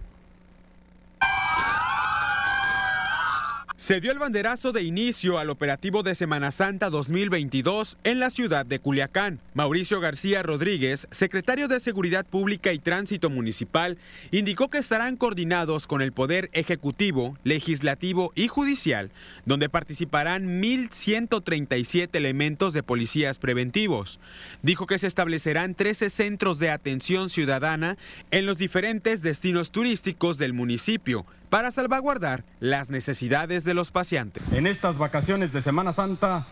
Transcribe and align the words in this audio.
Se 3.83 3.99
dio 3.99 4.13
el 4.13 4.17
banderazo 4.17 4.71
de 4.71 4.81
inicio 4.81 5.39
al 5.39 5.49
operativo 5.49 6.03
de 6.03 6.15
Semana 6.15 6.51
Santa 6.51 6.89
2022 6.89 7.97
en 8.05 8.21
la 8.21 8.29
ciudad 8.29 8.65
de 8.65 8.79
Culiacán. 8.79 9.41
Mauricio 9.55 9.99
García 9.99 10.41
Rodríguez, 10.41 11.05
secretario 11.11 11.67
de 11.67 11.81
Seguridad 11.81 12.25
Pública 12.25 12.71
y 12.71 12.79
Tránsito 12.79 13.29
Municipal, 13.29 13.97
indicó 14.31 14.69
que 14.69 14.77
estarán 14.77 15.17
coordinados 15.17 15.85
con 15.85 16.01
el 16.01 16.13
Poder 16.13 16.49
Ejecutivo, 16.53 17.37
Legislativo 17.43 18.31
y 18.35 18.47
Judicial, 18.47 19.11
donde 19.45 19.67
participarán 19.67 20.61
1.137 20.61 22.07
elementos 22.13 22.71
de 22.71 22.83
policías 22.83 23.37
preventivos. 23.37 24.21
Dijo 24.61 24.87
que 24.87 24.97
se 24.97 25.07
establecerán 25.07 25.75
13 25.75 26.09
centros 26.09 26.57
de 26.57 26.69
atención 26.69 27.29
ciudadana 27.29 27.97
en 28.31 28.45
los 28.45 28.57
diferentes 28.57 29.21
destinos 29.21 29.71
turísticos 29.71 30.37
del 30.37 30.53
municipio 30.53 31.25
para 31.53 31.69
salvaguardar 31.69 32.43
las 32.59 32.89
necesidades 32.89 33.63
de 33.63 33.75
los 33.75 33.91
pacientes. 33.91 34.41
En 34.53 34.65
estas 34.65 34.97
vacaciones 34.97 35.53
de 35.53 35.61
Semana 35.61 35.93
Santa, 35.93 36.47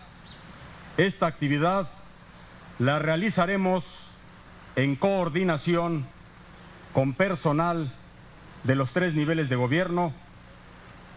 esta 0.96 1.26
actividad 1.26 1.90
la 2.78 3.00
realizaremos 3.00 3.84
en 4.76 4.96
coordinación 4.96 6.06
con 6.94 7.16
personal 7.16 7.92
de 8.64 8.76
los 8.76 8.92
tres 8.92 9.16
niveles 9.16 9.50
de 9.50 9.56
gobierno, 9.56 10.14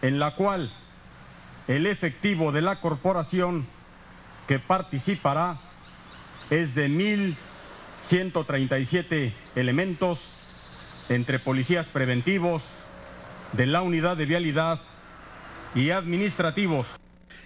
en 0.01 0.17
la 0.17 0.31
cual 0.31 0.73
el 1.67 1.85
efectivo 1.85 2.51
de 2.51 2.63
la 2.63 2.81
corporación 2.81 3.67
que 4.47 4.57
participará 4.57 5.57
es 6.49 6.73
de 6.73 6.89
1.137 6.89 9.31
elementos 9.55 10.21
entre 11.07 11.37
policías 11.37 11.85
preventivos, 11.85 12.63
de 13.53 13.65
la 13.65 13.81
unidad 13.81 14.17
de 14.17 14.25
vialidad 14.25 14.81
y 15.73 15.89
administrativos. 15.91 16.87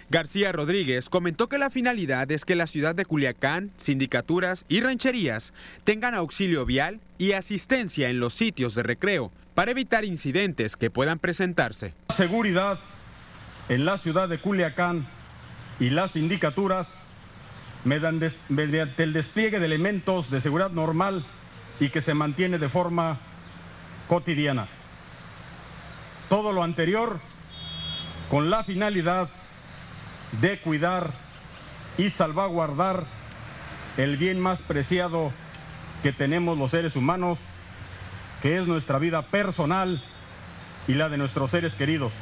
García 0.08 0.50
Rodríguez 0.50 1.08
comentó 1.08 1.48
que 1.48 1.58
la 1.58 1.70
finalidad 1.70 2.30
es 2.32 2.44
que 2.44 2.56
la 2.56 2.66
ciudad 2.66 2.96
de 2.96 3.04
Culiacán, 3.04 3.70
sindicaturas 3.76 4.64
y 4.68 4.80
rancherías 4.80 5.52
tengan 5.84 6.14
auxilio 6.14 6.66
vial 6.66 7.00
y 7.16 7.32
asistencia 7.32 8.10
en 8.10 8.18
los 8.18 8.34
sitios 8.34 8.74
de 8.74 8.82
recreo 8.82 9.30
para 9.54 9.70
evitar 9.70 10.04
incidentes 10.04 10.76
que 10.76 10.90
puedan 10.90 11.20
presentarse. 11.20 11.94
Seguridad 12.16 12.80
en 13.68 13.84
la 13.84 13.98
ciudad 13.98 14.28
de 14.28 14.38
Culiacán 14.38 15.06
y 15.78 15.90
las 15.90 16.10
sindicaturas 16.12 16.88
mediante 17.84 18.32
el 19.04 19.12
despliegue 19.12 19.60
de 19.60 19.66
elementos 19.66 20.28
de 20.30 20.40
seguridad 20.40 20.70
normal 20.70 21.24
y 21.78 21.88
que 21.88 22.02
se 22.02 22.14
mantiene 22.14 22.58
de 22.58 22.68
forma 22.68 23.16
cotidiana. 24.08 24.66
Todo 26.30 26.52
lo 26.52 26.62
anterior 26.62 27.18
con 28.30 28.50
la 28.50 28.62
finalidad 28.62 29.28
de 30.40 30.60
cuidar 30.60 31.12
y 31.98 32.08
salvaguardar 32.10 33.04
el 33.96 34.16
bien 34.16 34.38
más 34.38 34.60
preciado 34.62 35.32
que 36.04 36.12
tenemos 36.12 36.56
los 36.56 36.70
seres 36.70 36.94
humanos, 36.94 37.38
que 38.42 38.58
es 38.58 38.68
nuestra 38.68 39.00
vida 39.00 39.22
personal 39.22 40.00
y 40.86 40.94
la 40.94 41.08
de 41.08 41.18
nuestros 41.18 41.50
seres 41.50 41.74
queridos. 41.74 42.12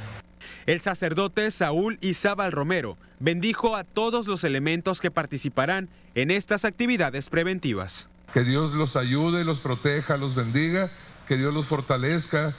El 0.64 0.80
sacerdote 0.80 1.50
Saúl 1.50 1.98
Izábal 2.00 2.50
Romero 2.50 2.96
bendijo 3.20 3.76
a 3.76 3.84
todos 3.84 4.26
los 4.26 4.42
elementos 4.42 5.00
que 5.00 5.10
participarán 5.10 5.90
en 6.14 6.30
estas 6.30 6.64
actividades 6.64 7.28
preventivas. 7.28 8.08
Que 8.32 8.42
Dios 8.42 8.72
los 8.72 8.96
ayude, 8.96 9.44
los 9.44 9.60
proteja, 9.60 10.16
los 10.16 10.34
bendiga, 10.34 10.90
que 11.28 11.36
Dios 11.36 11.52
los 11.52 11.66
fortalezca, 11.66 12.54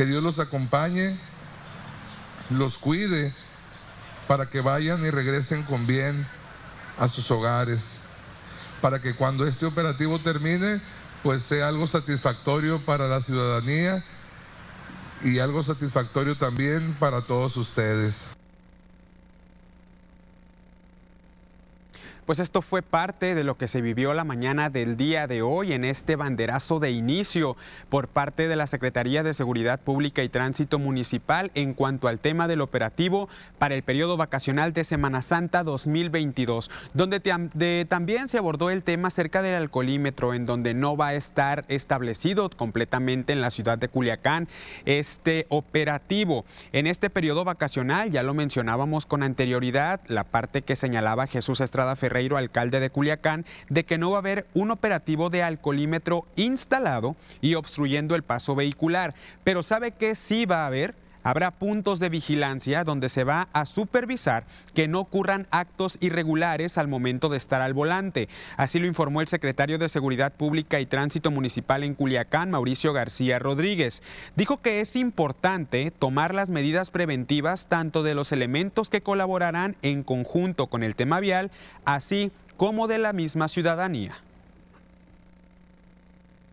que 0.00 0.06
Dios 0.06 0.22
los 0.22 0.38
acompañe, 0.38 1.14
los 2.48 2.78
cuide, 2.78 3.34
para 4.26 4.46
que 4.46 4.62
vayan 4.62 5.04
y 5.04 5.10
regresen 5.10 5.62
con 5.62 5.86
bien 5.86 6.26
a 6.98 7.06
sus 7.08 7.30
hogares, 7.30 7.80
para 8.80 9.02
que 9.02 9.14
cuando 9.14 9.46
este 9.46 9.66
operativo 9.66 10.18
termine, 10.18 10.80
pues 11.22 11.42
sea 11.42 11.68
algo 11.68 11.86
satisfactorio 11.86 12.80
para 12.80 13.08
la 13.08 13.20
ciudadanía 13.20 14.02
y 15.22 15.38
algo 15.38 15.62
satisfactorio 15.62 16.34
también 16.34 16.96
para 16.98 17.20
todos 17.20 17.58
ustedes. 17.58 18.29
Pues 22.30 22.38
esto 22.38 22.62
fue 22.62 22.80
parte 22.80 23.34
de 23.34 23.42
lo 23.42 23.58
que 23.58 23.66
se 23.66 23.80
vivió 23.80 24.14
la 24.14 24.22
mañana 24.22 24.70
del 24.70 24.96
día 24.96 25.26
de 25.26 25.42
hoy 25.42 25.72
en 25.72 25.84
este 25.84 26.14
banderazo 26.14 26.78
de 26.78 26.92
inicio 26.92 27.56
por 27.88 28.06
parte 28.06 28.46
de 28.46 28.54
la 28.54 28.68
Secretaría 28.68 29.24
de 29.24 29.34
Seguridad 29.34 29.80
Pública 29.80 30.22
y 30.22 30.28
Tránsito 30.28 30.78
Municipal 30.78 31.50
en 31.56 31.74
cuanto 31.74 32.06
al 32.06 32.20
tema 32.20 32.46
del 32.46 32.60
operativo 32.60 33.28
para 33.58 33.74
el 33.74 33.82
periodo 33.82 34.16
vacacional 34.16 34.72
de 34.72 34.84
Semana 34.84 35.22
Santa 35.22 35.64
2022, 35.64 36.70
donde 36.94 37.18
también 37.88 38.28
se 38.28 38.38
abordó 38.38 38.70
el 38.70 38.84
tema 38.84 39.08
acerca 39.08 39.42
del 39.42 39.56
alcoholímetro, 39.56 40.32
en 40.32 40.46
donde 40.46 40.72
no 40.72 40.96
va 40.96 41.08
a 41.08 41.14
estar 41.14 41.64
establecido 41.66 42.48
completamente 42.50 43.32
en 43.32 43.40
la 43.40 43.50
ciudad 43.50 43.76
de 43.76 43.88
Culiacán 43.88 44.46
este 44.84 45.46
operativo. 45.48 46.44
En 46.70 46.86
este 46.86 47.10
periodo 47.10 47.44
vacacional, 47.44 48.12
ya 48.12 48.22
lo 48.22 48.34
mencionábamos 48.34 49.04
con 49.04 49.24
anterioridad, 49.24 50.00
la 50.06 50.22
parte 50.22 50.62
que 50.62 50.76
señalaba 50.76 51.26
Jesús 51.26 51.60
Estrada 51.60 51.96
Ferrer, 51.96 52.19
alcalde 52.36 52.80
de 52.80 52.90
Culiacán, 52.90 53.44
de 53.68 53.84
que 53.84 53.98
no 53.98 54.10
va 54.10 54.18
a 54.18 54.20
haber 54.20 54.46
un 54.54 54.70
operativo 54.70 55.30
de 55.30 55.42
alcoholímetro 55.42 56.26
instalado 56.36 57.16
y 57.40 57.54
obstruyendo 57.54 58.14
el 58.14 58.22
paso 58.22 58.54
vehicular. 58.54 59.14
Pero 59.44 59.62
¿sabe 59.62 59.92
que 59.92 60.14
sí 60.14 60.46
va 60.46 60.62
a 60.62 60.66
haber? 60.66 60.94
Habrá 61.22 61.50
puntos 61.50 61.98
de 61.98 62.08
vigilancia 62.08 62.84
donde 62.84 63.08
se 63.08 63.24
va 63.24 63.48
a 63.52 63.66
supervisar 63.66 64.44
que 64.74 64.88
no 64.88 65.00
ocurran 65.00 65.46
actos 65.50 65.98
irregulares 66.00 66.78
al 66.78 66.88
momento 66.88 67.28
de 67.28 67.36
estar 67.36 67.60
al 67.60 67.74
volante. 67.74 68.28
Así 68.56 68.78
lo 68.78 68.86
informó 68.86 69.20
el 69.20 69.28
secretario 69.28 69.78
de 69.78 69.88
Seguridad 69.88 70.32
Pública 70.32 70.80
y 70.80 70.86
Tránsito 70.86 71.30
Municipal 71.30 71.84
en 71.84 71.94
Culiacán, 71.94 72.50
Mauricio 72.50 72.92
García 72.92 73.38
Rodríguez. 73.38 74.02
Dijo 74.36 74.62
que 74.62 74.80
es 74.80 74.96
importante 74.96 75.90
tomar 75.90 76.34
las 76.34 76.50
medidas 76.50 76.90
preventivas 76.90 77.66
tanto 77.66 78.02
de 78.02 78.14
los 78.14 78.32
elementos 78.32 78.88
que 78.88 79.02
colaborarán 79.02 79.76
en 79.82 80.02
conjunto 80.02 80.68
con 80.68 80.82
el 80.82 80.96
tema 80.96 81.20
vial, 81.20 81.50
así 81.84 82.32
como 82.56 82.88
de 82.88 82.98
la 82.98 83.12
misma 83.12 83.48
ciudadanía. 83.48 84.16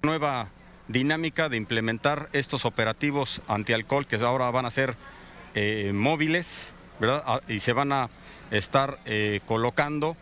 Nueva 0.03 0.49
dinámica 0.87 1.49
de 1.49 1.57
implementar 1.57 2.29
estos 2.33 2.65
operativos 2.65 3.41
antialcohol 3.47 4.07
que 4.07 4.15
ahora 4.17 4.49
van 4.51 4.65
a 4.65 4.71
ser 4.71 4.95
eh, 5.55 5.91
móviles, 5.93 6.73
¿verdad? 6.99 7.23
Ah, 7.25 7.41
y 7.47 7.59
se 7.59 7.73
van 7.73 7.91
a 7.91 8.09
estar 8.51 8.99
eh, 9.05 9.41
colocando 9.45 10.15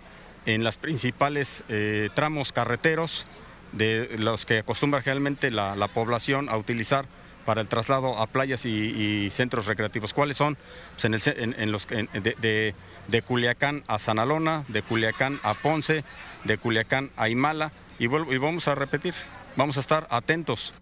en 0.46 0.64
las 0.64 0.78
principales 0.78 1.64
eh, 1.70 2.10
tramos 2.14 2.52
carreteros 2.52 3.26
de 3.72 4.16
los 4.18 4.46
que 4.46 4.60
acostumbra 4.60 5.02
generalmente 5.02 5.52
la, 5.52 5.88
población 5.94 6.50
a 6.50 6.58
utilizar 6.58 7.06
para 7.46 7.62
el 7.62 7.68
traslado 7.68 8.18
a 8.18 8.28
playas 8.28 8.66
y, 8.66 9.30
centros 9.30 9.66
recreativos. 9.66 10.14
¿Cuáles 10.14 10.38
son? 10.38 10.58
Pues 11.00 11.28
en, 11.28 11.72
los, 11.72 11.88
de, 11.88 12.74
de, 13.08 13.22
Culiacán 13.22 13.84
a 13.88 14.00
Sanalona, 14.00 14.64
de 14.68 14.82
Culiacán 14.82 15.40
a 15.44 15.54
Ponce, 15.54 16.04
de 16.44 16.58
Culiacán 16.58 17.12
a 17.18 17.30
Imala, 17.30 17.72
y, 18.00 18.06
y 18.06 18.38
vamos 18.38 18.68
a 18.68 18.76
repetir, 18.76 19.14
vamos 19.56 19.78
a 19.78 19.80
estar 19.80 20.08
atentos. 20.10 20.74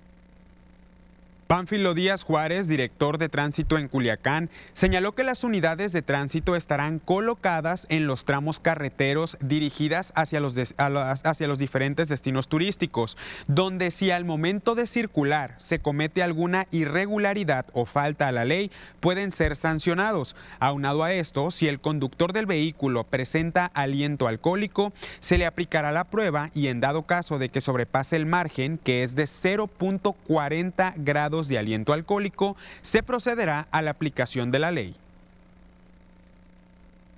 Pánfilo 1.54 1.94
Díaz 1.94 2.24
Juárez, 2.24 2.68
director 2.68 3.20
de 3.20 3.30
tránsito 3.30 3.78
en 3.78 3.88
Culiacán, 3.88 4.50
señaló 4.74 5.14
que 5.14 5.24
las 5.24 5.44
unidades 5.44 5.92
de 5.92 6.02
tránsito 6.02 6.56
estarán 6.56 6.98
colocadas 6.98 7.86
en 7.90 8.08
los 8.08 8.26
tramos 8.26 8.60
carreteros 8.60 9.38
dirigidas 9.40 10.14
hacia 10.16 10.40
los, 10.40 10.56
hacia 10.80 11.48
los 11.48 11.60
diferentes 11.60 12.10
destinos 12.10 12.48
turísticos, 12.48 13.20
donde 13.46 13.92
si 13.92 14.10
al 14.10 14.26
momento 14.26 14.74
de 14.74 14.88
circular 14.88 15.54
se 15.60 15.78
comete 15.78 16.24
alguna 16.24 16.66
irregularidad 16.72 17.68
o 17.74 17.86
falta 17.86 18.30
a 18.30 18.32
la 18.32 18.46
ley, 18.46 18.72
pueden 19.00 19.32
ser 19.32 19.56
sancionados. 19.56 20.36
Aunado 20.60 21.04
a 21.04 21.14
esto, 21.14 21.52
si 21.52 21.68
el 21.68 21.80
conductor 21.80 22.34
del 22.34 22.48
vehículo 22.48 23.04
presenta 23.04 23.68
aliento 23.76 24.28
alcohólico, 24.28 24.92
se 25.20 25.38
le 25.38 25.46
aplicará 25.46 25.92
la 25.92 26.06
prueba 26.06 26.50
y 26.56 26.70
en 26.70 26.80
dado 26.80 27.04
caso 27.04 27.38
de 27.38 27.50
que 27.50 27.62
sobrepase 27.62 28.16
el 28.16 28.26
margen, 28.26 28.80
que 28.80 29.04
es 29.04 29.14
de 29.14 29.26
0.40 29.26 30.96
grados 30.98 31.43
de 31.48 31.58
aliento 31.58 31.94
alcohólico, 31.94 32.56
se 32.82 33.04
procederá 33.04 33.68
a 33.72 33.82
la 33.82 33.92
aplicación 33.92 34.52
de 34.52 34.60
la 34.60 34.72
ley. 34.72 34.96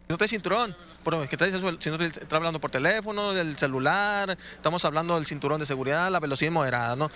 No 0.08 0.18
trae 0.18 0.28
cinturón, 0.28 0.76
que 1.30 1.38
traes 1.38 1.54
eso, 1.54 1.72
si 1.80 1.90
no 1.90 1.96
está 1.98 2.36
hablando 2.36 2.60
por 2.60 2.72
teléfono, 2.72 3.34
del 3.34 3.58
celular, 3.58 4.38
estamos 4.54 4.84
hablando 4.86 5.16
del 5.16 5.26
cinturón 5.26 5.60
de 5.60 5.66
seguridad, 5.66 6.12
la 6.12 6.20
velocidad 6.20 6.52
moderada, 6.52 6.96
¿no? 6.96 7.10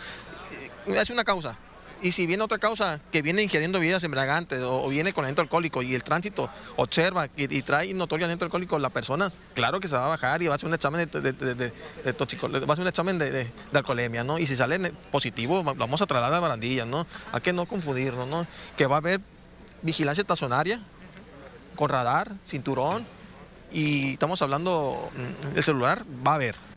Es 0.88 1.10
una 1.10 1.24
causa, 1.24 1.58
y 2.01 2.12
si 2.12 2.25
viene 2.25 2.44
otra 2.44 2.57
causa 2.57 3.00
que 3.12 3.22
viene 3.22 3.44
ingiriendo 3.44 3.80
bebidas 3.80 4.04
embriagantes 4.04 4.62
o, 4.63 4.88
viene 4.90 5.13
con 5.13 5.25
aliento 5.25 5.42
alcohólico 5.42 5.81
y 5.81 5.96
el 5.96 6.04
tránsito 6.04 6.50
observa 6.75 7.28
y, 7.36 7.62
trae 7.62 7.94
notorio 7.94 8.25
aliento 8.25 8.46
alcohólico, 8.46 8.80
la 8.80 8.90
persona, 8.90 9.28
claro 9.54 9.80
que 9.80 9.88
se 9.88 9.96
va 9.96 10.06
a 10.06 10.10
bajar 10.10 10.42
y 10.42 10.48
va 10.48 10.54
a 10.54 10.56
hacer 10.56 10.68
un 10.68 10.74
examen 10.74 11.10
de, 11.12 11.34
de, 11.34 11.72
va 12.06 12.12
a 12.12 12.74
hacer 12.74 12.81
un 12.81 12.88
examen 12.88 13.19
de, 13.19 13.48
alcoholemia, 13.74 14.24
¿no? 14.24 14.40
Y 14.40 14.46
si 14.46 14.56
sale 14.56 14.92
positivo, 15.12 15.63
vamos 15.63 16.01
a 16.01 16.06
trasladar 16.06 16.38
a 16.38 16.40
barandillas, 16.40 16.88
¿no? 16.88 17.06
Hay 17.31 17.42
que 17.42 17.54
no 17.54 17.66
confundirnos, 17.66 18.28
¿no? 18.28 18.45
Que 18.78 18.86
va 18.86 18.95
a 18.95 19.00
haber 19.00 19.22
vigilancia 19.81 20.22
estacionaria 20.22 20.80
con 21.75 21.90
radar, 21.90 22.31
cinturón 22.45 23.06
y 23.72 24.13
estamos 24.13 24.42
hablando 24.42 25.10
mm, 25.16 25.54
de 25.54 25.63
celular, 25.63 26.04
va 26.25 26.34
a 26.34 26.36
haber. 26.36 26.69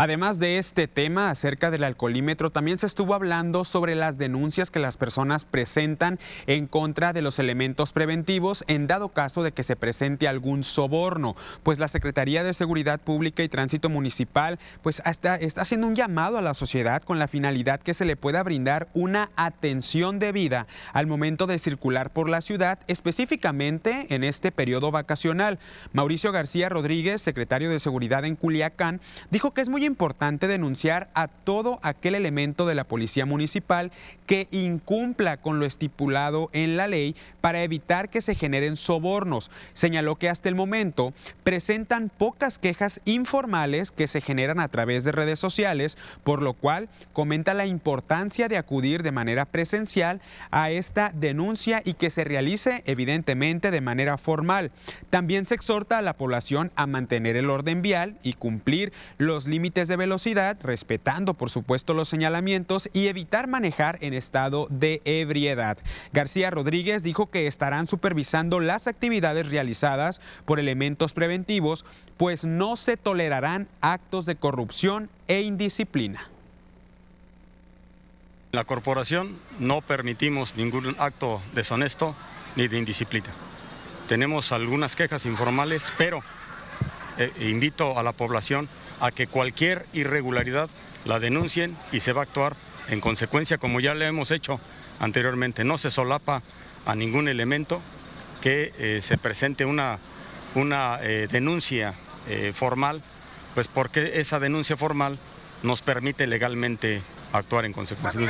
Además 0.00 0.38
de 0.38 0.58
este 0.58 0.86
tema 0.86 1.28
acerca 1.28 1.72
del 1.72 1.82
alcoholímetro, 1.82 2.50
también 2.50 2.78
se 2.78 2.86
estuvo 2.86 3.14
hablando 3.14 3.64
sobre 3.64 3.96
las 3.96 4.16
denuncias 4.16 4.70
que 4.70 4.78
las 4.78 4.96
personas 4.96 5.44
presentan 5.44 6.20
en 6.46 6.68
contra 6.68 7.12
de 7.12 7.20
los 7.20 7.40
elementos 7.40 7.90
preventivos 7.90 8.62
en 8.68 8.86
dado 8.86 9.08
caso 9.08 9.42
de 9.42 9.50
que 9.50 9.64
se 9.64 9.74
presente 9.74 10.28
algún 10.28 10.62
soborno. 10.62 11.34
Pues 11.64 11.80
la 11.80 11.88
Secretaría 11.88 12.44
de 12.44 12.54
Seguridad 12.54 13.00
Pública 13.00 13.42
y 13.42 13.48
Tránsito 13.48 13.88
Municipal 13.88 14.60
pues 14.84 15.02
está, 15.04 15.34
está 15.34 15.62
haciendo 15.62 15.88
un 15.88 15.96
llamado 15.96 16.38
a 16.38 16.42
la 16.42 16.54
sociedad 16.54 17.02
con 17.02 17.18
la 17.18 17.26
finalidad 17.26 17.80
que 17.80 17.92
se 17.92 18.04
le 18.04 18.14
pueda 18.14 18.44
brindar 18.44 18.86
una 18.94 19.30
atención 19.34 20.20
debida 20.20 20.68
al 20.92 21.08
momento 21.08 21.48
de 21.48 21.58
circular 21.58 22.12
por 22.12 22.28
la 22.28 22.40
ciudad, 22.40 22.78
específicamente 22.86 24.06
en 24.14 24.22
este 24.22 24.52
periodo 24.52 24.92
vacacional. 24.92 25.58
Mauricio 25.92 26.30
García 26.30 26.68
Rodríguez, 26.68 27.20
secretario 27.20 27.68
de 27.68 27.80
Seguridad 27.80 28.24
en 28.24 28.36
Culiacán, 28.36 29.00
dijo 29.32 29.52
que 29.52 29.60
es 29.60 29.68
muy 29.68 29.87
importante 29.88 30.46
denunciar 30.46 31.08
a 31.14 31.26
todo 31.26 31.80
aquel 31.82 32.14
elemento 32.14 32.66
de 32.66 32.76
la 32.76 32.84
policía 32.84 33.26
municipal 33.26 33.90
que 34.26 34.46
incumpla 34.50 35.38
con 35.38 35.58
lo 35.58 35.66
estipulado 35.66 36.50
en 36.52 36.76
la 36.76 36.86
ley 36.86 37.16
para 37.40 37.62
evitar 37.62 38.10
que 38.10 38.20
se 38.20 38.34
generen 38.34 38.76
sobornos. 38.76 39.50
Señaló 39.72 40.16
que 40.16 40.28
hasta 40.28 40.48
el 40.48 40.54
momento 40.54 41.12
presentan 41.42 42.10
pocas 42.10 42.58
quejas 42.58 43.00
informales 43.04 43.90
que 43.90 44.06
se 44.06 44.20
generan 44.20 44.60
a 44.60 44.68
través 44.68 45.04
de 45.04 45.12
redes 45.12 45.38
sociales, 45.38 45.96
por 46.24 46.42
lo 46.42 46.52
cual 46.52 46.88
comenta 47.12 47.54
la 47.54 47.66
importancia 47.66 48.48
de 48.48 48.58
acudir 48.58 49.02
de 49.02 49.12
manera 49.12 49.46
presencial 49.46 50.20
a 50.50 50.70
esta 50.70 51.10
denuncia 51.14 51.80
y 51.84 51.94
que 51.94 52.10
se 52.10 52.24
realice 52.24 52.82
evidentemente 52.86 53.70
de 53.70 53.80
manera 53.80 54.18
formal. 54.18 54.70
También 55.10 55.46
se 55.46 55.54
exhorta 55.54 55.98
a 55.98 56.02
la 56.02 56.12
población 56.12 56.70
a 56.76 56.86
mantener 56.86 57.36
el 57.36 57.50
orden 57.50 57.80
vial 57.80 58.18
y 58.22 58.34
cumplir 58.34 58.92
los 59.16 59.46
límites 59.46 59.77
de 59.86 59.96
velocidad, 59.96 60.58
respetando 60.62 61.34
por 61.34 61.50
supuesto 61.50 61.94
los 61.94 62.08
señalamientos 62.08 62.90
y 62.92 63.06
evitar 63.06 63.46
manejar 63.46 63.98
en 64.00 64.14
estado 64.14 64.66
de 64.70 65.00
ebriedad. 65.04 65.78
García 66.12 66.50
Rodríguez 66.50 67.04
dijo 67.04 67.30
que 67.30 67.46
estarán 67.46 67.86
supervisando 67.86 68.58
las 68.58 68.88
actividades 68.88 69.48
realizadas 69.48 70.20
por 70.44 70.58
elementos 70.58 71.12
preventivos, 71.12 71.84
pues 72.16 72.44
no 72.44 72.74
se 72.76 72.96
tolerarán 72.96 73.68
actos 73.80 74.26
de 74.26 74.34
corrupción 74.34 75.08
e 75.28 75.42
indisciplina. 75.42 76.28
La 78.50 78.64
corporación 78.64 79.38
no 79.58 79.82
permitimos 79.82 80.56
ningún 80.56 80.96
acto 80.98 81.42
deshonesto 81.54 82.16
ni 82.56 82.66
de 82.66 82.78
indisciplina. 82.78 83.28
Tenemos 84.08 84.52
algunas 84.52 84.96
quejas 84.96 85.26
informales, 85.26 85.92
pero 85.98 86.22
eh, 87.18 87.30
invito 87.40 87.98
a 87.98 88.02
la 88.02 88.12
población 88.12 88.68
a 89.00 89.10
que 89.10 89.26
cualquier 89.26 89.86
irregularidad 89.92 90.68
la 91.04 91.20
denuncien 91.20 91.76
y 91.92 92.00
se 92.00 92.12
va 92.12 92.22
a 92.22 92.24
actuar 92.24 92.56
en 92.88 93.00
consecuencia 93.00 93.58
como 93.58 93.80
ya 93.80 93.94
le 93.94 94.06
hemos 94.06 94.30
hecho 94.30 94.60
anteriormente. 94.98 95.64
No 95.64 95.78
se 95.78 95.90
solapa 95.90 96.42
a 96.86 96.94
ningún 96.94 97.28
elemento 97.28 97.80
que 98.40 98.72
eh, 98.78 99.00
se 99.02 99.18
presente 99.18 99.64
una, 99.64 99.98
una 100.54 100.98
eh, 101.02 101.28
denuncia 101.30 101.94
eh, 102.28 102.52
formal, 102.54 103.02
pues 103.54 103.68
porque 103.68 104.20
esa 104.20 104.38
denuncia 104.38 104.76
formal 104.76 105.18
nos 105.62 105.82
permite 105.82 106.26
legalmente 106.26 107.02
actuar 107.32 107.64
en 107.64 107.72
consecuencia. 107.72 108.20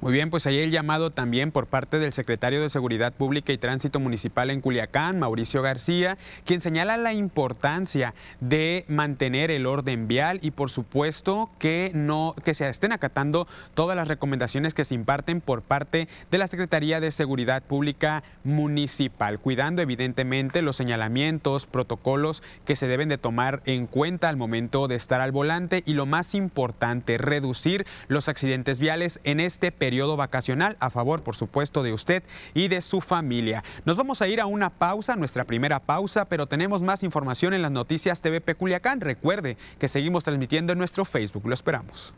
Muy 0.00 0.14
bien, 0.14 0.30
pues 0.30 0.46
ahí 0.46 0.58
el 0.58 0.70
llamado 0.70 1.10
también 1.10 1.52
por 1.52 1.66
parte 1.66 1.98
del 1.98 2.14
secretario 2.14 2.62
de 2.62 2.70
Seguridad 2.70 3.12
Pública 3.12 3.52
y 3.52 3.58
Tránsito 3.58 4.00
Municipal 4.00 4.48
en 4.48 4.62
Culiacán, 4.62 5.18
Mauricio 5.18 5.60
García, 5.60 6.16
quien 6.46 6.62
señala 6.62 6.96
la 6.96 7.12
importancia 7.12 8.14
de 8.40 8.86
mantener 8.88 9.50
el 9.50 9.66
orden 9.66 10.08
vial 10.08 10.38
y 10.40 10.52
por 10.52 10.70
supuesto 10.70 11.50
que 11.58 11.92
no 11.94 12.34
que 12.42 12.54
se 12.54 12.66
estén 12.66 12.92
acatando 12.92 13.46
todas 13.74 13.94
las 13.94 14.08
recomendaciones 14.08 14.72
que 14.72 14.86
se 14.86 14.94
imparten 14.94 15.42
por 15.42 15.60
parte 15.60 16.08
de 16.30 16.38
la 16.38 16.46
Secretaría 16.46 16.98
de 17.00 17.10
Seguridad 17.10 17.62
Pública 17.62 18.22
Municipal, 18.42 19.38
cuidando 19.38 19.82
evidentemente 19.82 20.62
los 20.62 20.76
señalamientos, 20.76 21.66
protocolos 21.66 22.42
que 22.64 22.74
se 22.74 22.86
deben 22.86 23.10
de 23.10 23.18
tomar 23.18 23.60
en 23.66 23.86
cuenta 23.86 24.30
al 24.30 24.38
momento 24.38 24.88
de 24.88 24.94
estar 24.94 25.20
al 25.20 25.30
volante 25.30 25.82
y 25.84 25.92
lo 25.92 26.06
más 26.06 26.34
importante, 26.34 27.18
reducir 27.18 27.84
los 28.08 28.30
accidentes 28.30 28.80
viales 28.80 29.20
en 29.24 29.40
este 29.40 29.70
periodo 29.72 29.89
periodo 29.90 30.16
vacacional 30.16 30.76
a 30.78 30.88
favor, 30.88 31.24
por 31.24 31.34
supuesto, 31.34 31.82
de 31.82 31.92
usted 31.92 32.22
y 32.54 32.68
de 32.68 32.80
su 32.80 33.00
familia. 33.00 33.64
Nos 33.84 33.96
vamos 33.96 34.22
a 34.22 34.28
ir 34.28 34.40
a 34.40 34.46
una 34.46 34.70
pausa, 34.70 35.16
nuestra 35.16 35.42
primera 35.42 35.80
pausa, 35.80 36.26
pero 36.26 36.46
tenemos 36.46 36.80
más 36.80 37.02
información 37.02 37.54
en 37.54 37.62
las 37.62 37.72
noticias 37.72 38.22
TVP 38.22 38.54
Culiacán. 38.54 39.00
Recuerde 39.00 39.56
que 39.80 39.88
seguimos 39.88 40.22
transmitiendo 40.22 40.72
en 40.72 40.78
nuestro 40.78 41.04
Facebook. 41.04 41.42
Lo 41.44 41.54
esperamos. 41.54 42.14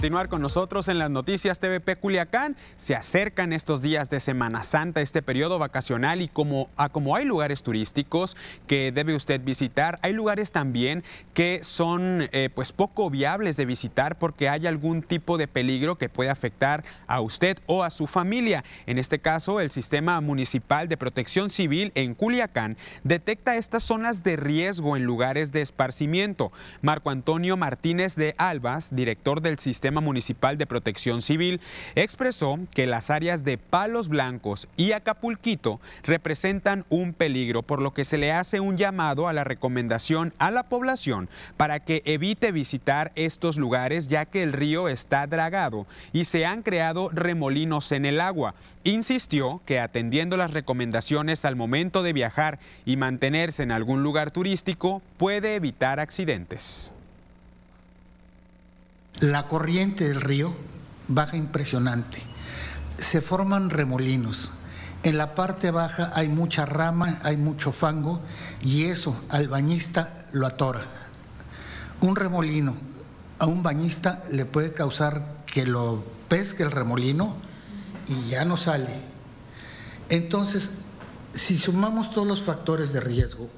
Continuar 0.00 0.30
con 0.30 0.40
nosotros 0.40 0.88
en 0.88 0.96
las 0.96 1.10
noticias 1.10 1.60
TVP 1.60 1.96
Culiacán. 1.96 2.56
Se 2.76 2.94
acercan 2.94 3.52
estos 3.52 3.82
días 3.82 4.08
de 4.08 4.18
Semana 4.18 4.62
Santa, 4.62 5.02
este 5.02 5.20
periodo 5.20 5.58
vacacional 5.58 6.22
y 6.22 6.28
como, 6.28 6.70
a 6.78 6.88
como 6.88 7.16
hay 7.16 7.26
lugares 7.26 7.62
turísticos 7.62 8.34
que 8.66 8.92
debe 8.92 9.14
usted 9.14 9.42
visitar, 9.42 9.98
hay 10.00 10.14
lugares 10.14 10.52
también 10.52 11.04
que 11.34 11.60
son 11.64 12.30
eh, 12.32 12.48
pues 12.54 12.72
poco 12.72 13.10
viables 13.10 13.58
de 13.58 13.66
visitar 13.66 14.16
porque 14.16 14.48
hay 14.48 14.66
algún 14.66 15.02
tipo 15.02 15.36
de 15.36 15.48
peligro 15.48 15.98
que 15.98 16.08
puede 16.08 16.30
afectar 16.30 16.82
a 17.06 17.20
usted 17.20 17.58
o 17.66 17.84
a 17.84 17.90
su 17.90 18.06
familia. 18.06 18.64
En 18.86 18.96
este 18.96 19.18
caso, 19.18 19.60
el 19.60 19.70
Sistema 19.70 20.18
Municipal 20.22 20.88
de 20.88 20.96
Protección 20.96 21.50
Civil 21.50 21.92
en 21.94 22.14
Culiacán 22.14 22.78
detecta 23.04 23.56
estas 23.56 23.82
zonas 23.82 24.24
de 24.24 24.36
riesgo 24.36 24.96
en 24.96 25.04
lugares 25.04 25.52
de 25.52 25.60
esparcimiento. 25.60 26.52
Marco 26.80 27.10
Antonio 27.10 27.58
Martínez 27.58 28.14
de 28.14 28.34
Albas, 28.38 28.96
director 28.96 29.42
del 29.42 29.58
Sistema 29.58 29.89
Municipal 29.98 30.56
de 30.58 30.66
Protección 30.66 31.22
Civil, 31.22 31.60
expresó 31.96 32.60
que 32.72 32.86
las 32.86 33.10
áreas 33.10 33.42
de 33.42 33.58
Palos 33.58 34.08
Blancos 34.08 34.68
y 34.76 34.92
Acapulquito 34.92 35.80
representan 36.04 36.84
un 36.88 37.12
peligro, 37.12 37.62
por 37.62 37.82
lo 37.82 37.92
que 37.92 38.04
se 38.04 38.18
le 38.18 38.30
hace 38.30 38.60
un 38.60 38.76
llamado 38.76 39.26
a 39.26 39.32
la 39.32 39.42
recomendación 39.42 40.32
a 40.38 40.52
la 40.52 40.64
población 40.64 41.28
para 41.56 41.80
que 41.80 42.02
evite 42.04 42.52
visitar 42.52 43.10
estos 43.14 43.56
lugares 43.56 44.06
ya 44.06 44.26
que 44.26 44.42
el 44.42 44.52
río 44.52 44.88
está 44.88 45.26
dragado 45.26 45.86
y 46.12 46.26
se 46.26 46.46
han 46.46 46.62
creado 46.62 47.08
remolinos 47.08 47.90
en 47.92 48.04
el 48.04 48.20
agua. 48.20 48.54
Insistió 48.84 49.60
que 49.66 49.78
atendiendo 49.78 50.36
las 50.36 50.52
recomendaciones 50.52 51.44
al 51.44 51.56
momento 51.56 52.02
de 52.02 52.12
viajar 52.12 52.58
y 52.84 52.96
mantenerse 52.96 53.62
en 53.62 53.72
algún 53.72 54.02
lugar 54.02 54.30
turístico 54.30 55.02
puede 55.18 55.54
evitar 55.54 56.00
accidentes. 56.00 56.92
La 59.18 59.48
corriente 59.48 60.08
del 60.08 60.20
río 60.20 60.54
baja 61.08 61.36
impresionante. 61.36 62.22
Se 62.98 63.20
forman 63.20 63.68
remolinos. 63.68 64.52
En 65.02 65.18
la 65.18 65.34
parte 65.34 65.70
baja 65.70 66.10
hay 66.14 66.28
mucha 66.28 66.64
rama, 66.64 67.18
hay 67.22 67.36
mucho 67.36 67.72
fango 67.72 68.20
y 68.62 68.84
eso 68.84 69.24
al 69.28 69.48
bañista 69.48 70.26
lo 70.32 70.46
atora. 70.46 70.86
Un 72.00 72.16
remolino 72.16 72.76
a 73.38 73.46
un 73.46 73.62
bañista 73.62 74.22
le 74.30 74.44
puede 74.44 74.72
causar 74.72 75.42
que 75.46 75.66
lo 75.66 76.04
pesque 76.28 76.62
el 76.62 76.70
remolino 76.70 77.34
y 78.06 78.28
ya 78.28 78.44
no 78.44 78.56
sale. 78.56 79.02
Entonces, 80.10 80.78
si 81.34 81.56
sumamos 81.56 82.12
todos 82.12 82.26
los 82.26 82.42
factores 82.42 82.92
de 82.92 83.00
riesgo, 83.00 83.48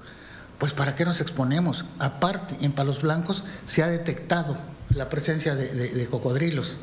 pues 0.59 0.73
¿para 0.73 0.95
qué 0.95 1.05
nos 1.05 1.21
exponemos? 1.21 1.85
Aparte, 1.99 2.57
en 2.61 2.73
Palos 2.73 3.03
Blancos 3.03 3.45
se 3.67 3.83
ha 3.83 3.89
detectado 3.89 4.57
la 4.95 5.09
presencia 5.09 5.55
de, 5.55 6.07
cocodrilos. 6.07 6.79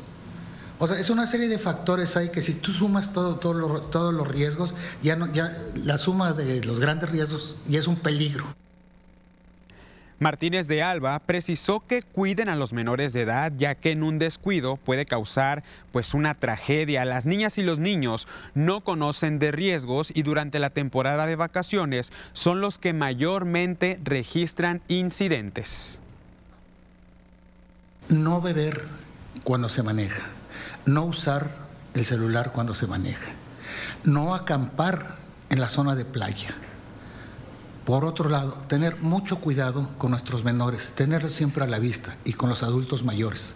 O 0.78 0.86
sea, 0.86 0.98
es 0.98 1.10
una 1.10 1.26
serie 1.26 1.48
de 1.48 1.58
factores 1.58 2.16
ahí 2.16 2.30
que 2.30 2.40
si 2.40 2.54
tú 2.54 2.72
sumas 2.72 3.12
todo, 3.12 3.36
todos 3.36 4.14
los 4.14 4.28
riesgos, 4.28 4.74
ya, 5.02 5.16
no, 5.16 5.30
ya 5.32 5.56
la 5.74 5.98
suma 5.98 6.32
de 6.32 6.64
los 6.64 6.80
grandes 6.80 7.10
riesgos 7.10 7.56
ya 7.68 7.78
es 7.78 7.86
un 7.86 7.96
peligro. 7.96 8.46
Martínez 10.18 10.68
de 10.68 10.82
Alba 10.82 11.18
precisó 11.20 11.80
que 11.80 12.02
cuiden 12.02 12.50
a 12.50 12.56
los 12.56 12.74
menores 12.74 13.14
de 13.14 13.22
edad, 13.22 13.52
ya 13.56 13.74
que 13.74 13.90
en 13.90 14.02
un 14.02 14.18
descuido 14.18 14.76
puede 14.76 15.06
causar 15.06 15.64
pues 15.92 16.12
una 16.12 16.34
tragedia. 16.34 17.06
Las 17.06 17.24
niñas 17.24 17.56
y 17.56 17.62
los 17.62 17.78
niños 17.78 18.28
no 18.52 18.82
conocen 18.82 19.38
de 19.38 19.50
riesgos 19.50 20.12
y 20.14 20.22
durante 20.22 20.58
la 20.58 20.70
temporada 20.70 21.26
de 21.26 21.36
vacaciones 21.36 22.12
son 22.34 22.60
los 22.60 22.78
que 22.78 22.92
mayormente 22.92 23.98
registran 24.04 24.82
incidentes 24.88 26.00
no 28.10 28.40
beber 28.40 28.84
cuando 29.44 29.68
se 29.68 29.82
maneja, 29.82 30.22
no 30.84 31.04
usar 31.04 31.50
el 31.94 32.04
celular 32.04 32.52
cuando 32.52 32.74
se 32.74 32.86
maneja, 32.86 33.30
no 34.04 34.34
acampar 34.34 35.16
en 35.48 35.60
la 35.60 35.68
zona 35.68 35.94
de 35.94 36.04
playa. 36.04 36.54
Por 37.84 38.04
otro 38.04 38.28
lado, 38.28 38.52
tener 38.68 39.00
mucho 39.00 39.40
cuidado 39.40 39.88
con 39.96 40.10
nuestros 40.10 40.44
menores, 40.44 40.92
tenerlos 40.94 41.32
siempre 41.32 41.64
a 41.64 41.66
la 41.66 41.78
vista 41.78 42.16
y 42.24 42.34
con 42.34 42.50
los 42.50 42.62
adultos 42.62 43.04
mayores. 43.04 43.54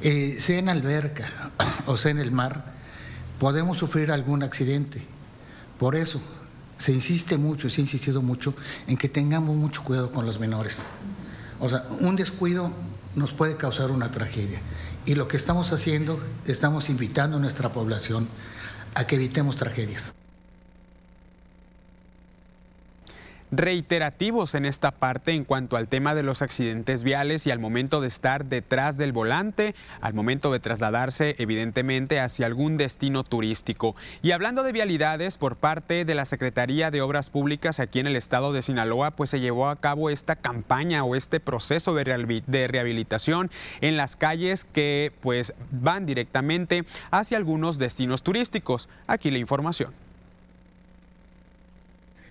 Eh, 0.00 0.38
sea 0.40 0.58
en 0.58 0.68
alberca 0.68 1.52
o 1.86 1.96
sea 1.96 2.10
en 2.10 2.18
el 2.18 2.32
mar, 2.32 2.72
podemos 3.38 3.78
sufrir 3.78 4.10
algún 4.10 4.42
accidente. 4.42 5.06
Por 5.78 5.94
eso 5.94 6.20
se 6.78 6.92
insiste 6.92 7.36
mucho, 7.36 7.68
se 7.70 7.80
ha 7.80 7.84
insistido 7.84 8.22
mucho 8.22 8.54
en 8.86 8.96
que 8.96 9.08
tengamos 9.08 9.56
mucho 9.56 9.84
cuidado 9.84 10.10
con 10.10 10.26
los 10.26 10.40
menores. 10.40 10.84
O 11.60 11.68
sea, 11.68 11.84
un 12.00 12.16
descuido 12.16 12.72
nos 13.14 13.32
puede 13.32 13.56
causar 13.56 13.90
una 13.90 14.10
tragedia. 14.10 14.60
Y 15.04 15.14
lo 15.14 15.28
que 15.28 15.36
estamos 15.36 15.72
haciendo, 15.72 16.20
estamos 16.44 16.88
invitando 16.90 17.36
a 17.36 17.40
nuestra 17.40 17.72
población 17.72 18.28
a 18.94 19.06
que 19.06 19.16
evitemos 19.16 19.56
tragedias. 19.56 20.14
Reiterativos 23.52 24.54
en 24.54 24.64
esta 24.64 24.90
parte 24.90 25.32
en 25.32 25.44
cuanto 25.44 25.76
al 25.76 25.86
tema 25.86 26.14
de 26.14 26.22
los 26.22 26.40
accidentes 26.40 27.04
viales 27.04 27.46
y 27.46 27.50
al 27.50 27.58
momento 27.58 28.00
de 28.00 28.08
estar 28.08 28.46
detrás 28.46 28.96
del 28.96 29.12
volante, 29.12 29.74
al 30.00 30.14
momento 30.14 30.50
de 30.50 30.58
trasladarse 30.58 31.36
evidentemente 31.38 32.18
hacia 32.18 32.46
algún 32.46 32.78
destino 32.78 33.24
turístico. 33.24 33.94
Y 34.22 34.30
hablando 34.30 34.62
de 34.62 34.72
vialidades 34.72 35.36
por 35.36 35.56
parte 35.56 36.06
de 36.06 36.14
la 36.14 36.24
Secretaría 36.24 36.90
de 36.90 37.02
Obras 37.02 37.28
Públicas 37.28 37.78
aquí 37.78 38.00
en 38.00 38.06
el 38.06 38.16
estado 38.16 38.54
de 38.54 38.62
Sinaloa, 38.62 39.12
pues 39.12 39.28
se 39.28 39.40
llevó 39.40 39.68
a 39.68 39.76
cabo 39.76 40.08
esta 40.08 40.34
campaña 40.34 41.04
o 41.04 41.14
este 41.14 41.38
proceso 41.38 41.94
de 41.94 42.68
rehabilitación 42.68 43.50
en 43.82 43.98
las 43.98 44.16
calles 44.16 44.64
que 44.64 45.12
pues 45.20 45.52
van 45.70 46.06
directamente 46.06 46.84
hacia 47.10 47.36
algunos 47.36 47.78
destinos 47.78 48.22
turísticos. 48.22 48.88
Aquí 49.06 49.30
la 49.30 49.38
información. 49.38 49.92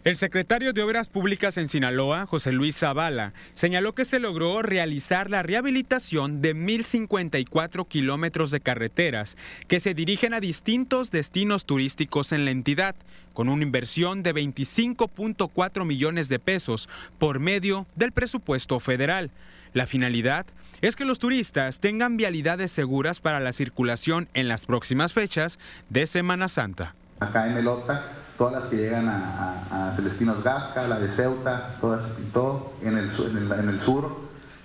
El 0.03 0.17
secretario 0.17 0.73
de 0.73 0.81
Obras 0.81 1.09
Públicas 1.09 1.57
en 1.57 1.69
Sinaloa, 1.69 2.25
José 2.25 2.51
Luis 2.51 2.75
Zavala, 2.75 3.33
señaló 3.53 3.93
que 3.93 4.03
se 4.03 4.19
logró 4.19 4.63
realizar 4.63 5.29
la 5.29 5.43
rehabilitación 5.43 6.41
de 6.41 6.55
1.054 6.55 7.87
kilómetros 7.87 8.49
de 8.49 8.61
carreteras 8.61 9.37
que 9.67 9.79
se 9.79 9.93
dirigen 9.93 10.33
a 10.33 10.39
distintos 10.39 11.11
destinos 11.11 11.65
turísticos 11.65 12.31
en 12.31 12.45
la 12.45 12.51
entidad, 12.51 12.95
con 13.33 13.47
una 13.47 13.61
inversión 13.61 14.23
de 14.23 14.33
25.4 14.33 15.85
millones 15.85 16.29
de 16.29 16.39
pesos 16.39 16.89
por 17.19 17.39
medio 17.39 17.85
del 17.95 18.11
presupuesto 18.11 18.79
federal. 18.79 19.29
La 19.73 19.85
finalidad 19.85 20.47
es 20.81 20.95
que 20.95 21.05
los 21.05 21.19
turistas 21.19 21.79
tengan 21.79 22.17
vialidades 22.17 22.71
seguras 22.71 23.21
para 23.21 23.39
la 23.39 23.53
circulación 23.53 24.29
en 24.33 24.47
las 24.47 24.65
próximas 24.65 25.13
fechas 25.13 25.59
de 25.89 26.07
Semana 26.07 26.47
Santa. 26.47 26.95
Acá 27.19 27.45
en 27.45 27.53
Melota 27.53 28.20
todas 28.41 28.59
las 28.59 28.71
que 28.71 28.77
llegan 28.77 29.07
a, 29.07 29.93
Celestinos 29.95 30.43
Gasca, 30.43 30.87
la 30.87 30.99
de 30.99 31.11
Ceuta, 31.11 31.75
todas 31.79 32.01
se 32.01 32.09
pintó, 32.15 32.73
en 32.81 32.97
el, 32.97 33.11
en, 33.59 33.69
el, 33.69 33.79
sur, 33.79 34.09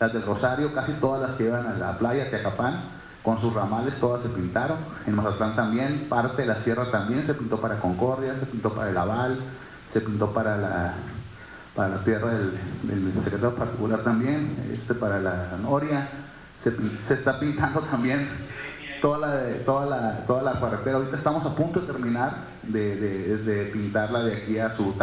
las 0.01 0.15
del 0.15 0.23
Rosario, 0.23 0.73
casi 0.73 0.93
todas 0.93 1.21
las 1.21 1.33
que 1.33 1.45
llevan 1.45 1.67
a 1.67 1.75
la 1.75 1.99
playa, 1.99 2.31
Teacapán, 2.31 2.81
con 3.23 3.39
sus 3.39 3.53
ramales, 3.53 4.01
todas 4.01 4.23
se 4.23 4.31
pintaron. 4.31 4.79
En 5.07 5.15
Mazatlán 5.15 5.55
también, 5.57 6.07
parte 6.09 6.41
de 6.41 6.49
la 6.49 6.55
sierra 6.55 6.91
también 6.91 7.23
se 7.23 7.35
pintó 7.35 7.61
para 7.61 7.79
Concordia, 7.79 8.35
se 8.39 8.47
pintó 8.47 8.73
para 8.73 8.89
el 8.89 8.97
Aval, 8.97 9.39
se 9.93 10.01
pintó 10.01 10.33
para 10.33 10.57
la, 10.57 10.95
para 11.75 11.91
la 11.91 11.99
tierra 11.99 12.31
del, 12.31 13.13
secretario 13.23 13.55
particular 13.57 14.01
también, 14.01 14.57
este 14.73 14.95
para 14.95 15.21
la 15.21 15.51
Noria, 15.63 16.09
se, 16.65 16.75
se 17.07 17.13
está 17.13 17.39
pintando 17.39 17.81
también 17.91 18.27
toda 19.03 19.19
la, 19.19 19.65
toda 19.67 19.85
la, 19.85 20.27
toda 20.27 20.43
la 20.43 20.59
carretera. 20.59 20.97
Ahorita 20.97 21.17
estamos 21.19 21.45
a 21.45 21.55
punto 21.55 21.81
de 21.81 21.87
terminar 21.87 22.56
de, 22.69 24.61
a 24.63 24.75
su. 24.75 24.95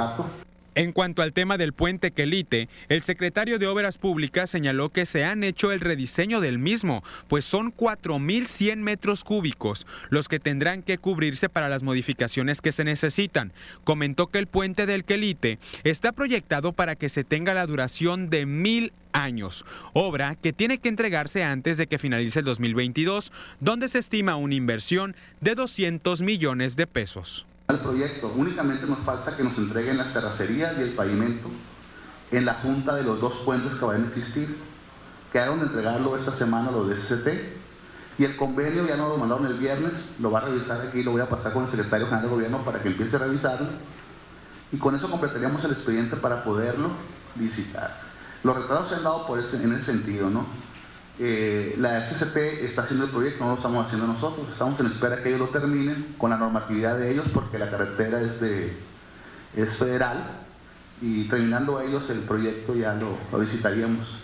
En 0.76 0.92
cuanto 0.92 1.22
al 1.22 1.34
tema 1.34 1.60
del 1.60 1.72
puente 1.72 2.10
Quelite, 2.10 2.68
el 2.90 3.04
secretario 3.04 3.60
de 3.60 3.68
Obras 3.68 4.00
Públicas 4.00 4.50
señaló 4.50 4.90
que 4.90 5.06
se 5.06 5.24
han 5.24 5.44
hecho 5.44 5.72
el 5.72 5.80
rediseño 5.80 6.42
del 6.42 6.58
mismo, 6.58 7.04
pues 7.28 7.46
son 7.46 7.72
4.100 7.72 8.78
metros 8.78 9.24
cúbicos 9.24 9.86
los 10.10 10.28
que 10.28 10.40
tendrán 10.40 10.82
que 10.82 10.98
cubrirse 10.98 11.48
para 11.48 11.70
las 11.70 11.84
modificaciones 11.84 12.60
que 12.60 12.72
se 12.72 12.84
necesitan. 12.84 13.54
Comentó 13.84 14.28
que 14.28 14.40
el 14.40 14.48
puente 14.48 14.88
del 14.88 15.06
Quelite 15.06 15.60
está 15.84 16.12
proyectado 16.12 16.74
para 16.74 16.96
que 16.96 17.10
se 17.10 17.24
tenga 17.24 17.54
la 17.54 17.68
duración 17.68 18.32
de 18.32 18.48
mil 18.48 18.94
años, 19.12 19.66
obra 19.94 20.34
que 20.34 20.54
tiene 20.54 20.80
que 20.80 20.90
entregarse 20.90 21.44
antes 21.44 21.78
de 21.78 21.86
que 21.86 22.00
finalice 22.00 22.40
el 22.40 22.46
2022, 22.46 23.32
donde 23.60 23.88
se 23.88 24.00
estima 24.00 24.38
una 24.38 24.56
inversión 24.56 25.16
de 25.40 25.54
200 25.54 26.22
millones 26.22 26.76
de 26.78 26.88
pesos. 26.88 27.46
El 27.68 27.80
proyecto 27.80 28.32
únicamente 28.36 28.86
nos 28.88 29.00
falta 29.00 29.36
que 29.36 29.44
nos 29.44 29.58
entreguen 29.58 29.98
las 29.98 30.14
terracerías 30.14 30.78
y 30.78 30.82
el 30.82 30.90
pavimento 30.90 31.50
en 32.32 32.46
la 32.46 32.56
junta 32.56 32.96
de 32.96 33.04
los 33.04 33.22
dos 33.22 33.36
puentes 33.46 33.74
que 33.76 33.86
van 33.86 34.04
a 34.04 34.08
existir. 34.08 34.58
Quedaron 35.32 35.60
de 35.60 35.68
entregarlo 35.68 36.18
esta 36.18 36.32
semana 36.32 36.72
los 36.72 36.90
de 36.90 36.96
SCT 36.96 37.28
y 38.20 38.26
el 38.26 38.36
convenio 38.36 38.86
ya 38.86 38.98
nos 38.98 39.10
lo 39.10 39.18
mandaron 39.18 39.46
el 39.48 39.58
viernes, 39.58 39.94
lo 40.20 40.30
va 40.30 40.40
a 40.40 40.46
revisar 40.46 40.82
aquí, 40.82 41.04
lo 41.04 41.12
voy 41.12 41.22
a 41.22 41.30
pasar 41.30 41.54
con 41.54 41.64
el 41.64 41.70
secretario 41.70 42.06
general 42.08 42.28
de 42.28 42.36
gobierno 42.36 42.64
para 42.64 42.82
que 42.82 42.90
empiece 42.90 43.16
a 43.16 43.20
revisarlo 43.20 43.68
y 44.72 44.78
con 44.78 44.96
eso 44.96 45.10
completaríamos 45.10 45.64
el 45.64 45.72
expediente 45.72 46.16
para 46.18 46.44
poderlo 46.44 46.90
visitar. 47.36 48.00
Los 48.44 48.56
retrasos 48.56 48.90
se 48.90 48.96
han 48.96 49.04
dado 49.04 49.26
por 49.26 49.40
ese, 49.40 49.64
en 49.64 49.74
ese 49.74 49.86
sentido, 49.86 50.30
¿no? 50.30 50.46
Eh, 51.20 51.76
la 51.78 52.06
SCT 52.06 52.38
está 52.64 52.82
haciendo 52.82 53.06
el 53.06 53.12
proyecto, 53.12 53.44
no 53.44 53.52
lo 53.52 53.56
estamos 53.56 53.86
haciendo 53.86 54.08
nosotros, 54.08 54.48
estamos 54.50 54.80
en 54.80 54.88
espera 54.88 55.22
que 55.22 55.30
ellos 55.30 55.42
lo 55.42 55.50
terminen 55.50 56.16
con 56.18 56.32
la 56.32 56.38
normatividad 56.38 56.98
de 56.98 57.12
ellos 57.12 57.26
porque 57.34 57.60
la 57.60 57.70
carretera 57.70 58.22
es, 58.22 58.40
de, 58.40 58.76
es 59.56 59.78
federal 59.78 60.42
y 61.02 61.26
terminando 61.26 61.80
ellos 61.82 62.10
el 62.10 62.20
proyecto 62.20 62.76
ya 62.76 62.96
lo 62.96 63.40
visitaríamos. 63.40 64.23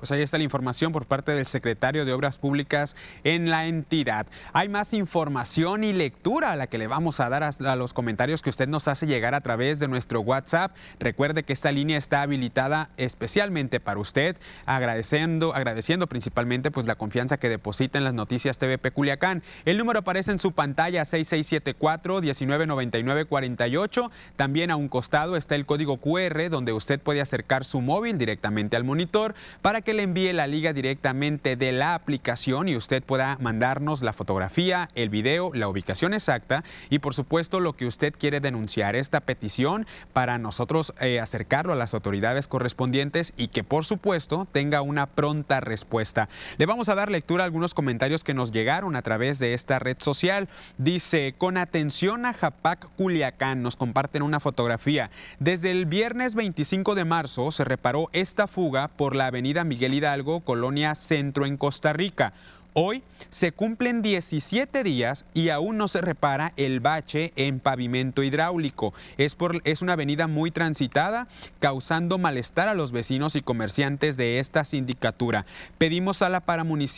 Pues 0.00 0.10
ahí 0.12 0.22
está 0.22 0.38
la 0.38 0.44
información 0.44 0.92
por 0.92 1.04
parte 1.04 1.32
del 1.32 1.46
secretario 1.46 2.06
de 2.06 2.14
Obras 2.14 2.38
Públicas 2.38 2.96
en 3.22 3.50
la 3.50 3.66
entidad. 3.66 4.26
Hay 4.54 4.70
más 4.70 4.94
información 4.94 5.84
y 5.84 5.92
lectura 5.92 6.52
a 6.52 6.56
la 6.56 6.68
que 6.68 6.78
le 6.78 6.86
vamos 6.86 7.20
a 7.20 7.28
dar 7.28 7.44
a 7.44 7.76
los 7.76 7.92
comentarios 7.92 8.40
que 8.40 8.48
usted 8.48 8.66
nos 8.66 8.88
hace 8.88 9.06
llegar 9.06 9.34
a 9.34 9.42
través 9.42 9.78
de 9.78 9.88
nuestro 9.88 10.22
WhatsApp. 10.22 10.74
Recuerde 10.98 11.42
que 11.42 11.52
esta 11.52 11.70
línea 11.70 11.98
está 11.98 12.22
habilitada 12.22 12.88
especialmente 12.96 13.78
para 13.78 14.00
usted, 14.00 14.38
agradeciendo, 14.64 15.54
agradeciendo 15.54 16.06
principalmente 16.06 16.70
pues 16.70 16.86
la 16.86 16.94
confianza 16.94 17.36
que 17.36 17.50
deposita 17.50 17.98
en 17.98 18.04
las 18.04 18.14
noticias 18.14 18.56
TVP 18.56 18.92
Culiacán. 18.92 19.42
El 19.66 19.76
número 19.76 19.98
aparece 19.98 20.32
en 20.32 20.38
su 20.38 20.52
pantalla 20.52 21.04
6674 21.04 22.22
199948. 22.22 24.10
También 24.36 24.70
a 24.70 24.76
un 24.76 24.88
costado 24.88 25.36
está 25.36 25.56
el 25.56 25.66
código 25.66 25.98
QR 25.98 26.48
donde 26.48 26.72
usted 26.72 26.98
puede 26.98 27.20
acercar 27.20 27.66
su 27.66 27.82
móvil 27.82 28.16
directamente 28.16 28.76
al 28.76 28.84
monitor 28.84 29.34
para 29.60 29.82
que 29.82 29.89
le 29.94 30.02
envíe 30.02 30.32
la 30.32 30.46
liga 30.46 30.72
directamente 30.72 31.56
de 31.56 31.72
la 31.72 31.94
aplicación 31.94 32.68
y 32.68 32.76
usted 32.76 33.02
pueda 33.02 33.36
mandarnos 33.40 34.02
la 34.02 34.12
fotografía, 34.12 34.88
el 34.94 35.08
video, 35.08 35.50
la 35.54 35.68
ubicación 35.68 36.14
exacta 36.14 36.64
y 36.88 37.00
por 37.00 37.14
supuesto 37.14 37.60
lo 37.60 37.74
que 37.74 37.86
usted 37.86 38.14
quiere 38.16 38.40
denunciar. 38.40 38.96
Esta 38.96 39.20
petición 39.20 39.86
para 40.12 40.38
nosotros 40.38 40.92
eh, 41.00 41.20
acercarlo 41.20 41.72
a 41.72 41.76
las 41.76 41.94
autoridades 41.94 42.46
correspondientes 42.46 43.32
y 43.36 43.48
que 43.48 43.64
por 43.64 43.84
supuesto 43.84 44.46
tenga 44.52 44.82
una 44.82 45.06
pronta 45.06 45.60
respuesta. 45.60 46.28
Le 46.58 46.66
vamos 46.66 46.88
a 46.88 46.94
dar 46.94 47.10
lectura 47.10 47.44
a 47.44 47.46
algunos 47.46 47.74
comentarios 47.74 48.24
que 48.24 48.34
nos 48.34 48.52
llegaron 48.52 48.96
a 48.96 49.02
través 49.02 49.38
de 49.38 49.54
esta 49.54 49.78
red 49.78 49.96
social. 50.00 50.48
Dice, 50.78 51.34
con 51.36 51.56
atención 51.56 52.26
a 52.26 52.32
Japac 52.32 52.88
Culiacán, 52.96 53.62
nos 53.62 53.76
comparten 53.76 54.22
una 54.22 54.40
fotografía. 54.40 55.10
Desde 55.38 55.70
el 55.70 55.86
viernes 55.86 56.34
25 56.34 56.94
de 56.94 57.04
marzo 57.04 57.50
se 57.52 57.64
reparó 57.64 58.08
esta 58.12 58.46
fuga 58.46 58.88
por 58.88 59.16
la 59.16 59.26
avenida 59.26 59.64
Miguel 59.64 59.79
Miguel 59.80 59.94
Hidalgo, 59.94 60.40
Colonia 60.40 60.94
Centro 60.94 61.46
en 61.46 61.56
Costa 61.56 61.94
Rica. 61.94 62.34
Hoy 62.72 63.02
se 63.30 63.52
cumplen 63.52 64.02
17 64.02 64.82
días 64.84 65.24
y 65.34 65.50
aún 65.50 65.76
no 65.76 65.88
se 65.88 66.00
repara 66.00 66.52
el 66.56 66.80
bache 66.80 67.32
en 67.36 67.60
pavimento 67.60 68.22
hidráulico. 68.22 68.94
Es, 69.18 69.34
por, 69.34 69.60
es 69.64 69.82
una 69.82 69.94
avenida 69.94 70.26
muy 70.26 70.50
transitada, 70.50 71.28
causando 71.58 72.18
malestar 72.18 72.68
a 72.68 72.74
los 72.74 72.92
vecinos 72.92 73.36
y 73.36 73.42
comerciantes 73.42 74.16
de 74.16 74.38
esta 74.38 74.64
sindicatura. 74.64 75.46
Pedimos 75.78 76.22
a 76.22 76.30
la 76.30 76.40
paramunicipal 76.40 76.90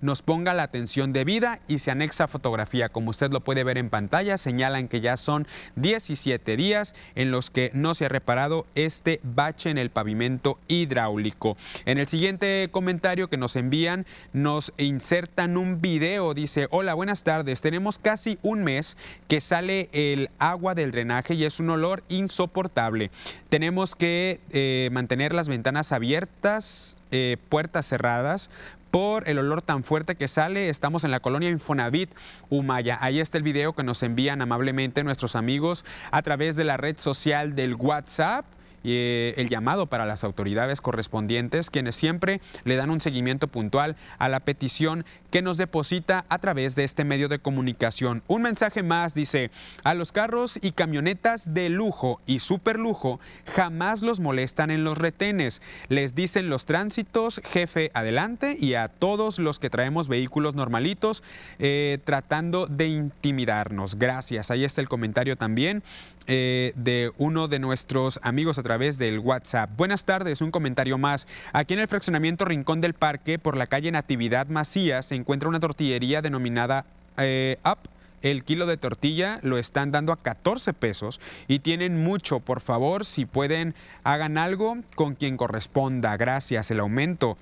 nos 0.00 0.22
ponga 0.22 0.54
la 0.54 0.62
atención 0.62 1.12
debida 1.12 1.60
y 1.68 1.78
se 1.78 1.90
anexa 1.90 2.28
fotografía. 2.28 2.88
Como 2.88 3.10
usted 3.10 3.30
lo 3.30 3.40
puede 3.40 3.64
ver 3.64 3.78
en 3.78 3.90
pantalla, 3.90 4.38
señalan 4.38 4.88
que 4.88 5.00
ya 5.00 5.16
son 5.16 5.46
17 5.76 6.56
días 6.56 6.94
en 7.14 7.30
los 7.30 7.50
que 7.50 7.70
no 7.74 7.94
se 7.94 8.06
ha 8.06 8.08
reparado 8.08 8.66
este 8.74 9.20
bache 9.22 9.70
en 9.70 9.78
el 9.78 9.90
pavimento 9.90 10.58
hidráulico. 10.68 11.56
En 11.84 11.98
el 11.98 12.06
siguiente 12.06 12.68
comentario 12.70 13.28
que 13.28 13.36
nos 13.36 13.56
envían, 13.56 14.06
nos 14.32 14.72
insertan 15.00 15.56
un 15.56 15.80
video, 15.80 16.34
dice, 16.34 16.68
hola, 16.70 16.92
buenas 16.92 17.24
tardes, 17.24 17.62
tenemos 17.62 17.98
casi 17.98 18.38
un 18.42 18.62
mes 18.62 18.98
que 19.28 19.40
sale 19.40 19.88
el 19.92 20.28
agua 20.38 20.74
del 20.74 20.90
drenaje 20.90 21.32
y 21.32 21.46
es 21.46 21.58
un 21.58 21.70
olor 21.70 22.04
insoportable. 22.10 23.10
Tenemos 23.48 23.96
que 23.96 24.40
eh, 24.50 24.90
mantener 24.92 25.32
las 25.32 25.48
ventanas 25.48 25.92
abiertas, 25.92 26.98
eh, 27.12 27.38
puertas 27.48 27.86
cerradas, 27.86 28.50
por 28.90 29.26
el 29.26 29.38
olor 29.38 29.62
tan 29.62 29.84
fuerte 29.84 30.16
que 30.16 30.28
sale. 30.28 30.68
Estamos 30.68 31.02
en 31.04 31.12
la 31.12 31.20
colonia 31.20 31.48
Infonavit 31.48 32.10
Humaya. 32.50 32.98
Ahí 33.00 33.20
está 33.20 33.38
el 33.38 33.44
video 33.44 33.72
que 33.72 33.82
nos 33.82 34.02
envían 34.02 34.42
amablemente 34.42 35.02
nuestros 35.02 35.34
amigos 35.34 35.86
a 36.10 36.20
través 36.20 36.56
de 36.56 36.64
la 36.64 36.76
red 36.76 36.98
social 36.98 37.54
del 37.54 37.74
WhatsApp 37.74 38.44
eh, 38.84 39.34
el 39.36 39.48
llamado 39.48 39.86
para 39.86 40.06
las 40.06 40.24
autoridades 40.24 40.80
correspondientes, 40.80 41.70
quienes 41.70 41.96
siempre 41.96 42.40
le 42.64 42.76
dan 42.76 42.90
un 42.90 43.00
seguimiento 43.00 43.48
puntual 43.48 43.96
a 44.18 44.28
la 44.28 44.40
petición 44.40 45.04
que 45.30 45.42
nos 45.42 45.56
deposita 45.56 46.24
a 46.28 46.38
través 46.38 46.74
de 46.74 46.84
este 46.84 47.04
medio 47.04 47.28
de 47.28 47.38
comunicación. 47.38 48.22
Un 48.26 48.42
mensaje 48.42 48.82
más 48.82 49.14
dice, 49.14 49.50
a 49.84 49.94
los 49.94 50.12
carros 50.12 50.58
y 50.60 50.72
camionetas 50.72 51.54
de 51.54 51.68
lujo 51.68 52.20
y 52.26 52.40
superlujo 52.40 53.20
jamás 53.54 54.02
los 54.02 54.20
molestan 54.20 54.70
en 54.70 54.84
los 54.84 54.98
retenes. 54.98 55.62
Les 55.88 56.14
dicen 56.14 56.48
los 56.48 56.66
tránsitos, 56.66 57.40
jefe 57.44 57.90
adelante 57.94 58.56
y 58.58 58.74
a 58.74 58.88
todos 58.88 59.38
los 59.38 59.58
que 59.58 59.70
traemos 59.70 60.08
vehículos 60.08 60.54
normalitos 60.54 61.22
eh, 61.58 61.98
tratando 62.04 62.66
de 62.66 62.88
intimidarnos. 62.88 63.96
Gracias. 63.96 64.50
Ahí 64.50 64.64
está 64.64 64.80
el 64.80 64.88
comentario 64.88 65.36
también 65.36 65.82
eh, 66.26 66.72
de 66.76 67.12
uno 67.18 67.48
de 67.48 67.58
nuestros 67.58 68.20
amigos 68.22 68.58
a 68.58 68.62
través 68.62 68.98
del 68.98 69.18
WhatsApp. 69.18 69.70
Buenas 69.76 70.04
tardes, 70.04 70.40
un 70.40 70.50
comentario 70.50 70.98
más. 70.98 71.26
Aquí 71.52 71.74
en 71.74 71.80
el 71.80 71.88
fraccionamiento 71.88 72.44
Rincón 72.44 72.80
del 72.80 72.94
Parque, 72.94 73.38
por 73.38 73.56
la 73.56 73.66
calle 73.66 73.90
Natividad 73.90 74.46
Macías, 74.48 75.06
se 75.06 75.14
encuentra 75.14 75.48
una 75.48 75.60
tortillería 75.60 76.22
denominada 76.22 76.84
eh, 77.16 77.58
Up. 77.64 77.78
El 78.22 78.44
kilo 78.44 78.66
de 78.66 78.76
tortilla 78.76 79.40
lo 79.42 79.56
están 79.56 79.92
dando 79.92 80.12
a 80.12 80.16
14 80.16 80.74
pesos 80.74 81.20
y 81.48 81.60
tienen 81.60 82.02
mucho. 82.02 82.40
Por 82.40 82.60
favor, 82.60 83.06
si 83.06 83.24
pueden, 83.24 83.74
hagan 84.04 84.36
algo 84.36 84.76
con 84.94 85.14
quien 85.14 85.38
corresponda. 85.38 86.16
Gracias. 86.18 86.70
El 86.70 86.80
aumento 86.80 87.38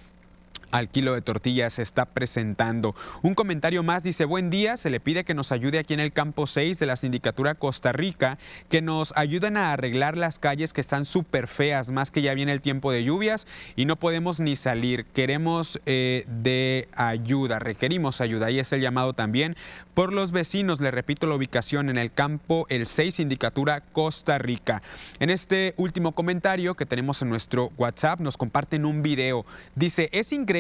al 0.71 0.89
kilo 0.89 1.15
de 1.15 1.23
tortillas 1.23 1.75
se 1.75 1.83
está 1.83 2.07
presentando. 2.07 2.95
Un 3.23 3.35
comentario 3.35 3.83
más 3.83 4.03
dice, 4.03 4.25
buen 4.25 4.51
día, 4.51 4.77
se 4.77 4.91
le 4.91 5.01
pide 5.01 5.25
que 5.25 5.35
nos 5.35 5.53
ayude 5.53 5.79
aquí 5.79 5.95
en 5.95 6.01
el 6.01 6.13
campo 6.13 6.47
6 6.47 6.79
de 6.79 6.87
la 6.87 6.97
Sindicatura 6.97 7.55
Costa 7.55 7.93
Rica, 7.93 8.39
que 8.69 8.83
nos 8.83 9.13
ayuden 9.17 9.57
a 9.57 9.73
arreglar 9.73 10.17
las 10.17 10.39
calles 10.39 10.73
que 10.73 10.81
están 10.81 11.05
súper 11.05 11.49
feas, 11.49 11.91
más 11.91 12.11
que 12.11 12.23
ya 12.23 12.35
viene 12.35 12.53
el 12.53 12.61
tiempo 12.61 12.93
de 12.93 13.05
lluvias 13.05 13.47
y 13.77 13.85
no 13.85 13.97
podemos 13.97 14.41
ni 14.41 14.57
salir. 14.57 15.07
Queremos 15.07 15.81
eh, 15.87 16.25
de 16.29 16.89
ayuda, 16.95 17.59
requerimos 17.59 18.21
ayuda. 18.21 18.51
Y 18.51 18.59
es 18.59 18.73
el 18.73 18.81
llamado 18.81 19.15
también 19.15 19.57
por 19.95 20.13
los 20.13 20.33
vecinos, 20.33 20.81
le 20.81 20.91
repito 20.91 21.27
la 21.27 21.35
ubicación 21.35 21.89
en 21.89 21.99
el 21.99 22.13
campo 22.13 22.67
el 22.69 22.87
6 22.87 23.17
Sindicatura 23.17 23.81
Costa 23.81 24.39
Rica. 24.39 24.83
En 25.19 25.31
este 25.31 25.75
último 25.77 26.13
comentario 26.13 26.75
que 26.75 26.87
tenemos 26.87 27.23
en 27.23 27.31
nuestro 27.31 27.73
WhatsApp 27.79 28.21
nos 28.21 28.37
comparten 28.37 28.85
un 28.85 29.03
video. 29.03 29.45
Dice, 29.75 30.09
es 30.13 30.33
increíble 30.33 30.58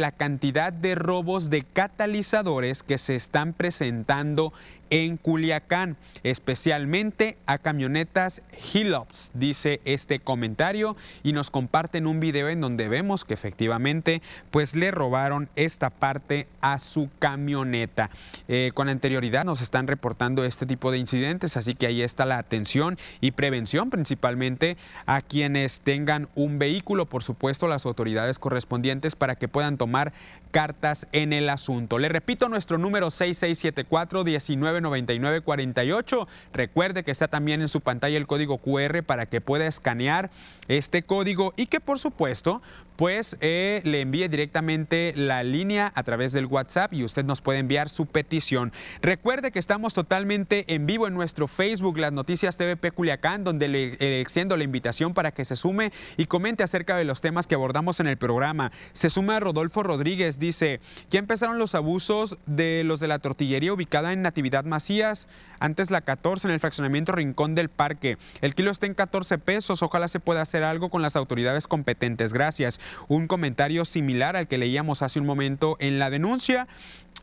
la 0.00 0.12
cantidad 0.12 0.72
de 0.72 0.94
robos 0.94 1.50
de 1.50 1.64
catalizadores 1.64 2.82
que 2.82 2.98
se 2.98 3.16
están 3.16 3.52
presentando 3.52 4.52
en 4.90 5.16
Culiacán, 5.16 5.96
especialmente 6.22 7.38
a 7.46 7.58
camionetas 7.58 8.42
Hillops, 8.74 9.30
dice 9.34 9.80
este 9.84 10.18
comentario 10.18 10.96
y 11.22 11.32
nos 11.32 11.50
comparten 11.50 12.06
un 12.06 12.20
video 12.20 12.48
en 12.48 12.60
donde 12.60 12.88
vemos 12.88 13.24
que 13.24 13.34
efectivamente 13.34 14.20
pues 14.50 14.74
le 14.74 14.90
robaron 14.90 15.48
esta 15.56 15.90
parte 15.90 16.48
a 16.60 16.78
su 16.78 17.08
camioneta. 17.18 18.10
Eh, 18.48 18.72
con 18.74 18.88
anterioridad 18.88 19.44
nos 19.44 19.62
están 19.62 19.86
reportando 19.86 20.44
este 20.44 20.66
tipo 20.66 20.90
de 20.90 20.98
incidentes, 20.98 21.56
así 21.56 21.74
que 21.74 21.86
ahí 21.86 22.02
está 22.02 22.26
la 22.26 22.38
atención 22.38 22.98
y 23.20 23.30
prevención 23.30 23.90
principalmente 23.90 24.76
a 25.06 25.22
quienes 25.22 25.80
tengan 25.80 26.28
un 26.34 26.58
vehículo, 26.58 27.06
por 27.06 27.22
supuesto 27.22 27.68
las 27.68 27.86
autoridades 27.86 28.38
correspondientes 28.38 29.16
para 29.16 29.36
que 29.36 29.48
puedan 29.48 29.78
tomar 29.78 30.12
cartas 30.50 31.06
en 31.12 31.32
el 31.32 31.48
asunto. 31.48 31.98
Le 31.98 32.08
repito 32.08 32.48
nuestro 32.48 32.78
número 32.78 33.10
6674 33.10 34.24
19 34.24 34.80
9948. 34.80 36.28
Recuerde 36.52 37.04
que 37.04 37.10
está 37.10 37.28
también 37.28 37.60
en 37.60 37.68
su 37.68 37.80
pantalla 37.80 38.16
el 38.16 38.26
código 38.26 38.58
QR 38.58 39.02
para 39.02 39.26
que 39.26 39.40
pueda 39.40 39.66
escanear 39.66 40.30
este 40.68 41.02
código 41.02 41.52
y 41.56 41.66
que 41.66 41.80
por 41.80 41.98
supuesto 41.98 42.62
pues 43.00 43.38
eh, 43.40 43.80
le 43.84 44.02
envíe 44.02 44.28
directamente 44.28 45.14
la 45.16 45.42
línea 45.42 45.90
a 45.94 46.02
través 46.02 46.32
del 46.32 46.44
WhatsApp 46.44 46.92
y 46.92 47.02
usted 47.02 47.24
nos 47.24 47.40
puede 47.40 47.58
enviar 47.58 47.88
su 47.88 48.04
petición. 48.04 48.74
Recuerde 49.00 49.52
que 49.52 49.58
estamos 49.58 49.94
totalmente 49.94 50.74
en 50.74 50.84
vivo 50.84 51.06
en 51.06 51.14
nuestro 51.14 51.48
Facebook, 51.48 51.96
las 51.96 52.12
noticias 52.12 52.58
TVP 52.58 52.90
Culiacán, 52.90 53.42
donde 53.42 53.68
le 53.68 53.96
eh, 54.00 54.20
extiendo 54.20 54.54
la 54.58 54.64
invitación 54.64 55.14
para 55.14 55.32
que 55.32 55.46
se 55.46 55.56
sume 55.56 55.92
y 56.18 56.26
comente 56.26 56.62
acerca 56.62 56.94
de 56.94 57.04
los 57.04 57.22
temas 57.22 57.46
que 57.46 57.54
abordamos 57.54 58.00
en 58.00 58.06
el 58.06 58.18
programa. 58.18 58.70
Se 58.92 59.08
suma 59.08 59.40
Rodolfo 59.40 59.82
Rodríguez, 59.82 60.38
dice, 60.38 60.80
ya 61.08 61.20
empezaron 61.20 61.58
los 61.58 61.74
abusos 61.74 62.36
de 62.44 62.84
los 62.84 63.00
de 63.00 63.08
la 63.08 63.18
tortillería 63.18 63.72
ubicada 63.72 64.12
en 64.12 64.20
Natividad 64.20 64.66
Macías, 64.66 65.26
antes 65.58 65.90
la 65.90 66.02
14 66.02 66.48
en 66.48 66.54
el 66.54 66.60
fraccionamiento 66.60 67.12
Rincón 67.12 67.54
del 67.54 67.70
Parque. 67.70 68.18
El 68.42 68.54
kilo 68.54 68.70
está 68.70 68.84
en 68.86 68.94
14 68.94 69.38
pesos, 69.38 69.82
ojalá 69.82 70.08
se 70.08 70.20
pueda 70.20 70.42
hacer 70.42 70.64
algo 70.64 70.90
con 70.90 71.00
las 71.00 71.16
autoridades 71.16 71.66
competentes. 71.66 72.32
Gracias 72.34 72.78
un 73.08 73.26
comentario 73.26 73.84
similar 73.84 74.36
al 74.36 74.48
que 74.48 74.58
leíamos 74.58 75.02
hace 75.02 75.20
un 75.20 75.26
momento 75.26 75.76
en 75.80 75.98
la 75.98 76.10
denuncia. 76.10 76.68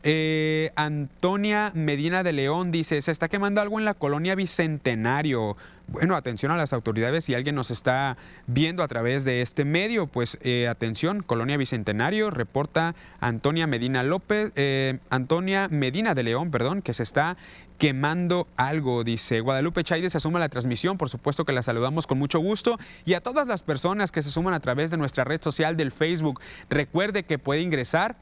Eh, 0.02 0.70
Antonia 0.76 1.72
Medina 1.74 2.22
de 2.22 2.32
León 2.32 2.70
dice, 2.70 3.02
se 3.02 3.10
está 3.10 3.28
quemando 3.28 3.60
algo 3.60 3.78
en 3.78 3.84
la 3.84 3.94
colonia 3.94 4.34
Bicentenario. 4.34 5.56
Bueno, 5.88 6.14
atención 6.16 6.52
a 6.52 6.56
las 6.56 6.72
autoridades, 6.72 7.24
si 7.24 7.34
alguien 7.34 7.54
nos 7.54 7.70
está 7.70 8.16
viendo 8.46 8.82
a 8.82 8.88
través 8.88 9.24
de 9.24 9.40
este 9.40 9.64
medio, 9.64 10.06
pues 10.06 10.38
eh, 10.42 10.68
atención, 10.68 11.22
Colonia 11.22 11.56
Bicentenario, 11.56 12.30
reporta 12.30 12.94
Antonia 13.20 13.66
Medina 13.66 14.02
López, 14.02 14.52
eh, 14.56 14.98
Antonia 15.08 15.68
Medina 15.68 16.14
de 16.14 16.22
León, 16.22 16.50
perdón, 16.50 16.82
que 16.82 16.92
se 16.92 17.02
está 17.02 17.38
quemando 17.78 18.48
algo, 18.56 19.02
dice 19.04 19.40
Guadalupe 19.40 19.84
Chaide 19.84 20.10
se 20.10 20.20
suma 20.20 20.38
a 20.38 20.40
la 20.40 20.48
transmisión, 20.48 20.98
por 20.98 21.08
supuesto 21.08 21.44
que 21.44 21.52
la 21.52 21.62
saludamos 21.62 22.06
con 22.06 22.18
mucho 22.18 22.40
gusto 22.40 22.76
y 23.04 23.14
a 23.14 23.20
todas 23.20 23.46
las 23.46 23.62
personas 23.62 24.12
que 24.12 24.22
se 24.22 24.30
suman 24.30 24.52
a 24.52 24.60
través 24.60 24.90
de 24.90 24.96
nuestra 24.96 25.24
red 25.24 25.40
social 25.40 25.76
del 25.76 25.92
Facebook, 25.92 26.40
recuerde 26.68 27.22
que 27.22 27.38
puede 27.38 27.62
ingresar 27.62 28.16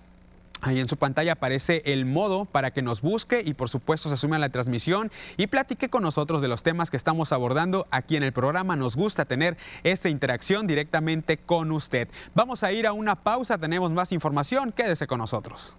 Ahí 0.62 0.81
en 0.81 0.88
su 0.88 0.97
pantalla 0.97 1.33
aparece 1.33 1.83
el 1.85 2.07
modo 2.07 2.45
para 2.47 2.71
que 2.71 2.83
nos 2.83 3.03
busque 3.03 3.42
y 3.45 3.55
por 3.55 3.69
supuesto 3.69 4.09
se 4.09 4.16
sume 4.16 4.37
a 4.37 4.38
la 4.38 4.49
transmisión 4.49 5.12
y 5.37 5.49
platique 5.49 5.90
con 5.90 6.03
nosotros 6.03 6.40
de 6.42 6.49
los 6.49 6.62
temas 6.62 6.90
que 6.90 6.97
estamos 6.97 7.33
abordando 7.33 7.87
aquí 7.90 8.16
en 8.16 8.23
el 8.23 8.33
programa. 8.33 8.75
Nos 8.75 8.97
gusta 8.97 9.27
tener 9.27 9.57
esta 9.85 10.09
interacción 10.09 10.66
directamente 10.66 11.37
con 11.37 11.73
usted. 11.73 12.09
Vamos 12.35 12.62
a 12.62 12.73
ir 12.73 12.87
a 12.87 12.92
una 12.92 13.16
pausa, 13.16 13.59
tenemos 13.59 13.92
más 13.92 14.12
información, 14.12 14.73
quédese 14.73 15.07
con 15.07 15.19
nosotros. 15.19 15.77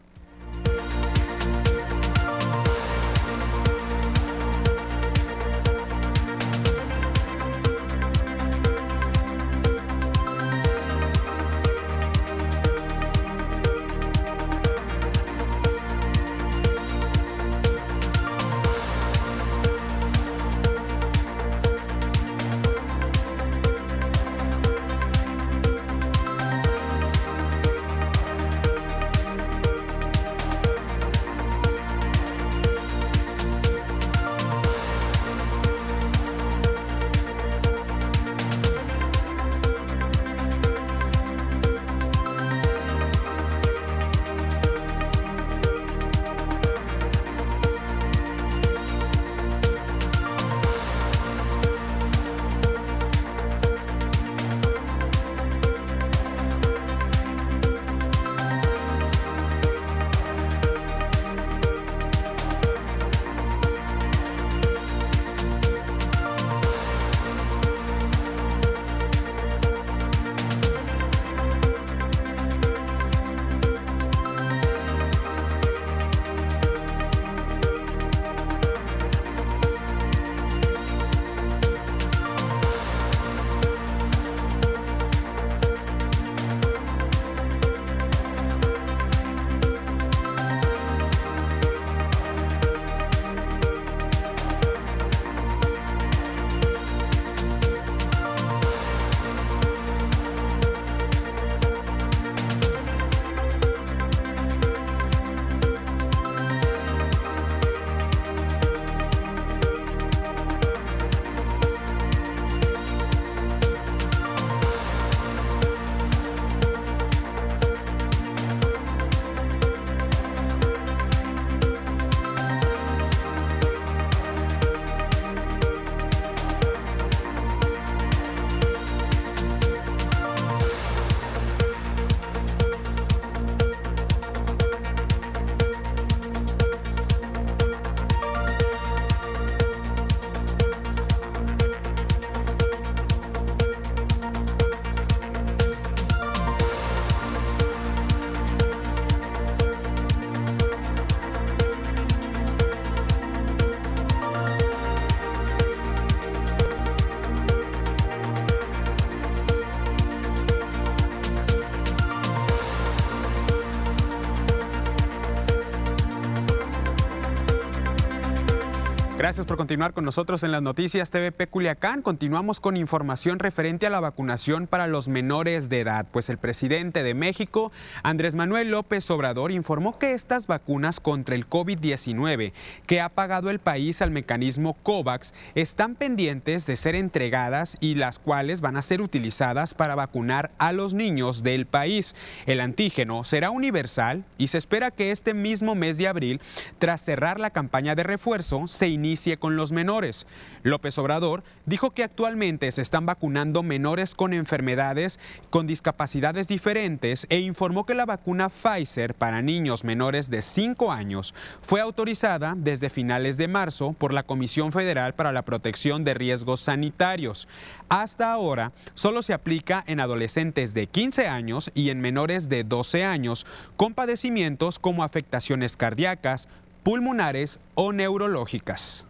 Gracias 169.28 169.46
por 169.46 169.58
continuar 169.58 169.94
con 169.94 170.06
nosotros 170.06 170.42
en 170.44 170.54
las 170.54 170.62
noticias 170.62 171.12
TVP 171.12 171.48
Culiacán. 171.48 172.02
Continuamos 172.02 172.62
con 172.62 172.78
información 172.78 173.40
referente 173.40 173.86
a 173.86 173.90
la 173.90 174.00
vacunación 174.00 174.68
para 174.68 174.88
los 174.88 175.10
menores 175.10 175.68
de 175.68 175.82
edad, 175.82 176.06
pues 176.14 176.30
el 176.30 176.38
presidente 176.38 177.04
de 177.04 177.14
México, 177.14 177.74
Andrés 178.04 178.36
Manuel 178.36 178.72
López 178.72 179.12
Obrador, 179.12 179.52
informó 179.52 180.00
que 180.00 180.14
estas 180.14 180.48
vacunas 180.48 181.02
contra 181.02 181.36
el 181.36 181.46
COVID-19 181.50 182.54
que 182.86 183.02
ha 183.02 183.10
pagado 183.10 183.50
el 183.50 183.60
país 183.60 184.02
al 184.02 184.12
mecanismo 184.12 184.76
COVAX 184.82 185.34
están 185.56 185.96
pendientes 185.96 186.66
de 186.66 186.78
ser 186.78 186.96
entregadas 186.96 187.76
y 187.82 187.96
las 187.96 188.20
cuales 188.20 188.62
van 188.62 188.78
a 188.78 188.82
ser 188.82 189.02
utilizadas 189.02 189.74
para 189.74 189.96
vacunar 189.96 190.52
a 190.58 190.72
los 190.72 190.94
niños 190.94 191.44
del 191.44 191.66
país. 191.66 192.16
El 192.46 192.62
antígeno 192.62 193.26
será 193.26 193.50
universal 193.50 194.24
y 194.38 194.48
se 194.48 194.58
espera 194.58 194.90
que 194.90 195.12
este 195.12 195.34
mismo 195.34 195.76
mes 195.76 195.98
de 195.98 196.08
abril, 196.08 196.40
tras 196.80 197.02
cerrar 197.02 197.42
la 197.42 197.50
campaña 197.50 197.94
de 197.94 198.04
refuerzo, 198.04 198.70
se 198.70 198.88
inicie 198.88 199.17
con 199.40 199.56
los 199.56 199.72
menores. 199.72 200.28
López 200.62 200.98
Obrador 201.00 201.44
dijo 201.66 201.92
que 201.92 202.04
actualmente 202.04 202.72
se 202.72 202.84
están 202.84 203.08
vacunando 203.08 203.64
menores 203.64 204.14
con 204.14 204.32
enfermedades 204.32 205.20
con 205.50 205.66
discapacidades 205.66 206.48
diferentes 206.48 207.26
e 207.30 207.40
informó 207.40 207.86
que 207.86 207.96
la 207.96 208.06
vacuna 208.06 208.50
Pfizer 208.50 209.16
para 209.16 209.42
niños 209.42 209.84
menores 209.84 210.30
de 210.30 210.42
5 210.44 210.92
años 210.92 211.34
fue 211.62 211.82
autorizada 211.82 212.54
desde 212.56 212.92
finales 212.92 213.38
de 213.38 213.48
marzo 213.48 213.94
por 213.94 214.14
la 214.14 214.24
Comisión 214.24 214.72
Federal 214.72 215.16
para 215.16 215.32
la 215.32 215.42
Protección 215.42 216.04
de 216.04 216.14
Riesgos 216.14 216.62
Sanitarios. 216.62 217.48
Hasta 217.90 218.32
ahora 218.32 218.72
solo 218.94 219.24
se 219.24 219.34
aplica 219.34 219.84
en 219.88 220.00
adolescentes 220.00 220.76
de 220.76 220.86
15 220.86 221.28
años 221.28 221.72
y 221.74 221.90
en 221.90 222.02
menores 222.02 222.50
de 222.50 222.64
12 222.64 223.04
años 223.04 223.46
con 223.78 223.96
padecimientos 223.96 224.78
como 224.78 225.04
afectaciones 225.04 225.76
cardíacas, 225.76 226.50
pulmonares 226.88 227.60
o 227.76 227.92
neurológicas 227.92 229.06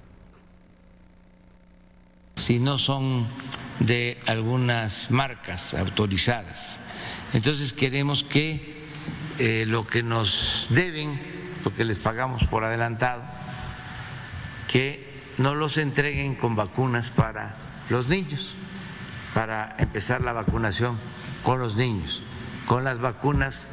si 2.35 2.57
no 2.57 2.79
son 2.79 3.27
de 3.79 4.17
algunas 4.25 5.11
marcas 5.11 5.75
autorizadas. 5.75 6.79
Entonces 7.33 7.73
queremos 7.73 8.23
que 8.23 8.87
eh, 9.37 9.65
lo 9.67 9.85
que 9.85 10.01
nos 10.01 10.65
deben, 10.71 11.21
lo 11.63 11.71
que 11.75 11.85
les 11.85 11.99
pagamos 11.99 12.45
por 12.45 12.63
adelantado, 12.63 13.21
que 14.67 15.21
no 15.37 15.53
los 15.53 15.77
entreguen 15.77 16.33
con 16.33 16.55
vacunas 16.55 17.11
para 17.11 17.57
los 17.91 18.07
niños, 18.07 18.55
para 19.35 19.75
empezar 19.77 20.21
la 20.21 20.33
vacunación 20.33 20.97
con 21.43 21.59
los 21.59 21.75
niños, 21.75 22.23
con 22.65 22.83
las 22.83 22.97
vacunas 23.01 23.67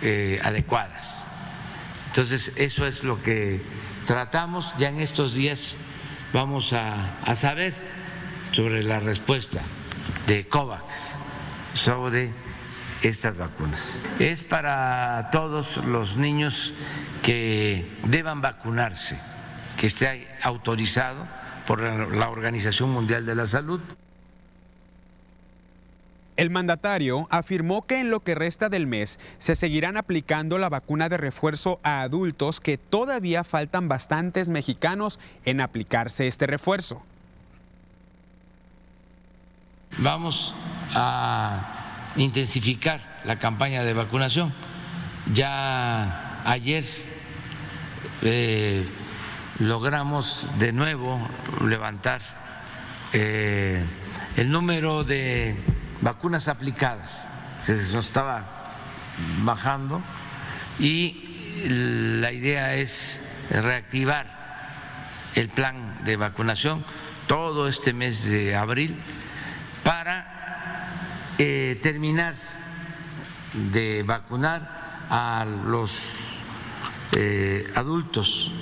eh, 0.00 0.40
adecuadas. 0.42 1.23
Entonces, 2.14 2.52
eso 2.54 2.86
es 2.86 3.02
lo 3.02 3.20
que 3.20 3.60
tratamos. 4.06 4.72
Ya 4.78 4.88
en 4.88 5.00
estos 5.00 5.34
días 5.34 5.74
vamos 6.32 6.72
a, 6.72 7.34
saber 7.34 7.74
sobre 8.52 8.84
la 8.84 9.00
respuesta 9.00 9.62
de 10.28 10.46
COVAX 10.46 10.84
sobre 11.74 12.32
estas 13.02 13.36
vacunas. 13.36 14.00
Es 14.20 14.44
para 14.44 15.28
todos 15.32 15.78
los 15.78 16.16
niños 16.16 16.72
que 17.24 17.98
deban 18.04 18.40
vacunarse, 18.40 19.18
que 19.76 19.88
esté 19.88 20.28
autorizado 20.40 21.26
por 21.66 21.80
la 21.82 22.28
Organización 22.28 22.92
Mundial 22.92 23.26
de 23.26 23.34
la 23.34 23.46
Salud. 23.48 23.80
El 26.36 26.50
mandatario 26.50 27.28
afirmó 27.30 27.86
que 27.86 28.00
en 28.00 28.10
lo 28.10 28.20
que 28.20 28.34
resta 28.34 28.68
del 28.68 28.86
mes 28.86 29.20
se 29.38 29.54
seguirán 29.54 29.96
aplicando 29.96 30.58
la 30.58 30.68
vacuna 30.68 31.08
de 31.08 31.16
refuerzo 31.16 31.78
a 31.84 32.02
adultos 32.02 32.60
que 32.60 32.76
todavía 32.76 33.44
faltan 33.44 33.88
bastantes 33.88 34.48
mexicanos 34.48 35.20
en 35.44 35.60
aplicarse 35.60 36.26
este 36.26 36.46
refuerzo. 36.48 37.02
Vamos 39.98 40.54
a 40.92 42.12
intensificar 42.16 43.00
la 43.24 43.38
campaña 43.38 43.84
de 43.84 43.92
vacunación. 43.92 44.52
Ya 45.32 46.42
ayer 46.44 46.84
eh, 48.22 48.88
logramos 49.60 50.50
de 50.58 50.72
nuevo 50.72 51.20
levantar 51.64 52.20
eh, 53.12 53.86
el 54.36 54.50
número 54.50 55.04
de 55.04 55.56
vacunas 56.04 56.48
aplicadas. 56.48 57.26
Se 57.62 57.72
nos 57.94 58.06
estaba 58.06 58.44
bajando 59.42 60.02
y 60.78 62.20
la 62.20 62.30
idea 62.30 62.74
es 62.74 63.20
reactivar 63.50 64.26
el 65.34 65.48
plan 65.48 66.04
de 66.04 66.16
vacunación 66.16 66.84
todo 67.26 67.66
este 67.68 67.94
mes 67.94 68.24
de 68.24 68.54
abril 68.54 69.00
para 69.82 70.90
eh, 71.38 71.78
terminar 71.82 72.34
de 73.54 74.02
vacunar 74.02 75.06
a 75.08 75.46
los 75.46 76.38
eh, 77.12 77.72
adultos 77.74 78.52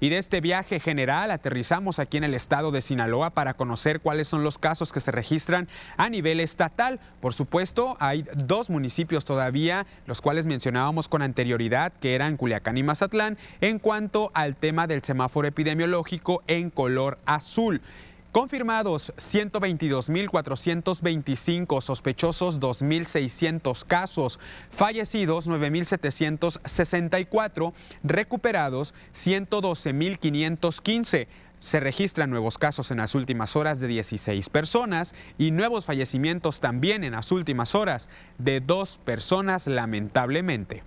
Y 0.00 0.08
de 0.08 0.16
este 0.16 0.40
viaje 0.40 0.80
general 0.80 1.30
aterrizamos 1.30 1.98
aquí 1.98 2.16
en 2.16 2.24
el 2.24 2.34
estado 2.34 2.70
de 2.70 2.80
Sinaloa 2.80 3.30
para 3.30 3.52
conocer 3.52 4.00
cuáles 4.00 4.28
son 4.28 4.42
los 4.42 4.58
casos 4.58 4.94
que 4.94 5.00
se 5.00 5.10
registran 5.10 5.68
a 5.98 6.08
nivel 6.08 6.40
estatal. 6.40 7.00
Por 7.20 7.34
supuesto, 7.34 7.98
hay 8.00 8.24
dos 8.34 8.70
municipios 8.70 9.26
todavía, 9.26 9.86
los 10.06 10.22
cuales 10.22 10.46
mencionábamos 10.46 11.08
con 11.08 11.20
anterioridad, 11.20 11.92
que 12.00 12.14
eran 12.14 12.38
Culiacán 12.38 12.78
y 12.78 12.82
Mazatlán, 12.82 13.36
en 13.60 13.78
cuanto 13.78 14.30
al 14.32 14.56
tema 14.56 14.86
del 14.86 15.02
semáforo 15.02 15.46
epidemiológico 15.46 16.42
en 16.46 16.70
color 16.70 17.18
azul. 17.26 17.82
Confirmados 18.32 19.12
122.425, 19.16 21.80
sospechosos 21.80 22.60
2.600 22.60 23.84
casos, 23.84 24.38
fallecidos 24.70 25.48
9.764, 25.48 27.72
recuperados 28.04 28.94
112.515. 29.14 31.26
Se 31.58 31.80
registran 31.80 32.30
nuevos 32.30 32.56
casos 32.56 32.92
en 32.92 32.98
las 32.98 33.16
últimas 33.16 33.56
horas 33.56 33.80
de 33.80 33.88
16 33.88 34.48
personas 34.48 35.12
y 35.36 35.50
nuevos 35.50 35.86
fallecimientos 35.86 36.60
también 36.60 37.02
en 37.02 37.14
las 37.14 37.32
últimas 37.32 37.74
horas 37.74 38.08
de 38.38 38.60
dos 38.60 39.00
personas 39.04 39.66
lamentablemente. 39.66 40.84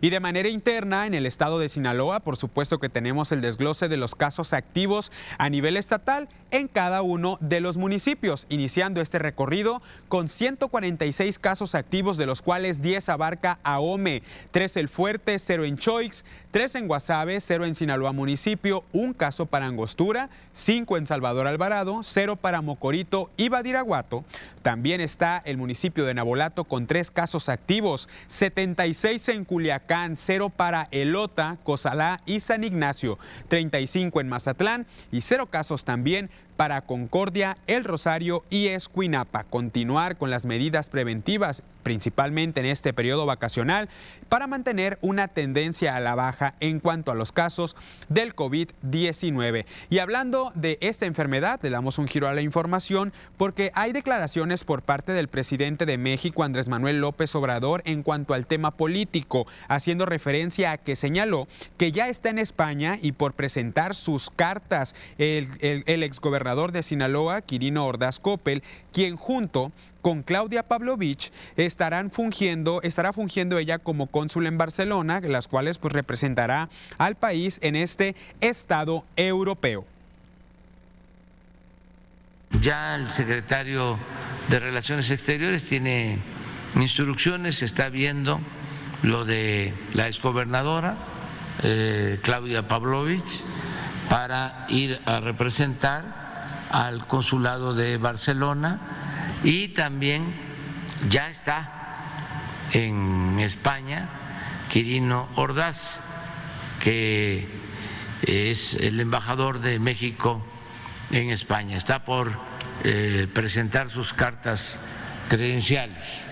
Y 0.00 0.10
de 0.10 0.20
manera 0.20 0.48
interna, 0.48 1.06
en 1.06 1.14
el 1.14 1.26
estado 1.26 1.58
de 1.58 1.68
Sinaloa, 1.68 2.20
por 2.20 2.36
supuesto 2.36 2.78
que 2.78 2.88
tenemos 2.88 3.32
el 3.32 3.40
desglose 3.40 3.88
de 3.88 3.96
los 3.96 4.14
casos 4.14 4.52
activos 4.52 5.12
a 5.38 5.50
nivel 5.50 5.76
estatal 5.76 6.28
en 6.50 6.68
cada 6.68 7.02
uno 7.02 7.38
de 7.40 7.60
los 7.60 7.76
municipios, 7.76 8.46
iniciando 8.48 9.00
este 9.00 9.18
recorrido 9.18 9.82
con 10.08 10.28
146 10.28 11.38
casos 11.38 11.74
activos, 11.74 12.16
de 12.16 12.26
los 12.26 12.42
cuales 12.42 12.82
10 12.82 13.08
abarca 13.08 13.58
Ahome, 13.62 14.22
3 14.50 14.76
El 14.78 14.88
Fuerte, 14.88 15.38
0 15.38 15.64
en 15.64 15.76
Choix, 15.76 16.24
3 16.50 16.74
en 16.76 16.88
Guasave, 16.88 17.40
0 17.40 17.64
en 17.66 17.74
Sinaloa 17.74 18.12
municipio, 18.12 18.84
un 18.92 19.12
caso 19.12 19.46
para 19.46 19.66
Angostura, 19.66 20.30
5 20.52 20.96
en 20.96 21.06
Salvador 21.06 21.46
Alvarado, 21.46 22.00
0 22.02 22.36
para 22.36 22.60
Mocorito 22.60 23.30
y 23.36 23.48
Badiraguato. 23.48 24.24
También 24.62 25.00
está 25.00 25.40
el 25.44 25.56
municipio 25.56 26.04
de 26.04 26.14
Nabolato 26.14 26.64
con 26.64 26.86
3 26.86 27.10
casos 27.12 27.48
activos, 27.48 28.08
76 28.28 29.28
en 29.28 29.44
Culiacán, 29.44 29.89
0 30.14 30.50
para 30.50 30.88
Elota, 30.92 31.58
Cozalá 31.64 32.20
y 32.24 32.40
San 32.40 32.62
Ignacio, 32.62 33.18
35 33.48 34.20
en 34.20 34.28
Mazatlán 34.28 34.86
y 35.10 35.22
0 35.22 35.50
casos 35.50 35.84
también 35.84 36.30
para 36.60 36.82
Concordia, 36.82 37.56
El 37.66 37.84
Rosario 37.84 38.44
y 38.50 38.66
Escuinapa. 38.66 39.44
Continuar 39.44 40.18
con 40.18 40.28
las 40.28 40.44
medidas 40.44 40.90
preventivas, 40.90 41.62
principalmente 41.82 42.60
en 42.60 42.66
este 42.66 42.92
periodo 42.92 43.24
vacacional, 43.24 43.88
para 44.28 44.46
mantener 44.46 44.98
una 45.00 45.28
tendencia 45.28 45.96
a 45.96 46.00
la 46.00 46.14
baja 46.14 46.56
en 46.60 46.78
cuanto 46.78 47.10
a 47.10 47.14
los 47.14 47.32
casos 47.32 47.76
del 48.10 48.36
COVID-19. 48.36 49.64
Y 49.88 50.00
hablando 50.00 50.52
de 50.54 50.76
esta 50.82 51.06
enfermedad, 51.06 51.60
le 51.62 51.70
damos 51.70 51.96
un 51.96 52.08
giro 52.08 52.28
a 52.28 52.34
la 52.34 52.42
información 52.42 53.14
porque 53.38 53.70
hay 53.74 53.92
declaraciones 53.92 54.62
por 54.62 54.82
parte 54.82 55.12
del 55.12 55.28
presidente 55.28 55.86
de 55.86 55.96
México, 55.96 56.44
Andrés 56.44 56.68
Manuel 56.68 57.00
López 57.00 57.34
Obrador, 57.34 57.80
en 57.86 58.02
cuanto 58.02 58.34
al 58.34 58.46
tema 58.46 58.72
político, 58.72 59.46
haciendo 59.68 60.04
referencia 60.04 60.72
a 60.72 60.76
que 60.76 60.94
señaló 60.94 61.48
que 61.78 61.90
ya 61.90 62.10
está 62.10 62.28
en 62.28 62.38
España 62.38 62.98
y 63.00 63.12
por 63.12 63.32
presentar 63.32 63.94
sus 63.94 64.28
cartas 64.28 64.94
el, 65.16 65.48
el, 65.60 65.84
el 65.86 66.02
exgobernador 66.02 66.49
de 66.50 66.82
Sinaloa, 66.82 67.42
Quirino 67.42 67.86
Ordaz 67.86 68.18
Coppel, 68.18 68.62
quien 68.92 69.16
junto 69.16 69.70
con 70.02 70.22
Claudia 70.22 70.64
Pavlovich 70.64 71.30
estarán 71.56 72.10
fungiendo, 72.10 72.80
estará 72.82 73.12
fungiendo 73.12 73.58
ella 73.58 73.78
como 73.78 74.06
cónsul 74.08 74.46
en 74.46 74.58
Barcelona, 74.58 75.20
las 75.20 75.46
cuales 75.46 75.78
pues 75.78 75.92
representará 75.92 76.68
al 76.98 77.14
país 77.14 77.58
en 77.62 77.76
este 77.76 78.16
estado 78.40 79.04
europeo. 79.16 79.84
Ya 82.60 82.96
el 82.96 83.06
secretario 83.06 83.96
de 84.48 84.58
Relaciones 84.58 85.10
Exteriores 85.10 85.66
tiene 85.66 86.18
instrucciones, 86.74 87.62
está 87.62 87.90
viendo 87.90 88.40
lo 89.02 89.24
de 89.24 89.72
la 89.94 90.08
exgobernadora 90.08 90.96
eh, 91.62 92.18
Claudia 92.22 92.66
Pavlovich 92.66 93.42
para 94.08 94.66
ir 94.68 95.00
a 95.06 95.20
representar 95.20 96.19
al 96.70 97.06
consulado 97.06 97.74
de 97.74 97.96
Barcelona 97.98 98.80
y 99.42 99.68
también 99.68 100.34
ya 101.08 101.28
está 101.28 101.72
en 102.72 103.38
España 103.40 104.08
Quirino 104.70 105.28
Ordaz, 105.34 105.98
que 106.80 107.48
es 108.22 108.74
el 108.74 109.00
embajador 109.00 109.60
de 109.60 109.78
México 109.78 110.44
en 111.10 111.30
España. 111.30 111.76
Está 111.76 112.04
por 112.04 112.38
eh, 112.84 113.26
presentar 113.32 113.90
sus 113.90 114.12
cartas 114.12 114.78
credenciales. 115.28 116.26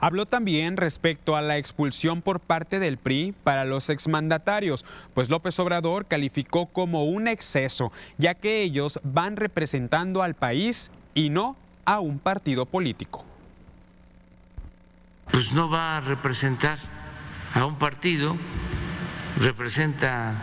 Habló 0.00 0.26
también 0.26 0.76
respecto 0.76 1.34
a 1.34 1.42
la 1.42 1.56
expulsión 1.56 2.22
por 2.22 2.38
parte 2.38 2.78
del 2.78 2.98
PRI 2.98 3.34
para 3.42 3.64
los 3.64 3.90
exmandatarios, 3.90 4.84
pues 5.12 5.28
López 5.28 5.58
Obrador 5.58 6.06
calificó 6.06 6.66
como 6.66 7.04
un 7.04 7.26
exceso, 7.26 7.90
ya 8.16 8.34
que 8.34 8.62
ellos 8.62 9.00
van 9.02 9.36
representando 9.36 10.22
al 10.22 10.34
país 10.34 10.92
y 11.14 11.30
no 11.30 11.56
a 11.84 11.98
un 11.98 12.20
partido 12.20 12.64
político. 12.64 13.24
Pues 15.32 15.50
no 15.50 15.68
va 15.68 15.96
a 15.96 16.00
representar 16.00 16.78
a 17.54 17.66
un 17.66 17.76
partido, 17.76 18.36
representa 19.40 20.34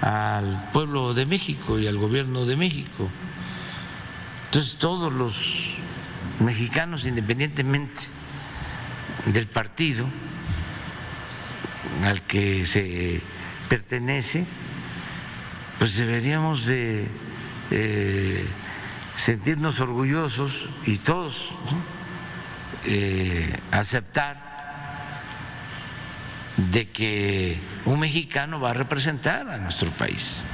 al 0.00 0.70
pueblo 0.72 1.12
de 1.12 1.26
México 1.26 1.78
y 1.78 1.86
al 1.86 1.98
gobierno 1.98 2.46
de 2.46 2.56
México. 2.56 3.10
Entonces 4.46 4.76
todos 4.76 5.12
los 5.12 5.76
mexicanos, 6.40 7.06
independientemente 7.06 8.08
del 9.26 9.46
partido 9.46 10.06
al 12.04 12.22
que 12.22 12.66
se 12.66 13.20
pertenece, 13.68 14.44
pues 15.78 15.96
deberíamos 15.96 16.66
de 16.66 17.06
eh, 17.70 18.46
sentirnos 19.16 19.80
orgullosos 19.80 20.68
y 20.86 20.98
todos 20.98 21.50
eh, 22.84 23.58
aceptar 23.70 24.52
de 26.56 26.90
que 26.90 27.58
un 27.84 28.00
mexicano 28.00 28.60
va 28.60 28.70
a 28.70 28.74
representar 28.74 29.48
a 29.48 29.58
nuestro 29.58 29.90
país. 29.90 30.44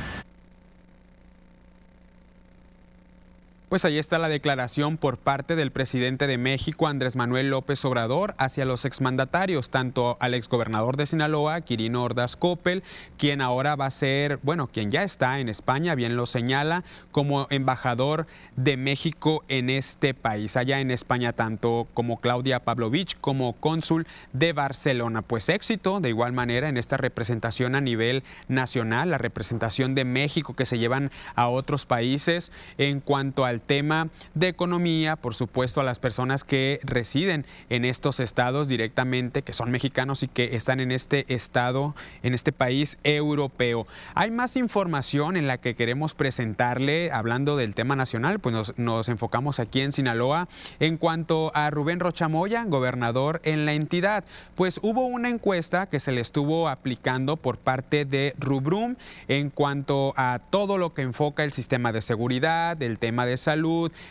Pues 3.69 3.85
ahí 3.85 3.99
está 3.99 4.19
la 4.19 4.31
declaración 4.31 4.97
por 4.97 5.19
parte 5.19 5.55
del 5.55 5.73
presidente 5.73 6.27
de 6.27 6.39
México, 6.39 6.87
Andrés 6.87 7.17
Manuel 7.17 7.51
López 7.51 7.85
Obrador, 7.85 8.35
hacia 8.39 8.65
los 8.65 8.87
exmandatarios, 8.87 9.69
tanto 9.69 10.17
al 10.21 10.33
exgobernador 10.33 10.97
de 10.97 11.05
Sinaloa, 11.05 11.61
Quirino 11.61 12.03
Ordaz 12.03 12.35
Coppel, 12.35 12.83
quien 13.19 13.43
ahora 13.43 13.77
va 13.77 13.85
a 13.85 13.91
ser, 13.91 14.39
bueno, 14.43 14.69
quien 14.69 14.91
ya 14.91 15.03
está 15.03 15.39
en 15.39 15.51
España, 15.51 15.95
bien 15.95 16.17
lo 16.17 16.25
señala, 16.25 16.83
como 17.13 17.47
embajador 17.51 18.27
de 18.57 18.79
México 18.79 19.45
en 19.49 19.69
este 19.69 20.15
país, 20.15 20.57
allá 20.57 20.81
en 20.81 20.91
España, 20.91 21.35
tanto 21.35 21.89
como 21.93 22.23
Claudia 22.23 22.65
Pavlovich 22.65 23.19
como 23.21 23.53
cónsul 23.53 24.07
de 24.33 24.55
Barcelona. 24.55 25.21
Pues 25.21 25.51
éxito, 25.51 26.01
de 26.01 26.09
igual 26.09 26.33
manera, 26.33 26.71
en 26.71 26.79
esta 26.79 26.97
representación 26.97 27.75
a 27.75 27.83
nivel 27.83 28.23
nacional, 28.49 29.11
la 29.11 29.19
representación 29.19 29.95
de 29.95 30.07
México 30.07 30.57
que 30.57 30.65
se 30.65 30.79
llevan 30.79 31.11
a 31.35 31.49
otros 31.49 31.85
países 31.85 32.51
en 32.79 33.01
cuanto 33.01 33.45
al 33.45 33.58
tema 33.61 34.09
de 34.35 34.49
economía, 34.49 35.17
por 35.17 35.35
supuesto 35.35 35.81
a 35.81 35.85
las 35.85 35.99
personas 35.99 36.45
que 36.45 36.81
residen 36.83 37.47
en 37.71 37.85
estos 37.85 38.21
estados 38.21 38.69
directamente, 38.69 39.43
que 39.43 39.53
son 39.53 39.71
mexicanos 39.71 40.23
y 40.23 40.29
que 40.29 40.57
están 40.57 40.81
en 40.81 40.93
este 40.93 41.33
estado, 41.33 41.95
en 42.23 42.35
este 42.35 42.53
país 42.53 42.99
europeo. 43.05 43.87
Hay 44.15 44.31
más 44.31 44.57
información 44.57 45.37
en 45.37 45.47
la 45.47 45.59
que 45.59 45.75
queremos 45.75 46.15
presentarle, 46.15 47.11
hablando 47.13 47.57
del 47.57 47.75
tema 47.75 47.97
nacional, 47.97 48.39
pues 48.39 48.75
nos, 48.77 49.09
enfocamos 49.09 49.59
aquí 49.59 49.81
en 49.81 49.93
Sinaloa 49.93 50.49
en 50.81 50.97
cuanto 50.97 51.51
a 51.55 51.71
Rubén 51.71 52.01
Rochamoya, 52.01 52.65
gobernador 52.65 53.41
en 53.45 53.65
la 53.67 53.73
entidad. 53.73 54.25
Pues 54.55 54.81
hubo 54.83 55.07
una 55.07 55.29
encuesta 55.29 55.87
que 55.87 56.01
se 56.01 56.13
le 56.13 56.21
estuvo 56.21 56.69
aplicando 56.69 57.37
por 57.37 57.59
parte 57.59 58.05
de 58.05 58.35
Rubrum 58.39 58.97
en 59.29 59.51
cuanto 59.51 60.13
a 60.17 60.41
todo 60.51 60.79
lo 60.79 60.95
que 60.95 61.03
enfoca 61.03 61.45
el 61.45 61.53
sistema 61.53 61.93
de 61.93 62.03
seguridad, 62.03 62.81
el 62.83 62.99
tema 62.99 63.27
de 63.27 63.37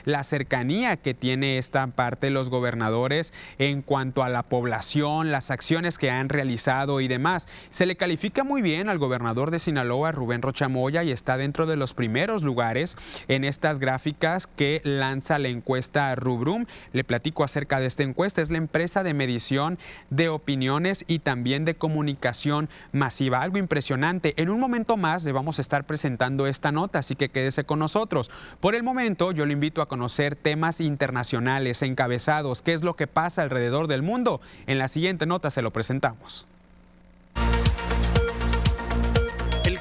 la 0.05 0.23
cercanía 0.23 0.97
que 0.97 1.13
tiene 1.13 1.57
esta 1.57 1.85
parte 1.87 2.27
de 2.27 2.31
los 2.31 2.49
gobernadores 2.49 3.33
en 3.59 3.81
cuanto 3.81 4.23
a 4.23 4.29
la 4.29 4.43
población, 4.43 5.31
las 5.31 5.51
acciones 5.51 5.97
que 5.97 6.09
han 6.09 6.29
realizado 6.29 7.01
y 7.01 7.07
demás. 7.07 7.47
Se 7.69 7.85
le 7.85 7.95
califica 7.95 8.43
muy 8.43 8.61
bien 8.61 8.89
al 8.89 8.97
gobernador 8.97 9.51
de 9.51 9.59
Sinaloa, 9.59 10.11
Rubén 10.11 10.41
Rochamoya, 10.41 11.03
y 11.03 11.11
está 11.11 11.37
dentro 11.37 11.65
de 11.65 11.77
los 11.77 11.93
primeros 11.93 12.43
lugares 12.43 12.97
en 13.27 13.43
estas 13.43 13.79
gráficas 13.79 14.47
que 14.47 14.81
lanza 14.83 15.39
la 15.39 15.49
encuesta 15.49 16.15
Rubrum. 16.15 16.65
Le 16.93 17.03
platico 17.03 17.43
acerca 17.43 17.79
de 17.79 17.87
esta 17.87 18.03
encuesta. 18.03 18.41
Es 18.41 18.51
la 18.51 18.57
empresa 18.57 19.03
de 19.03 19.13
medición 19.13 19.77
de 20.09 20.29
opiniones 20.29 21.05
y 21.07 21.19
también 21.19 21.65
de 21.65 21.75
comunicación 21.75 22.69
masiva. 22.91 23.41
Algo 23.41 23.57
impresionante. 23.57 24.33
En 24.41 24.49
un 24.49 24.59
momento 24.59 24.97
más 24.97 25.23
le 25.23 25.31
vamos 25.31 25.59
a 25.59 25.61
estar 25.61 25.85
presentando 25.85 26.47
esta 26.47 26.71
nota, 26.71 26.99
así 26.99 27.15
que 27.15 27.29
quédese 27.29 27.63
con 27.63 27.79
nosotros. 27.79 28.31
Por 28.59 28.75
el 28.75 28.83
momento, 28.83 29.26
yo 29.31 29.45
lo 29.45 29.53
invito 29.53 29.81
a 29.81 29.87
conocer 29.87 30.35
temas 30.35 30.81
internacionales 30.81 31.81
encabezados, 31.81 32.61
qué 32.61 32.73
es 32.73 32.83
lo 32.83 32.95
que 32.95 33.07
pasa 33.07 33.43
alrededor 33.43 33.87
del 33.87 34.01
mundo. 34.01 34.41
En 34.65 34.77
la 34.77 34.87
siguiente 34.87 35.25
nota 35.25 35.51
se 35.51 35.61
lo 35.61 35.71
presentamos. 35.71 36.47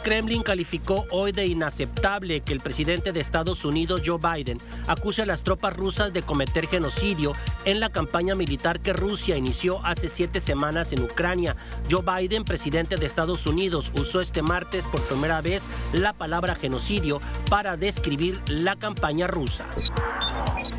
Kremlin 0.06 0.44
calificó 0.44 1.04
hoy 1.10 1.32
de 1.32 1.46
inaceptable 1.46 2.38
que 2.38 2.52
el 2.52 2.60
presidente 2.60 3.10
de 3.10 3.18
Estados 3.18 3.64
Unidos, 3.64 4.02
Joe 4.06 4.20
Biden, 4.20 4.60
acuse 4.86 5.22
a 5.22 5.26
las 5.26 5.42
tropas 5.42 5.74
rusas 5.74 6.12
de 6.12 6.22
cometer 6.22 6.68
genocidio 6.68 7.32
en 7.64 7.80
la 7.80 7.90
campaña 7.90 8.36
militar 8.36 8.78
que 8.78 8.92
Rusia 8.92 9.36
inició 9.36 9.84
hace 9.84 10.08
siete 10.08 10.40
semanas 10.40 10.92
en 10.92 11.02
Ucrania. 11.02 11.56
Joe 11.90 12.04
Biden, 12.04 12.44
presidente 12.44 12.94
de 12.94 13.04
Estados 13.04 13.48
Unidos, 13.48 13.90
usó 13.98 14.20
este 14.20 14.42
martes 14.42 14.86
por 14.86 15.00
primera 15.00 15.40
vez 15.40 15.66
la 15.92 16.12
palabra 16.12 16.54
genocidio 16.54 17.20
para 17.50 17.76
describir 17.76 18.40
la 18.46 18.76
campaña 18.76 19.26
rusa. 19.26 19.68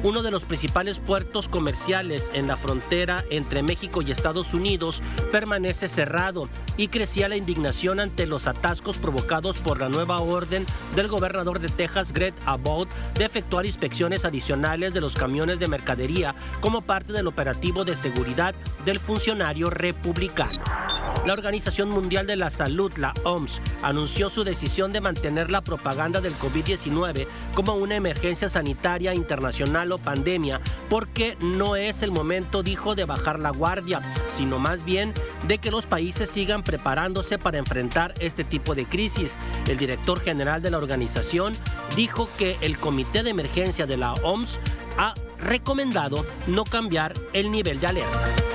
Uno 0.03 0.21
de 0.21 0.31
los 0.31 0.45
principales 0.45 0.99
puertos 0.99 1.49
comerciales 1.49 2.31
en 2.33 2.47
la 2.47 2.55
frontera 2.55 3.25
entre 3.29 3.61
México 3.61 4.01
y 4.01 4.11
Estados 4.11 4.53
Unidos 4.53 5.01
permanece 5.33 5.89
cerrado 5.89 6.47
y 6.77 6.87
crecía 6.87 7.27
la 7.27 7.35
indignación 7.35 7.99
ante 7.99 8.25
los 8.25 8.47
atascos 8.47 8.97
provocados 8.97 9.16
por 9.63 9.79
la 9.79 9.89
nueva 9.89 10.19
orden 10.19 10.65
del 10.95 11.07
gobernador 11.07 11.59
de 11.59 11.69
Texas, 11.69 12.11
Greg 12.13 12.33
Abbott, 12.45 12.89
de 13.15 13.25
efectuar 13.25 13.65
inspecciones 13.65 14.25
adicionales 14.25 14.93
de 14.93 15.01
los 15.01 15.15
camiones 15.15 15.59
de 15.59 15.67
mercadería 15.67 16.35
como 16.61 16.81
parte 16.81 17.13
del 17.13 17.27
operativo 17.27 17.85
de 17.85 17.95
seguridad 17.95 18.55
del 18.85 18.99
funcionario 18.99 19.69
republicano. 19.69 20.61
La 21.27 21.33
Organización 21.33 21.89
Mundial 21.89 22.25
de 22.25 22.37
la 22.37 22.49
Salud, 22.49 22.89
la 22.95 23.13
OMS, 23.25 23.59
anunció 23.81 24.29
su 24.29 24.45
decisión 24.45 24.93
de 24.93 25.01
mantener 25.01 25.51
la 25.51 25.61
propaganda 25.61 26.21
del 26.21 26.33
COVID-19 26.35 27.27
como 27.53 27.73
una 27.73 27.97
emergencia 27.97 28.47
sanitaria 28.47 29.13
internacional 29.13 29.91
o 29.91 29.97
pandemia, 29.97 30.61
porque 30.89 31.35
no 31.41 31.75
es 31.75 32.01
el 32.01 32.13
momento, 32.13 32.63
dijo, 32.63 32.95
de 32.95 33.03
bajar 33.03 33.41
la 33.41 33.49
guardia, 33.49 34.01
sino 34.29 34.57
más 34.57 34.85
bien 34.85 35.13
de 35.49 35.57
que 35.57 35.69
los 35.69 35.85
países 35.85 36.29
sigan 36.29 36.63
preparándose 36.63 37.37
para 37.37 37.57
enfrentar 37.57 38.13
este 38.21 38.45
tipo 38.45 38.73
de 38.73 38.85
crisis. 38.85 39.35
El 39.67 39.77
director 39.77 40.21
general 40.21 40.61
de 40.61 40.71
la 40.71 40.77
organización 40.77 41.51
dijo 41.97 42.29
que 42.37 42.55
el 42.61 42.77
Comité 42.77 43.23
de 43.23 43.31
Emergencia 43.31 43.85
de 43.85 43.97
la 43.97 44.13
OMS 44.13 44.59
ha 44.97 45.13
recomendado 45.39 46.25
no 46.47 46.63
cambiar 46.63 47.11
el 47.33 47.51
nivel 47.51 47.81
de 47.81 47.87
alerta. 47.87 48.47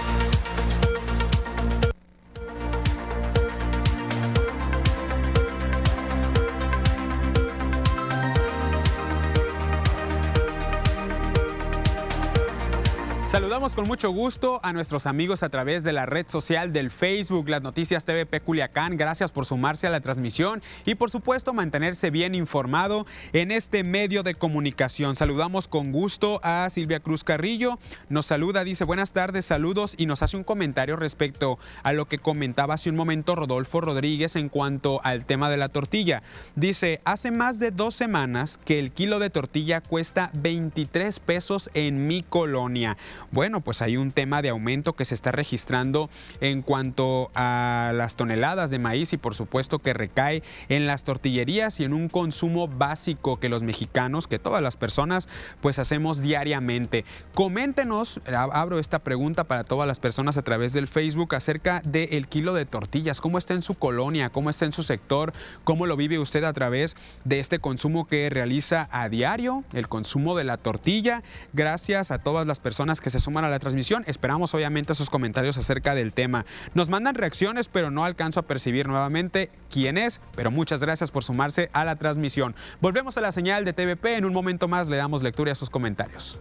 Saludamos 13.32 13.72
con 13.72 13.88
mucho 13.88 14.10
gusto 14.10 14.60
a 14.62 14.74
nuestros 14.74 15.06
amigos 15.06 15.42
a 15.42 15.48
través 15.48 15.84
de 15.84 15.94
la 15.94 16.04
red 16.04 16.26
social 16.28 16.70
del 16.70 16.90
Facebook, 16.90 17.48
las 17.48 17.62
noticias 17.62 18.04
TVP 18.04 18.42
Culiacán. 18.42 18.98
Gracias 18.98 19.32
por 19.32 19.46
sumarse 19.46 19.86
a 19.86 19.90
la 19.90 20.02
transmisión 20.02 20.60
y 20.84 20.96
por 20.96 21.10
supuesto 21.10 21.54
mantenerse 21.54 22.10
bien 22.10 22.34
informado 22.34 23.06
en 23.32 23.50
este 23.50 23.84
medio 23.84 24.22
de 24.22 24.34
comunicación. 24.34 25.16
Saludamos 25.16 25.66
con 25.66 25.92
gusto 25.92 26.40
a 26.42 26.68
Silvia 26.68 27.00
Cruz 27.00 27.24
Carrillo. 27.24 27.78
Nos 28.10 28.26
saluda, 28.26 28.64
dice 28.64 28.84
buenas 28.84 29.14
tardes, 29.14 29.46
saludos 29.46 29.94
y 29.96 30.04
nos 30.04 30.22
hace 30.22 30.36
un 30.36 30.44
comentario 30.44 30.96
respecto 30.96 31.58
a 31.84 31.94
lo 31.94 32.04
que 32.04 32.18
comentaba 32.18 32.74
hace 32.74 32.90
un 32.90 32.96
momento 32.96 33.34
Rodolfo 33.34 33.80
Rodríguez 33.80 34.36
en 34.36 34.50
cuanto 34.50 35.00
al 35.04 35.24
tema 35.24 35.48
de 35.48 35.56
la 35.56 35.70
tortilla. 35.70 36.22
Dice, 36.54 37.00
hace 37.06 37.30
más 37.30 37.58
de 37.58 37.70
dos 37.70 37.94
semanas 37.94 38.58
que 38.62 38.78
el 38.78 38.92
kilo 38.92 39.18
de 39.20 39.30
tortilla 39.30 39.80
cuesta 39.80 40.30
23 40.34 41.18
pesos 41.20 41.70
en 41.72 42.06
mi 42.06 42.22
colonia. 42.24 42.98
Bueno, 43.32 43.62
pues 43.62 43.80
hay 43.80 43.96
un 43.96 44.12
tema 44.12 44.42
de 44.42 44.50
aumento 44.50 44.92
que 44.92 45.06
se 45.06 45.14
está 45.14 45.32
registrando 45.32 46.10
en 46.42 46.60
cuanto 46.60 47.30
a 47.34 47.92
las 47.94 48.14
toneladas 48.14 48.68
de 48.68 48.78
maíz 48.78 49.14
y 49.14 49.16
por 49.16 49.34
supuesto 49.34 49.78
que 49.78 49.94
recae 49.94 50.42
en 50.68 50.86
las 50.86 51.04
tortillerías 51.04 51.80
y 51.80 51.84
en 51.84 51.94
un 51.94 52.10
consumo 52.10 52.68
básico 52.68 53.40
que 53.40 53.48
los 53.48 53.62
mexicanos, 53.62 54.26
que 54.26 54.38
todas 54.38 54.60
las 54.60 54.76
personas, 54.76 55.28
pues 55.62 55.78
hacemos 55.78 56.20
diariamente. 56.20 57.06
Coméntenos, 57.32 58.20
abro 58.26 58.78
esta 58.78 58.98
pregunta 58.98 59.44
para 59.44 59.64
todas 59.64 59.88
las 59.88 59.98
personas 59.98 60.36
a 60.36 60.42
través 60.42 60.74
del 60.74 60.86
Facebook 60.86 61.34
acerca 61.34 61.80
del 61.86 62.28
kilo 62.28 62.52
de 62.52 62.66
tortillas, 62.66 63.22
cómo 63.22 63.38
está 63.38 63.54
en 63.54 63.62
su 63.62 63.76
colonia, 63.76 64.28
cómo 64.28 64.50
está 64.50 64.66
en 64.66 64.74
su 64.74 64.82
sector, 64.82 65.32
cómo 65.64 65.86
lo 65.86 65.96
vive 65.96 66.18
usted 66.18 66.44
a 66.44 66.52
través 66.52 66.96
de 67.24 67.40
este 67.40 67.60
consumo 67.60 68.06
que 68.06 68.28
realiza 68.28 68.90
a 68.92 69.08
diario, 69.08 69.64
el 69.72 69.88
consumo 69.88 70.36
de 70.36 70.44
la 70.44 70.58
tortilla. 70.58 71.22
Gracias 71.54 72.10
a 72.10 72.18
todas 72.18 72.46
las 72.46 72.60
personas 72.60 73.00
que 73.00 73.08
se 73.08 73.21
suman 73.22 73.44
a 73.44 73.48
la 73.48 73.58
transmisión. 73.58 74.04
Esperamos 74.06 74.54
obviamente 74.54 74.94
sus 74.94 75.10
comentarios 75.10 75.56
acerca 75.56 75.94
del 75.94 76.12
tema. 76.12 76.44
Nos 76.74 76.88
mandan 76.88 77.14
reacciones, 77.14 77.68
pero 77.68 77.90
no 77.90 78.04
alcanzo 78.04 78.40
a 78.40 78.42
percibir 78.42 78.86
nuevamente 78.86 79.50
quién 79.70 79.96
es, 79.96 80.20
pero 80.36 80.50
muchas 80.50 80.80
gracias 80.80 81.10
por 81.10 81.24
sumarse 81.24 81.70
a 81.72 81.84
la 81.84 81.96
transmisión. 81.96 82.54
Volvemos 82.80 83.16
a 83.16 83.20
la 83.20 83.32
señal 83.32 83.64
de 83.64 83.72
TVP, 83.72 84.16
en 84.16 84.24
un 84.24 84.32
momento 84.32 84.68
más 84.68 84.88
le 84.88 84.96
damos 84.96 85.22
lectura 85.22 85.52
a 85.52 85.54
sus 85.54 85.70
comentarios. 85.70 86.38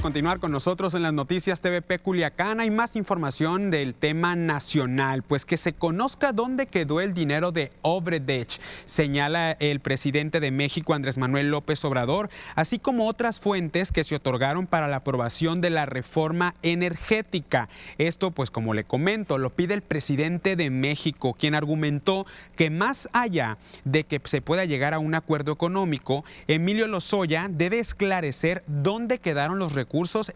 Continuar 0.00 0.40
con 0.40 0.50
nosotros 0.50 0.94
en 0.94 1.02
las 1.02 1.12
noticias 1.12 1.60
TVP 1.60 1.98
Culiacán. 1.98 2.60
Hay 2.60 2.70
más 2.70 2.96
información 2.96 3.70
del 3.70 3.94
tema 3.94 4.34
nacional, 4.34 5.22
pues 5.22 5.44
que 5.44 5.58
se 5.58 5.74
conozca 5.74 6.32
dónde 6.32 6.66
quedó 6.66 7.02
el 7.02 7.12
dinero 7.12 7.52
de 7.52 7.70
Obredech, 7.82 8.60
señala 8.86 9.52
el 9.52 9.80
presidente 9.80 10.40
de 10.40 10.50
México, 10.50 10.94
Andrés 10.94 11.18
Manuel 11.18 11.50
López 11.50 11.84
Obrador, 11.84 12.30
así 12.54 12.78
como 12.78 13.08
otras 13.08 13.40
fuentes 13.40 13.92
que 13.92 14.04
se 14.04 14.14
otorgaron 14.14 14.66
para 14.66 14.88
la 14.88 14.96
aprobación 14.96 15.60
de 15.60 15.68
la 15.68 15.84
reforma 15.84 16.54
energética. 16.62 17.68
Esto, 17.98 18.30
pues 18.30 18.50
como 18.50 18.72
le 18.72 18.84
comento, 18.84 19.36
lo 19.36 19.50
pide 19.50 19.74
el 19.74 19.82
presidente 19.82 20.56
de 20.56 20.70
México, 20.70 21.34
quien 21.38 21.54
argumentó 21.54 22.26
que 22.56 22.70
más 22.70 23.08
allá 23.12 23.58
de 23.84 24.04
que 24.04 24.20
se 24.24 24.40
pueda 24.40 24.64
llegar 24.64 24.94
a 24.94 24.98
un 24.98 25.14
acuerdo 25.14 25.52
económico, 25.52 26.24
Emilio 26.48 26.88
Lozoya 26.88 27.48
debe 27.50 27.80
esclarecer 27.80 28.64
dónde 28.66 29.18
quedaron 29.18 29.58
los 29.58 29.74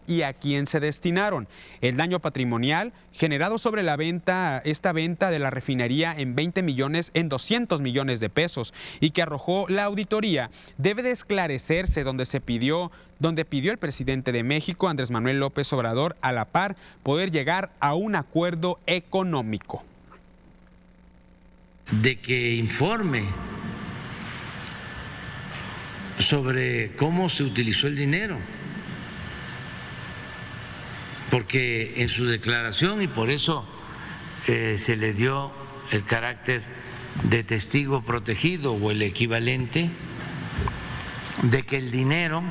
y 0.05 0.23
a 0.23 0.33
quién 0.33 0.67
se 0.67 0.79
destinaron. 0.79 1.47
El 1.81 1.95
daño 1.95 2.19
patrimonial 2.19 2.91
generado 3.13 3.57
sobre 3.57 3.83
la 3.83 3.95
venta, 3.95 4.61
esta 4.65 4.91
venta 4.91 5.31
de 5.31 5.39
la 5.39 5.49
refinería 5.49 6.13
en 6.15 6.35
20 6.35 6.61
millones, 6.61 7.11
en 7.13 7.29
200 7.29 7.79
millones 7.81 8.19
de 8.19 8.29
pesos 8.29 8.73
y 8.99 9.11
que 9.11 9.21
arrojó 9.21 9.67
la 9.69 9.85
auditoría, 9.85 10.49
debe 10.77 11.03
de 11.03 11.11
esclarecerse 11.11 12.03
donde 12.03 12.25
se 12.25 12.41
pidió 12.41 12.91
donde 13.17 13.45
pidió 13.45 13.71
el 13.71 13.77
presidente 13.77 14.33
de 14.33 14.43
México, 14.43 14.89
Andrés 14.89 15.09
Manuel 15.09 15.39
López 15.39 15.71
Obrador, 15.71 16.17
a 16.19 16.33
la 16.33 16.43
par 16.43 16.75
poder 17.01 17.31
llegar 17.31 17.71
a 17.79 17.93
un 17.93 18.13
acuerdo 18.13 18.77
económico. 18.87 19.85
De 21.91 22.19
que 22.19 22.55
informe 22.55 23.29
sobre 26.19 26.93
cómo 26.97 27.29
se 27.29 27.43
utilizó 27.43 27.87
el 27.87 27.95
dinero 27.95 28.37
porque 31.29 31.93
en 31.97 32.09
su 32.09 32.25
declaración, 32.25 33.01
y 33.01 33.07
por 33.07 33.29
eso 33.29 33.65
eh, 34.47 34.77
se 34.77 34.95
le 34.95 35.13
dio 35.13 35.51
el 35.91 36.03
carácter 36.05 36.63
de 37.23 37.43
testigo 37.43 38.01
protegido 38.01 38.73
o 38.73 38.91
el 38.91 39.01
equivalente, 39.01 39.89
de 41.41 41.63
que 41.63 41.77
el 41.77 41.91
dinero 41.91 42.43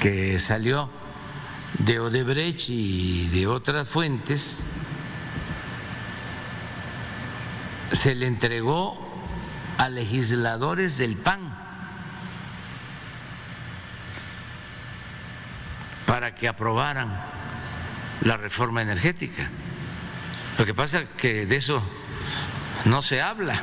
que 0.00 0.38
salió 0.38 0.90
de 1.78 1.98
Odebrecht 1.98 2.68
y 2.68 3.28
de 3.28 3.46
otras 3.46 3.88
fuentes 3.88 4.62
se 7.92 8.14
le 8.14 8.26
entregó 8.26 8.98
a 9.78 9.88
legisladores 9.88 10.98
del 10.98 11.16
PAN 11.16 11.53
para 16.06 16.34
que 16.34 16.48
aprobaran 16.48 17.20
la 18.22 18.36
reforma 18.36 18.82
energética. 18.82 19.50
Lo 20.58 20.64
que 20.64 20.74
pasa 20.74 21.00
es 21.00 21.08
que 21.16 21.46
de 21.46 21.56
eso 21.56 21.82
no 22.84 23.02
se 23.02 23.20
habla. 23.20 23.54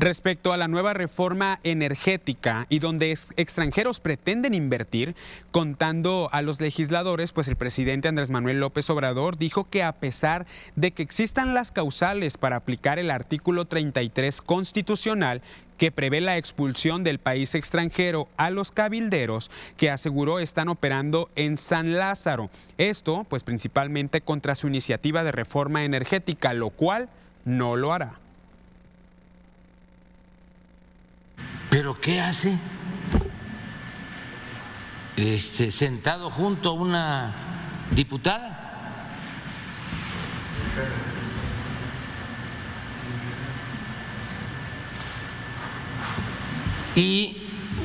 Respecto 0.00 0.54
a 0.54 0.56
la 0.56 0.66
nueva 0.66 0.94
reforma 0.94 1.60
energética 1.62 2.64
y 2.70 2.78
donde 2.78 3.10
extranjeros 3.36 4.00
pretenden 4.00 4.54
invertir, 4.54 5.14
contando 5.50 6.30
a 6.32 6.40
los 6.40 6.58
legisladores, 6.58 7.32
pues 7.32 7.48
el 7.48 7.56
presidente 7.56 8.08
Andrés 8.08 8.30
Manuel 8.30 8.60
López 8.60 8.88
Obrador 8.88 9.36
dijo 9.36 9.68
que 9.68 9.82
a 9.82 9.92
pesar 9.92 10.46
de 10.74 10.92
que 10.92 11.02
existan 11.02 11.52
las 11.52 11.70
causales 11.70 12.38
para 12.38 12.56
aplicar 12.56 12.98
el 12.98 13.10
artículo 13.10 13.66
33 13.66 14.40
constitucional, 14.40 15.42
que 15.76 15.92
prevé 15.92 16.22
la 16.22 16.38
expulsión 16.38 17.04
del 17.04 17.18
país 17.18 17.54
extranjero 17.54 18.26
a 18.38 18.48
los 18.48 18.72
cabilderos 18.72 19.50
que 19.76 19.90
aseguró 19.90 20.38
están 20.38 20.70
operando 20.70 21.28
en 21.36 21.58
San 21.58 21.98
Lázaro. 21.98 22.48
Esto, 22.78 23.26
pues 23.28 23.42
principalmente 23.42 24.22
contra 24.22 24.54
su 24.54 24.66
iniciativa 24.66 25.24
de 25.24 25.32
reforma 25.32 25.84
energética, 25.84 26.54
lo 26.54 26.70
cual 26.70 27.10
no 27.44 27.76
lo 27.76 27.92
hará. 27.92 28.18
¿Pero 31.70 31.98
qué 32.00 32.20
hace? 32.20 32.58
Este, 35.16 35.70
sentado 35.70 36.28
junto 36.30 36.70
a 36.70 36.72
una 36.72 37.34
diputada. 37.92 38.66
y 46.96 47.36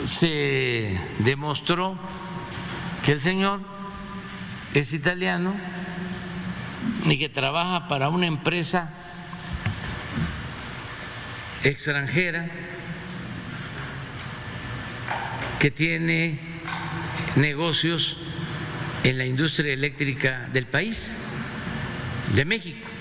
se 0.03 0.99
demostró 1.19 1.97
que 3.03 3.11
el 3.13 3.21
señor 3.21 3.61
es 4.73 4.93
italiano 4.93 5.55
y 7.05 7.17
que 7.19 7.29
trabaja 7.29 7.87
para 7.87 8.09
una 8.09 8.25
empresa 8.25 8.91
extranjera 11.63 12.49
que 15.59 15.71
tiene 15.71 16.39
negocios 17.35 18.17
en 19.03 19.17
la 19.17 19.25
industria 19.25 19.73
eléctrica 19.73 20.49
del 20.51 20.65
país, 20.65 21.17
de 22.33 22.45
México. 22.45 22.94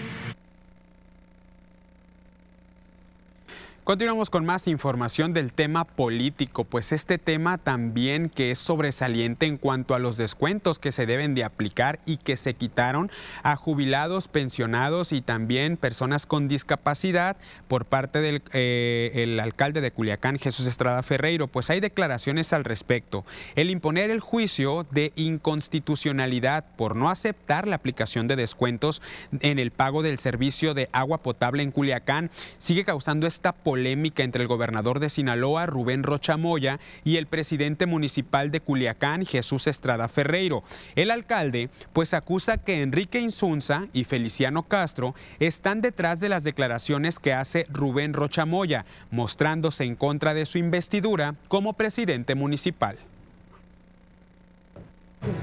Continuamos 3.85 4.31
con 4.31 4.47
más 4.47 4.67
información 4.67 5.35
del 5.35 5.53
tema 5.53 5.85
político, 5.85 6.65
pues 6.65 6.91
este 6.91 7.19
tema 7.19 7.59
también 7.59 8.31
que 8.31 8.51
es 8.51 8.59
sobresaliente 8.59 9.45
en 9.45 9.59
cuanto 9.59 9.95
a 9.95 9.99
los 9.99 10.17
descuentos 10.17 10.79
que 10.79 10.91
se 10.91 11.05
deben 11.05 11.35
de 11.35 11.45
aplicar 11.45 12.01
y 12.07 12.17
que 12.17 12.39
se 12.39 12.55
quitaron 12.55 13.11
a 13.43 13.57
jubilados, 13.57 14.27
pensionados 14.29 15.13
y 15.13 15.21
también 15.21 15.77
personas 15.77 16.25
con 16.25 16.49
discapacidad 16.49 17.37
por 17.69 17.85
parte 17.85 18.23
del 18.23 18.41
eh, 18.55 19.39
alcalde 19.43 19.83
de 19.83 19.91
Culiacán, 19.91 20.39
Jesús 20.39 20.67
Estrada 20.67 21.03
Ferreiro. 21.03 21.47
Pues 21.47 21.69
hay 21.69 21.81
declaraciones 21.81 22.55
al 22.55 22.65
respecto. 22.65 23.27
El 23.55 23.69
imponer 23.69 24.11
el 24.11 24.21
juicio 24.21 24.87
de 24.93 25.13
inconstitucionalidad 25.15 26.65
por 26.79 26.97
no 26.97 27.11
aceptar 27.11 27.69
la 27.69 27.77
aplicación 27.77 28.29
de 28.29 28.37
descuentos 28.37 29.03
en 29.41 29.59
el 29.59 29.73
pago 29.73 30.03
del 30.03 30.17
servicio 30.17 30.73
de 30.73 30.89
agua 30.93 31.19
potable 31.19 31.63
en 31.63 31.71
Culiacán 31.71 32.31
sigue 32.57 32.87
causando 32.87 33.27
esta 33.27 33.53
polémica 33.53 33.74
polémica 33.75 34.23
entre 34.23 34.43
el 34.43 34.47
gobernador 34.47 35.01
de 35.01 35.09
Sinaloa, 35.09 35.67
Rubén 35.67 36.05
Rocha 36.05 36.37
Moya, 36.37 36.79
y 37.03 37.17
el 37.17 37.27
presidente 37.27 37.87
municipal 37.87 38.53
de 38.53 38.61
Culiacán, 38.61 39.27
Jesús 39.27 39.67
Estrada 39.67 40.07
Ferreiro. 40.07 40.63
El 40.95 41.11
alcalde, 41.11 41.71
pues 41.93 42.15
acusa 42.15 42.59
que 42.59 42.83
Enrique 42.83 43.19
Insunza 43.19 43.87
y 43.93 44.05
Feliciano 44.05 44.63
Castro 44.63 45.17
están 45.41 45.81
detrás 45.81 46.21
de 46.21 46.29
las 46.29 46.45
declaraciones 46.45 47.19
que 47.19 47.33
hace 47.33 47.67
Rubén 47.69 48.13
Rocha 48.13 48.47
Moya, 48.47 48.85
mostrándose 49.11 49.83
en 49.83 49.97
contra 49.97 50.35
de 50.35 50.47
su 50.47 50.59
investidura 50.59 51.35
como 51.49 51.73
presidente 51.73 52.37
municipal. 52.37 52.97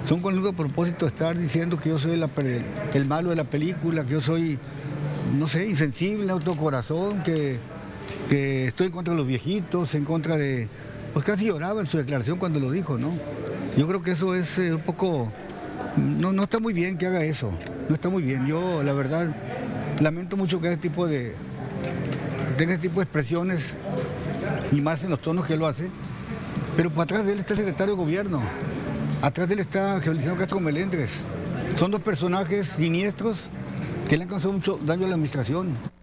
Son 0.07 0.21
con 0.21 0.33
el 0.35 0.55
propósito 0.55 1.05
estar 1.05 1.37
diciendo 1.37 1.77
que 1.77 1.89
yo 1.89 1.99
soy 1.99 2.13
el 2.93 3.07
malo 3.09 3.31
de 3.31 3.35
la 3.35 3.43
película, 3.43 4.05
que 4.05 4.11
yo 4.13 4.21
soy, 4.21 4.57
no 5.37 5.49
sé, 5.49 5.67
insensible, 5.67 6.31
autocorazón, 6.31 7.23
que 7.23 7.59
que 8.31 8.67
estoy 8.67 8.87
en 8.87 8.93
contra 8.93 9.11
de 9.13 9.17
los 9.17 9.27
viejitos, 9.27 9.93
en 9.93 10.05
contra 10.05 10.37
de... 10.37 10.69
Pues 11.11 11.25
casi 11.25 11.47
lloraba 11.47 11.81
en 11.81 11.87
su 11.87 11.97
declaración 11.97 12.39
cuando 12.39 12.61
lo 12.61 12.71
dijo, 12.71 12.97
¿no? 12.97 13.11
Yo 13.75 13.85
creo 13.89 14.01
que 14.01 14.11
eso 14.11 14.35
es 14.35 14.57
eh, 14.57 14.73
un 14.73 14.79
poco... 14.79 15.29
No, 15.97 16.31
no 16.31 16.43
está 16.43 16.61
muy 16.61 16.71
bien 16.71 16.97
que 16.97 17.07
haga 17.07 17.25
eso, 17.25 17.51
no 17.89 17.95
está 17.95 18.07
muy 18.07 18.23
bien. 18.23 18.47
Yo, 18.47 18.83
la 18.83 18.93
verdad, 18.93 19.35
lamento 19.99 20.37
mucho 20.37 20.61
que 20.61 20.69
ese 20.69 20.77
tipo 20.77 21.07
de... 21.07 21.35
tenga 22.57 22.71
ese 22.71 22.83
tipo 22.83 23.01
de 23.01 23.03
expresiones, 23.03 23.65
y 24.71 24.79
más 24.79 25.03
en 25.03 25.09
los 25.09 25.21
tonos 25.21 25.45
que 25.45 25.57
lo 25.57 25.67
hace, 25.67 25.89
pero 26.77 26.89
por 26.89 27.03
atrás 27.03 27.25
de 27.25 27.33
él 27.33 27.39
está 27.39 27.51
el 27.51 27.59
secretario 27.59 27.95
de 27.95 28.01
gobierno, 28.01 28.41
atrás 29.21 29.49
de 29.49 29.55
él 29.55 29.59
está 29.59 29.99
Feliciano 29.99 30.37
Castro 30.37 30.61
Melendres. 30.61 31.09
Son 31.77 31.91
dos 31.91 31.99
personajes 31.99 32.69
siniestros 32.77 33.35
que 34.07 34.15
le 34.15 34.23
han 34.23 34.29
causado 34.29 34.53
mucho 34.53 34.79
daño 34.85 35.05
a 35.05 35.09
la 35.09 35.15
administración. 35.15 36.00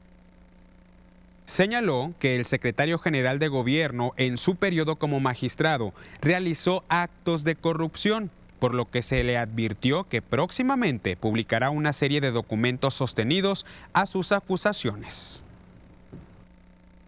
Señaló 1.49 2.13
que 2.19 2.37
el 2.37 2.45
secretario 2.45 2.99
general 2.99 3.39
de 3.39 3.49
gobierno 3.49 4.13
en 4.19 4.37
su 4.37 4.57
periodo 4.57 4.97
como 4.97 5.19
magistrado 5.19 5.95
realizó 6.21 6.85
actos 6.91 7.43
de 7.43 7.57
corrupción, 7.57 8.31
por 8.59 8.75
lo 8.75 8.91
que 8.91 9.01
se 9.01 9.25
le 9.25 9.39
advirtió 9.39 10.05
que 10.05 10.21
próximamente 10.21 11.17
publicará 11.17 11.71
una 11.71 11.95
serie 11.95 12.21
de 12.21 12.33
documentos 12.33 12.93
sostenidos 12.93 13.65
a 13.95 14.05
sus 14.05 14.31
acusaciones. 14.33 15.43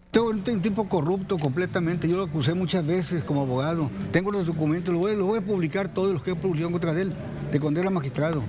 Tengo 0.09 0.29
un 0.29 0.61
tipo 0.63 0.89
corrupto 0.89 1.37
completamente, 1.37 2.07
yo 2.07 2.17
lo 2.17 2.23
acusé 2.23 2.55
muchas 2.55 2.83
veces 2.83 3.23
como 3.23 3.43
abogado. 3.43 3.91
Tengo 4.11 4.31
los 4.31 4.47
documentos, 4.47 4.91
los 4.91 5.23
voy, 5.23 5.37
a 5.37 5.41
publicar 5.41 5.87
todos 5.93 6.13
los 6.13 6.23
que 6.23 6.31
he 6.31 6.35
publicado 6.35 6.71
contra 6.71 6.99
él, 6.99 7.13
de 7.51 7.59
cuando 7.59 7.79
era 7.79 7.91
magistrado. 7.91 8.41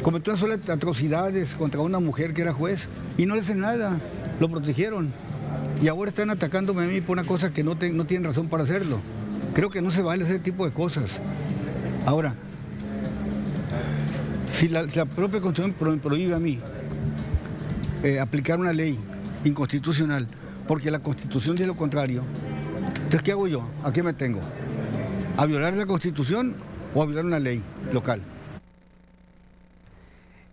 Cometió 0.00 0.32
atrocidades 0.32 1.56
contra 1.56 1.80
una 1.80 1.98
mujer 1.98 2.34
que 2.34 2.42
era 2.42 2.52
juez 2.52 2.86
y 3.18 3.26
no 3.26 3.34
le 3.34 3.40
hacen 3.40 3.58
nada 3.58 3.98
lo 4.40 4.48
protegieron. 4.48 5.12
Y 5.84 5.88
ahora 5.88 6.08
están 6.08 6.30
atacándome 6.30 6.84
a 6.84 6.86
mí 6.86 7.02
por 7.02 7.18
una 7.18 7.28
cosa 7.28 7.52
que 7.52 7.62
no, 7.62 7.74
no 7.74 8.06
tienen 8.06 8.24
razón 8.24 8.48
para 8.48 8.62
hacerlo. 8.62 9.00
Creo 9.52 9.68
que 9.68 9.82
no 9.82 9.90
se 9.90 10.00
vale 10.00 10.24
ese 10.24 10.38
tipo 10.38 10.64
de 10.64 10.72
cosas. 10.72 11.10
Ahora, 12.06 12.34
si 14.50 14.70
la, 14.70 14.86
propia 15.04 15.42
Constitución 15.42 16.00
prohíbe 16.00 16.34
a 16.34 16.38
mí 16.38 16.58
eh, 18.02 18.18
aplicar 18.18 18.58
una 18.58 18.72
ley 18.72 18.98
inconstitucional, 19.44 20.26
porque 20.66 20.90
la 20.90 21.00
Constitución 21.00 21.54
dice 21.54 21.66
lo 21.66 21.76
contrario, 21.76 22.22
entonces 22.96 23.20
¿qué 23.20 23.32
hago 23.32 23.46
yo? 23.46 23.68
¿A 23.82 23.92
qué 23.92 24.02
me 24.02 24.14
tengo? 24.14 24.40
¿A 25.36 25.44
violar 25.44 25.74
la 25.74 25.84
Constitución 25.84 26.54
o 26.94 27.02
a 27.02 27.04
violar 27.04 27.26
una 27.26 27.38
ley 27.38 27.62
local? 27.92 28.22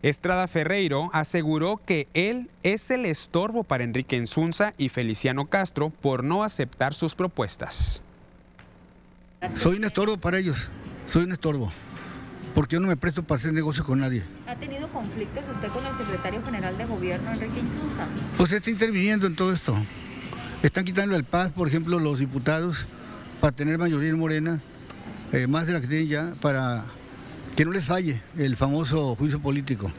Estrada 0.04 0.47
Ferreiro 0.47 1.12
aseguró 1.14 1.80
que 1.86 2.08
él 2.16 2.49
es 2.64 2.89
el 2.89 3.06
estorbo 3.06 3.64
para 3.64 3.84
Enrique 3.84 4.18
Enzunza 4.18 4.74
y 4.78 4.89
Feliciano 4.89 5.45
Castro 5.45 5.91
por 5.91 6.24
no 6.24 6.43
aceptar 6.43 6.95
sus 6.95 7.14
propuestas. 7.14 8.02
Soy 9.56 9.78
un 9.78 9.84
estorbo 9.84 10.18
para 10.18 10.39
ellos, 10.39 10.70
soy 11.08 11.24
un 11.24 11.32
estorbo, 11.32 11.72
porque 12.56 12.76
yo 12.76 12.80
no 12.80 12.88
me 12.88 12.97
presto 12.97 13.22
para 13.22 13.39
hacer 13.39 13.54
negocios 13.54 13.86
con 13.86 13.99
nadie. 13.99 14.24
¿Ha 14.47 14.56
tenido 14.56 14.88
conflictos 14.89 15.43
usted 15.54 15.68
con 15.68 15.86
el 15.86 15.95
secretario 15.95 16.43
general 16.43 16.78
de 16.78 16.86
gobierno, 16.86 17.32
Enrique 17.32 17.60
Insunza? 17.60 18.08
Pues 18.38 18.52
está 18.52 18.72
interviniendo 18.72 19.28
en 19.28 19.36
todo 19.36 19.54
esto. 19.54 19.78
Están 20.64 20.84
quitando 20.84 21.16
el 21.16 21.24
paz, 21.26 21.52
por 21.52 21.68
ejemplo, 21.68 21.99
los 21.99 22.20
diputados 22.20 22.88
para 23.39 23.52
tener 23.52 23.78
mayoría 23.78 24.10
en 24.10 24.20
Morena, 24.20 24.60
eh, 25.32 25.45
más 25.47 25.68
de 25.68 25.74
la 25.74 25.82
que 25.82 25.88
tienen 25.88 26.08
ya, 26.08 26.34
para 26.41 26.86
que 27.56 27.66
no 27.66 27.72
les 27.72 27.86
falle 27.86 28.22
el 28.38 28.56
famoso 28.58 29.16
juicio 29.16 29.39
político. 29.39 29.91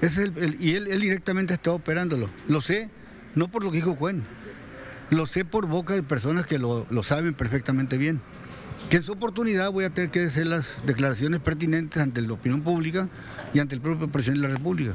es 0.00 0.16
el, 0.18 0.56
y 0.60 0.74
él, 0.74 1.00
directamente 1.00 1.54
está 1.54 1.72
operándolo. 1.72 2.30
Lo 2.48 2.60
sé, 2.60 2.90
no 3.34 3.48
por 3.48 3.62
lo 3.62 3.70
que 3.70 3.78
dijo 3.78 3.96
Cuen, 3.96 4.24
lo 5.10 5.26
sé 5.26 5.44
por 5.44 5.66
boca 5.66 5.94
de 5.94 6.02
personas 6.02 6.46
que 6.46 6.58
lo, 6.58 6.86
lo 6.90 7.02
saben 7.02 7.34
perfectamente 7.34 7.98
bien. 7.98 8.20
Que 8.88 8.96
en 8.96 9.02
su 9.02 9.12
oportunidad 9.12 9.70
voy 9.70 9.84
a 9.84 9.90
tener 9.90 10.10
que 10.10 10.22
hacer 10.22 10.46
las 10.46 10.84
declaraciones 10.86 11.40
pertinentes 11.40 12.02
ante 12.02 12.22
la 12.22 12.32
opinión 12.32 12.62
pública 12.62 13.08
y 13.52 13.60
ante 13.60 13.74
el 13.74 13.80
propio 13.80 14.08
presidente 14.08 14.42
de 14.42 14.48
la 14.48 14.56
República. 14.56 14.94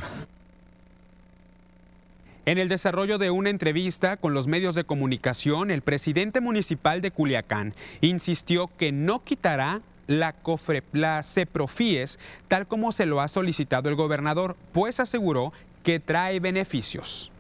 En 2.48 2.60
el 2.60 2.70
desarrollo 2.70 3.18
de 3.18 3.32
una 3.32 3.50
entrevista 3.50 4.18
con 4.18 4.36
los 4.36 4.48
medios 4.48 4.76
de 4.76 4.84
comunicación, 4.84 5.72
el 5.72 5.82
presidente 5.82 6.42
municipal 6.42 7.02
de 7.02 7.10
Culiacán 7.10 7.74
insistió 8.02 8.70
que 8.78 8.92
no 8.92 9.24
quitará 9.24 9.82
la, 10.08 10.34
cofre, 10.34 10.84
CEPROFIES, 11.24 12.20
tal 12.48 12.68
como 12.68 12.92
se 12.92 13.06
lo 13.06 13.22
ha 13.22 13.28
solicitado 13.28 13.90
el 13.90 13.96
gobernador, 13.96 14.56
pues 14.72 15.00
aseguró 15.00 15.54
que 15.84 16.00
trae 16.00 16.40
beneficios. 16.40 17.32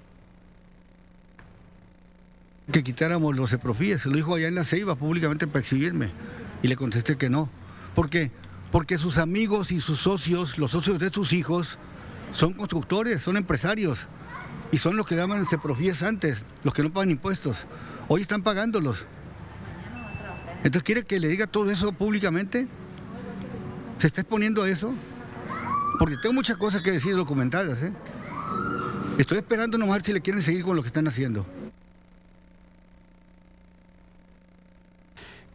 Que 2.71 2.83
quitáramos 2.83 3.35
los 3.35 3.51
CEPROFIES, 3.51 4.01
se 4.03 4.09
lo 4.09 4.15
dijo 4.15 4.35
allá 4.35 4.47
en 4.47 4.55
la 4.55 4.63
Ceiba 4.63 4.95
públicamente 4.95 5.47
para 5.47 5.59
exhibirme 5.59 6.11
y 6.63 6.67
le 6.67 6.75
contesté 6.75 7.17
que 7.17 7.29
no. 7.29 7.49
¿Por 7.93 8.09
qué? 8.09 8.31
Porque 8.71 8.97
sus 8.97 9.17
amigos 9.17 9.71
y 9.71 9.79
sus 9.79 9.99
socios, 9.99 10.57
los 10.57 10.71
socios 10.71 10.99
de 10.99 11.09
sus 11.09 11.31
hijos, 11.33 11.77
son 12.31 12.53
constructores, 12.53 13.21
son 13.21 13.37
empresarios 13.37 14.07
y 14.71 14.79
son 14.79 14.97
los 14.97 15.05
que 15.05 15.15
daban 15.15 15.45
CEPROFIES 15.45 16.03
antes, 16.03 16.43
los 16.63 16.73
que 16.73 16.83
no 16.83 16.91
pagan 16.91 17.11
impuestos. 17.11 17.67
Hoy 18.07 18.21
están 18.21 18.41
pagándolos. 18.41 19.05
Entonces, 20.65 20.81
¿quiere 20.81 21.03
que 21.03 21.19
le 21.19 21.27
diga 21.27 21.45
todo 21.45 21.69
eso 21.69 21.91
públicamente? 21.91 22.67
¿Se 23.99 24.07
está 24.07 24.21
exponiendo 24.21 24.63
a 24.63 24.69
eso? 24.69 24.91
Porque 25.99 26.15
tengo 26.17 26.33
muchas 26.33 26.57
cosas 26.57 26.81
que 26.81 26.91
decir 26.91 27.15
documentadas. 27.15 27.83
¿eh? 27.83 27.93
Estoy 29.19 29.37
esperando 29.37 29.77
nomás 29.77 29.99
si 30.03 30.11
le 30.11 30.21
quieren 30.21 30.41
seguir 30.41 30.63
con 30.63 30.75
lo 30.75 30.81
que 30.81 30.87
están 30.87 31.07
haciendo. 31.07 31.45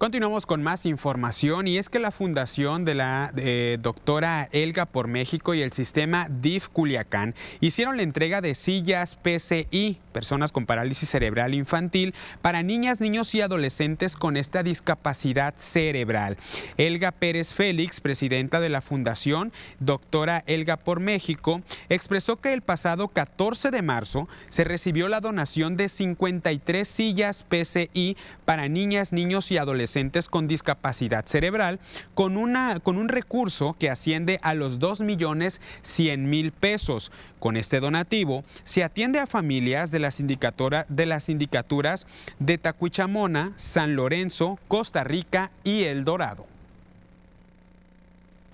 Continuamos 0.01 0.47
con 0.47 0.63
más 0.63 0.87
información 0.87 1.69
y 1.69 1.77
es 1.77 1.91
que 1.91 1.99
la 1.99 2.11
fundación 2.11 2.87
de 2.87 2.95
la 2.95 3.35
doctora 3.81 4.49
Elga 4.51 4.87
por 4.87 5.09
México 5.09 5.53
y 5.53 5.61
el 5.61 5.75
sistema 5.75 6.27
DIF 6.31 6.69
Culiacán 6.69 7.35
hicieron 7.61 7.99
la 7.99 8.03
entrega 8.03 8.41
de 8.41 8.55
sillas 8.55 9.17
PCI, 9.17 10.01
personas 10.13 10.53
con 10.53 10.65
parálisis 10.65 11.11
cerebral 11.11 11.53
infantil, 11.53 12.15
para 12.41 12.63
niñas, 12.63 13.03
niños 13.03 13.35
y 13.35 13.43
adolescentes 13.43 14.17
con 14.17 14.39
esta 14.39 14.63
discapacidad 14.63 15.53
cerebral. 15.59 16.39
Elga 16.79 17.11
Pérez 17.11 17.53
Félix, 17.53 18.01
presidenta 18.01 18.59
de 18.59 18.71
la 18.71 18.81
fundación 18.81 19.53
Doctora 19.81 20.45
Elga 20.47 20.79
por 20.79 21.01
México, 21.01 21.61
expresó 21.91 22.41
que 22.41 22.55
el 22.55 22.63
pasado 22.63 23.09
14 23.09 23.71
de 23.71 23.83
marzo 23.83 24.29
se 24.49 24.65
recibió 24.65 25.09
la 25.09 25.21
donación 25.21 25.77
de 25.77 25.91
53 25.91 26.89
sillas 26.89 27.45
PCI 27.45 28.17
para 28.47 28.67
niñas, 28.67 29.13
niños 29.13 29.53
y 29.53 29.59
adolescentes 29.59 29.90
con 30.29 30.47
discapacidad 30.47 31.27
cerebral 31.27 31.81
con, 32.15 32.37
una, 32.37 32.81
con 32.81 32.97
un 32.97 33.09
recurso 33.09 33.77
que 33.79 33.91
asciende 33.91 34.39
a 34.43 34.55
los 34.55 34.79
2 34.79 35.01
millones 35.01 35.61
100 35.83 36.29
mil 36.31 36.53
pesos. 36.53 37.11
Con 37.39 37.57
este 37.57 37.81
donativo 37.81 38.45
se 38.65 38.85
atiende 38.85 39.19
a 39.19 39.27
familias 39.27 39.91
de 39.91 39.99
las, 39.99 40.19
de 40.19 41.07
las 41.07 41.25
sindicaturas 41.25 42.07
de 42.39 42.59
Tacuichamona, 42.59 43.53
San 43.57 43.97
Lorenzo, 43.97 44.59
Costa 44.69 45.05
Rica 45.05 45.51
y 45.65 45.85
El 45.85 46.05
Dorado. 46.05 46.47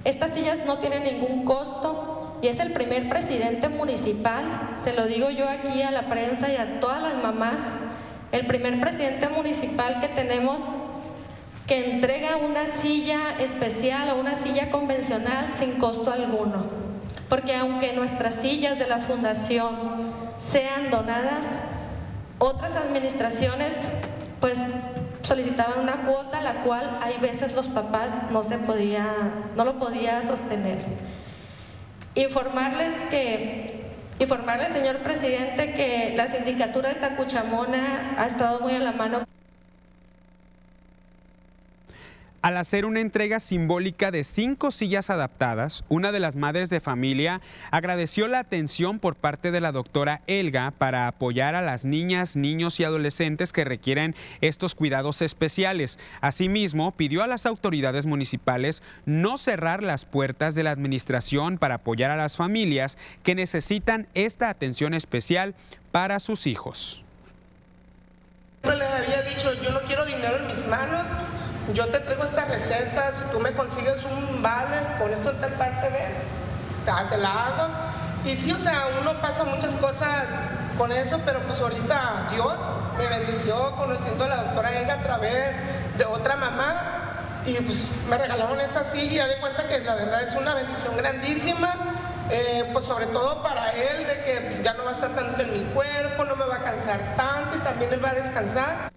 Estas 0.05 0.35
sillas 0.35 0.65
no 0.67 0.79
tienen 0.79 1.03
ningún 1.03 1.45
costo 1.45 2.39
y 2.43 2.49
es 2.49 2.61
el 2.61 2.73
primer 2.73 3.09
presidente 3.09 3.69
municipal, 3.69 4.75
se 4.77 4.93
lo 4.93 5.07
digo 5.07 5.31
yo 5.31 5.49
aquí 5.49 5.83
a 5.83 5.91
la 5.91 6.09
prensa 6.09 6.53
y 6.53 6.57
a 6.57 6.81
todas 6.81 7.03
las 7.03 7.23
mamás, 7.23 7.63
el 8.31 8.47
primer 8.47 8.81
presidente 8.81 9.29
municipal 9.29 10.01
que 10.01 10.09
tenemos 10.09 10.61
que 11.67 11.95
entrega 11.95 12.37
una 12.37 12.67
silla 12.67 13.39
especial 13.41 14.11
o 14.11 14.21
una 14.21 14.35
silla 14.35 14.71
convencional 14.71 15.53
sin 15.53 15.73
costo 15.73 16.13
alguno. 16.13 16.65
Porque 17.29 17.55
aunque 17.57 17.93
nuestras 17.93 18.37
sillas 18.37 18.79
de 18.79 18.87
la 18.87 18.99
fundación 18.99 19.75
sean 20.39 20.91
donadas, 20.91 21.47
otras 22.39 22.77
administraciones 22.77 23.81
pues 24.41 24.61
solicitaban 25.23 25.81
una 25.81 26.03
cuota 26.03 26.41
la 26.41 26.63
cual 26.63 27.01
hay 27.03 27.19
veces 27.19 27.55
los 27.55 27.67
papás 27.67 28.31
no 28.31 28.45
se 28.45 28.59
podía 28.59 29.07
no 29.57 29.65
lo 29.65 29.79
podía 29.79 30.23
sostener. 30.23 30.79
Informarles 32.15 32.95
que 33.11 33.87
informarle, 34.19 34.69
señor 34.71 34.99
presidente, 34.99 35.75
que 35.75 36.15
la 36.17 36.27
sindicatura 36.27 36.91
de 36.91 36.95
Tacuchamona 36.97 38.15
ha 38.19 38.27
estado 38.27 38.61
muy 38.61 38.73
a 38.73 38.79
la 38.79 38.93
mano 38.93 39.27
Al 42.47 42.59
hacer 42.59 42.87
una 42.87 43.01
entrega 43.01 43.41
simbólica 43.41 44.13
de 44.13 44.23
cinco 44.23 44.71
sillas 44.71 45.11
adaptadas, 45.11 45.83
una 45.89 46.13
de 46.13 46.21
las 46.21 46.37
madres 46.37 46.71
de 46.71 46.79
familia 46.79 47.41
agradeció 47.73 48.29
la 48.29 48.39
atención 48.39 49.01
por 49.01 49.17
parte 49.17 49.51
de 49.51 49.61
la 49.61 49.73
doctora 49.73 50.23
Elga 50.29 50.71
para 50.71 51.09
apoyar 51.09 51.57
a 51.57 51.61
las 51.61 51.85
niñas, 51.85 52.37
niños 52.37 52.79
y 52.79 52.85
adolescentes 52.85 53.53
que 53.53 53.65
requieren 53.65 54.15
estos 54.43 54.77
cuidados 54.77 55.23
especiales. 55.23 55.99
Asimismo, 56.21 56.93
pidió 56.93 57.25
a 57.25 57.27
las 57.27 57.47
autoridades 57.47 58.07
municipales 58.07 58.81
no 59.07 59.39
cerrar 59.39 59.83
las 59.83 60.05
puertas 60.05 60.55
de 60.55 60.63
la 60.63 60.71
administración 60.71 61.59
para 61.59 61.75
apoyar 61.75 62.13
a 62.13 62.17
las 62.17 62.37
familias 62.37 62.97
que 63.25 63.35
necesitan 63.35 64.07
esta 64.15 64.51
atención 64.51 64.95
especial 64.95 65.57
para 65.91 66.21
sus 66.21 66.47
hijos. 66.47 67.03
les 68.63 68.89
había 68.89 69.23
dicho, 69.23 69.53
yo 69.65 69.73
no 69.73 69.81
quiero 69.81 70.05
dinero 70.05 70.37
en 70.37 70.47
mis 70.47 70.67
manos, 70.69 71.05
yo 71.75 71.87
te 71.89 71.99
traigo 72.01 72.25
esta 72.25 72.45
receta, 72.45 73.13
si 73.13 73.25
tú 73.33 73.41
me 73.41 73.53
consigues 73.53 74.03
un 74.05 74.43
vale, 74.43 74.77
con 74.99 75.13
esto 75.13 75.31
en 75.31 75.41
tal 75.41 75.53
parte, 75.53 75.89
ven, 75.89 77.09
te 77.11 77.19
la 77.19 77.47
hago. 77.47 77.69
Y 78.25 78.37
sí, 78.37 78.53
o 78.53 78.59
sea, 78.59 78.89
uno 79.01 79.21
pasa 79.21 79.45
muchas 79.45 79.71
cosas 79.73 80.27
con 80.79 80.93
eso, 80.93 81.21
pero 81.25 81.41
pues 81.43 81.59
ahorita 81.61 82.29
Dios 82.33 82.55
me 82.99 83.07
bendició 83.07 83.73
conociendo 83.77 84.25
a 84.25 84.29
la 84.29 84.37
doctora 84.37 84.79
Elga 84.79 84.95
a 84.95 85.03
través 85.03 85.55
de 85.97 86.05
otra 86.05 86.37
mamá 86.37 86.97
y 87.47 87.55
pues 87.55 87.87
me 88.09 88.19
regalaron 88.19 88.61
esa 88.61 88.83
silla, 88.91 89.27
de 89.27 89.39
cuenta 89.39 89.69
que 89.69 89.79
la 89.81 89.95
verdad 89.95 90.23
es 90.23 90.35
una 90.35 90.55
bendición 90.55 90.97
grandísima, 90.97 91.73
eh, 92.31 92.69
pues 92.73 92.85
sobre 92.85 93.07
todo 93.07 93.43
para 93.43 93.71
él, 93.71 94.07
de 94.07 94.25
que 94.25 94.61
ya 94.65 94.75
no 94.75 94.85
va 94.85 94.91
a 94.91 94.95
estar 94.95 95.15
tanto 95.15 95.43
en 95.43 95.53
mi 95.53 95.65
cuerpo, 95.73 96.25
no 96.25 96.35
me 96.37 96.45
va 96.45 96.57
a 96.57 96.63
cansar 96.63 97.01
tanto 97.17 97.57
y 97.57 97.61
también 97.61 97.93
él 97.93 98.05
va 98.05 98.11
a 98.11 98.15
descansar. 98.15 98.91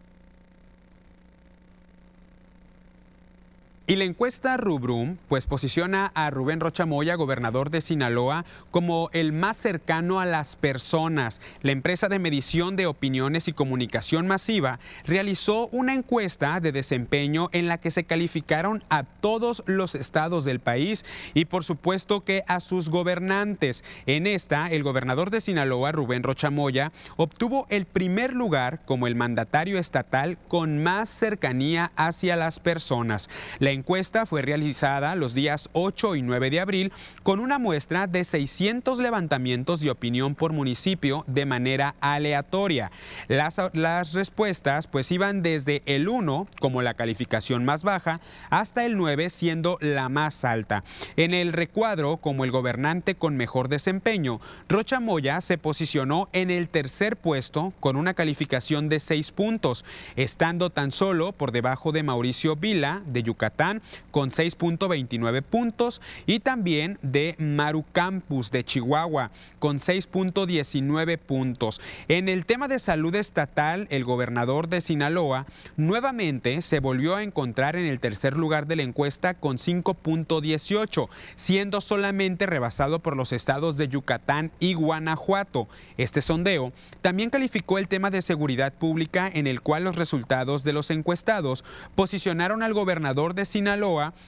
Y 3.90 3.96
la 3.96 4.04
encuesta 4.04 4.56
Rubrum 4.56 5.18
pues 5.28 5.48
posiciona 5.48 6.12
a 6.14 6.30
Rubén 6.30 6.60
Rocha 6.60 6.86
Moya, 6.86 7.16
gobernador 7.16 7.72
de 7.72 7.82
Sinaloa, 7.82 8.46
como 8.70 9.10
el 9.14 9.34
más 9.34 9.58
cercano 9.58 10.20
a 10.20 10.28
las 10.28 10.56
personas. 10.56 11.42
La 11.64 11.72
empresa 11.72 12.08
de 12.08 12.20
medición 12.20 12.76
de 12.76 12.86
opiniones 12.86 13.48
y 13.48 13.54
comunicación 13.54 14.28
masiva 14.28 14.80
realizó 15.08 15.70
una 15.70 15.96
encuesta 15.96 16.60
de 16.60 16.72
desempeño 16.72 17.50
en 17.52 17.68
la 17.68 17.80
que 17.80 17.90
se 17.90 18.04
calificaron 18.04 18.84
a 18.92 19.06
todos 19.06 19.64
los 19.66 19.96
estados 19.96 20.46
del 20.46 20.60
país 20.60 21.04
y 21.34 21.46
por 21.46 21.64
supuesto 21.64 22.24
que 22.24 22.44
a 22.48 22.60
sus 22.60 22.90
gobernantes. 22.90 23.84
En 24.06 24.28
esta, 24.28 24.68
el 24.68 24.84
gobernador 24.84 25.32
de 25.32 25.42
Sinaloa, 25.42 25.94
Rubén 25.94 26.22
Rocha 26.22 26.52
Moya, 26.52 26.92
obtuvo 27.18 27.66
el 27.72 27.86
primer 27.86 28.36
lugar 28.36 28.86
como 28.86 29.08
el 29.08 29.16
mandatario 29.16 29.80
estatal 29.80 30.38
con 30.48 30.84
más 30.84 31.10
cercanía 31.10 31.92
hacia 31.96 32.36
las 32.36 32.60
personas. 32.60 33.32
Encuesta 33.80 34.26
fue 34.26 34.42
realizada 34.42 35.16
los 35.16 35.34
días 35.34 35.70
8 35.72 36.16
y 36.16 36.22
9 36.22 36.50
de 36.50 36.60
abril 36.60 36.92
con 37.24 37.40
una 37.40 37.60
muestra 37.60 38.08
de 38.08 38.24
600 38.24 39.00
levantamientos 39.00 39.80
de 39.80 39.90
opinión 39.90 40.36
por 40.36 40.52
municipio 40.54 41.24
de 41.28 41.46
manera 41.46 41.96
aleatoria. 42.02 42.92
Las, 43.28 43.60
las 43.74 44.14
respuestas 44.14 44.88
pues 44.88 45.12
iban 45.12 45.42
desde 45.42 45.82
el 45.86 46.10
1 46.10 46.48
como 46.60 46.82
la 46.82 46.94
calificación 46.94 47.64
más 47.64 47.84
baja 47.84 48.20
hasta 48.50 48.86
el 48.86 48.98
9 48.98 49.30
siendo 49.30 49.78
la 49.80 50.10
más 50.10 50.44
alta. 50.44 50.84
En 51.16 51.34
el 51.34 51.54
recuadro 51.54 52.18
como 52.18 52.44
el 52.44 52.52
gobernante 52.52 53.16
con 53.16 53.38
mejor 53.38 53.70
desempeño, 53.70 54.42
Rocha 54.68 55.00
Moya 55.00 55.40
se 55.40 55.58
posicionó 55.58 56.28
en 56.34 56.52
el 56.52 56.68
tercer 56.68 57.16
puesto 57.16 57.74
con 57.80 57.96
una 57.96 58.14
calificación 58.14 58.90
de 58.90 59.00
6 59.00 59.32
puntos, 59.32 59.86
estando 60.18 60.70
tan 60.70 60.92
solo 60.92 61.32
por 61.32 61.54
debajo 61.54 61.94
de 61.94 62.04
Mauricio 62.04 62.58
Vila 62.58 63.02
de 63.06 63.24
Yucatán 63.24 63.69
con 64.12 64.30
6.29 64.30 65.42
puntos 65.44 66.02
y 66.26 66.40
también 66.40 66.98
de 67.02 67.36
Maru 67.38 67.86
Campus 67.92 68.52
de 68.52 68.64
Chihuahua 68.64 69.32
con 69.60 69.78
6.19 69.78 71.18
puntos. 71.18 71.82
En 72.08 72.30
el 72.30 72.46
tema 72.46 72.68
de 72.68 72.80
salud 72.80 73.14
estatal, 73.16 73.88
el 73.90 74.04
gobernador 74.04 74.70
de 74.70 74.82
Sinaloa 74.82 75.46
nuevamente 75.78 76.62
se 76.62 76.80
volvió 76.80 77.16
a 77.16 77.24
encontrar 77.24 77.76
en 77.76 77.86
el 77.86 78.00
tercer 78.00 78.36
lugar 78.38 78.68
de 78.68 78.76
la 78.78 78.84
encuesta 78.84 79.34
con 79.34 79.58
5.18, 79.58 81.10
siendo 81.36 81.82
solamente 81.82 82.46
rebasado 82.46 83.00
por 83.00 83.16
los 83.16 83.34
estados 83.34 83.78
de 83.78 83.88
Yucatán 83.88 84.52
y 84.60 84.74
Guanajuato. 84.74 85.68
Este 85.98 86.22
sondeo 86.22 86.72
también 87.02 87.30
calificó 87.30 87.78
el 87.78 87.88
tema 87.88 88.10
de 88.10 88.22
seguridad 88.22 88.74
pública 88.74 89.30
en 89.32 89.48
el 89.48 89.62
cual 89.62 89.84
los 89.84 89.96
resultados 89.96 90.64
de 90.64 90.74
los 90.74 90.90
encuestados 90.92 91.64
posicionaron 91.96 92.64
al 92.64 92.74
gobernador 92.74 93.34
de 93.34 93.46
Sinaloa 93.46 93.59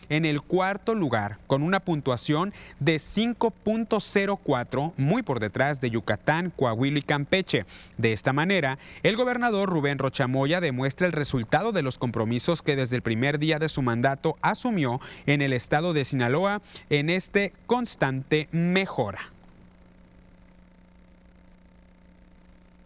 en 0.10 0.26
el 0.26 0.42
cuarto 0.42 0.94
lugar 0.94 1.38
con 1.48 1.64
una 1.64 1.80
puntuación 1.80 2.54
de 2.80 2.98
5.04, 2.98 4.94
muy 4.98 5.24
por 5.24 5.40
detrás 5.40 5.80
de 5.80 5.90
Yucatán, 5.90 6.52
Coahuila 6.56 7.00
y 7.00 7.02
Campeche. 7.02 7.66
De 7.98 8.14
esta 8.14 8.34
manera, 8.34 8.78
el 9.04 9.16
gobernador 9.16 9.70
Rubén 9.70 10.00
Rochamoya 10.00 10.60
demuestra 10.62 11.08
el 11.08 11.14
resultado 11.14 11.72
de 11.72 11.82
los 11.82 11.98
compromisos 11.98 12.62
que 12.62 12.76
desde 12.76 12.98
el 12.98 13.02
primer 13.02 13.40
día 13.40 13.58
de 13.58 13.70
su 13.70 13.82
mandato 13.82 14.38
asumió 14.42 15.00
en 15.26 15.42
el 15.42 15.54
estado 15.54 15.94
de 15.94 16.06
Sinaloa 16.06 16.62
en 16.90 17.10
este 17.10 17.54
constante 17.68 18.50
mejora. 18.52 19.22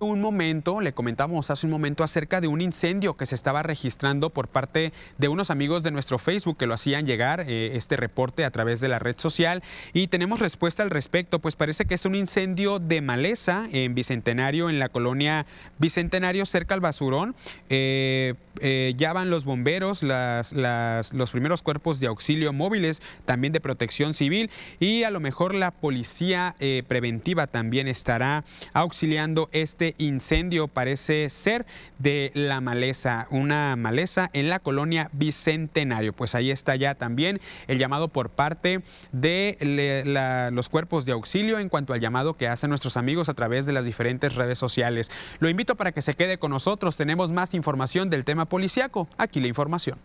Un 0.05 0.21
momento, 0.21 0.81
le 0.81 0.93
comentamos 0.93 1.49
hace 1.49 1.65
un 1.67 1.71
momento 1.71 2.03
acerca 2.03 2.41
de 2.41 2.47
un 2.47 2.61
incendio 2.61 3.17
que 3.17 3.25
se 3.25 3.35
estaba 3.35 3.63
registrando 3.63 4.29
por 4.29 4.47
parte 4.47 4.93
de 5.17 5.27
unos 5.27 5.49
amigos 5.49 5.83
de 5.83 5.91
nuestro 5.91 6.19
Facebook 6.19 6.57
que 6.57 6.67
lo 6.67 6.73
hacían 6.73 7.05
llegar 7.05 7.41
eh, 7.41 7.71
este 7.75 7.97
reporte 7.97 8.45
a 8.45 8.51
través 8.51 8.79
de 8.79 8.87
la 8.87 8.99
red 8.99 9.15
social 9.17 9.63
y 9.93 10.07
tenemos 10.07 10.39
respuesta 10.39 10.83
al 10.83 10.89
respecto, 10.89 11.39
pues 11.39 11.55
parece 11.55 11.85
que 11.85 11.95
es 11.95 12.05
un 12.05 12.15
incendio 12.15 12.79
de 12.79 13.01
maleza 13.01 13.67
en 13.71 13.95
Bicentenario, 13.95 14.69
en 14.69 14.79
la 14.79 14.89
colonia 14.89 15.45
Bicentenario 15.77 16.45
cerca 16.45 16.73
al 16.73 16.81
basurón. 16.81 17.35
Eh, 17.69 18.35
eh, 18.61 18.93
ya 18.95 19.11
van 19.11 19.29
los 19.29 19.43
bomberos, 19.43 20.01
los 20.01 21.31
primeros 21.31 21.61
cuerpos 21.61 21.99
de 21.99 22.07
auxilio 22.07 22.53
móviles, 22.53 23.01
también 23.25 23.51
de 23.51 23.59
protección 23.59 24.13
civil 24.13 24.49
y 24.79 25.03
a 25.03 25.09
lo 25.09 25.19
mejor 25.19 25.55
la 25.55 25.71
policía 25.71 26.55
preventiva 26.87 27.47
también 27.47 27.87
estará 27.87 28.45
auxiliando 28.73 29.49
este 29.51 29.94
incendio 29.97 30.67
parece 30.67 31.29
ser 31.29 31.65
de 31.99 32.31
la 32.33 32.61
maleza, 32.61 33.27
una 33.31 33.75
maleza 33.75 34.29
en 34.33 34.49
la 34.49 34.59
colonia 34.59 35.09
Bicentenario. 35.13 36.13
Pues 36.13 36.35
ahí 36.35 36.51
está 36.51 36.75
ya 36.75 36.95
también 36.95 37.39
el 37.67 37.77
llamado 37.77 38.07
por 38.07 38.29
parte 38.29 38.81
de 39.11 40.49
los 40.51 40.69
cuerpos 40.69 41.05
de 41.05 41.13
auxilio 41.13 41.59
en 41.59 41.69
cuanto 41.69 41.93
al 41.93 41.99
llamado 41.99 42.35
que 42.35 42.47
hacen 42.47 42.69
nuestros 42.69 42.97
amigos 42.97 43.29
a 43.29 43.33
través 43.33 43.65
de 43.65 43.73
las 43.73 43.85
diferentes 43.85 44.35
redes 44.35 44.57
sociales. 44.57 45.11
Lo 45.39 45.49
invito 45.49 45.75
para 45.75 45.91
que 45.91 46.01
se 46.01 46.13
quede 46.13 46.37
con 46.37 46.51
nosotros. 46.51 46.97
Tenemos 46.97 47.31
más 47.31 47.53
información 47.53 48.09
del 48.09 48.25
tema 48.25 48.45
policiaco. 48.45 49.07
Aquí 49.17 49.39
la 49.39 49.47
información. 49.47 49.97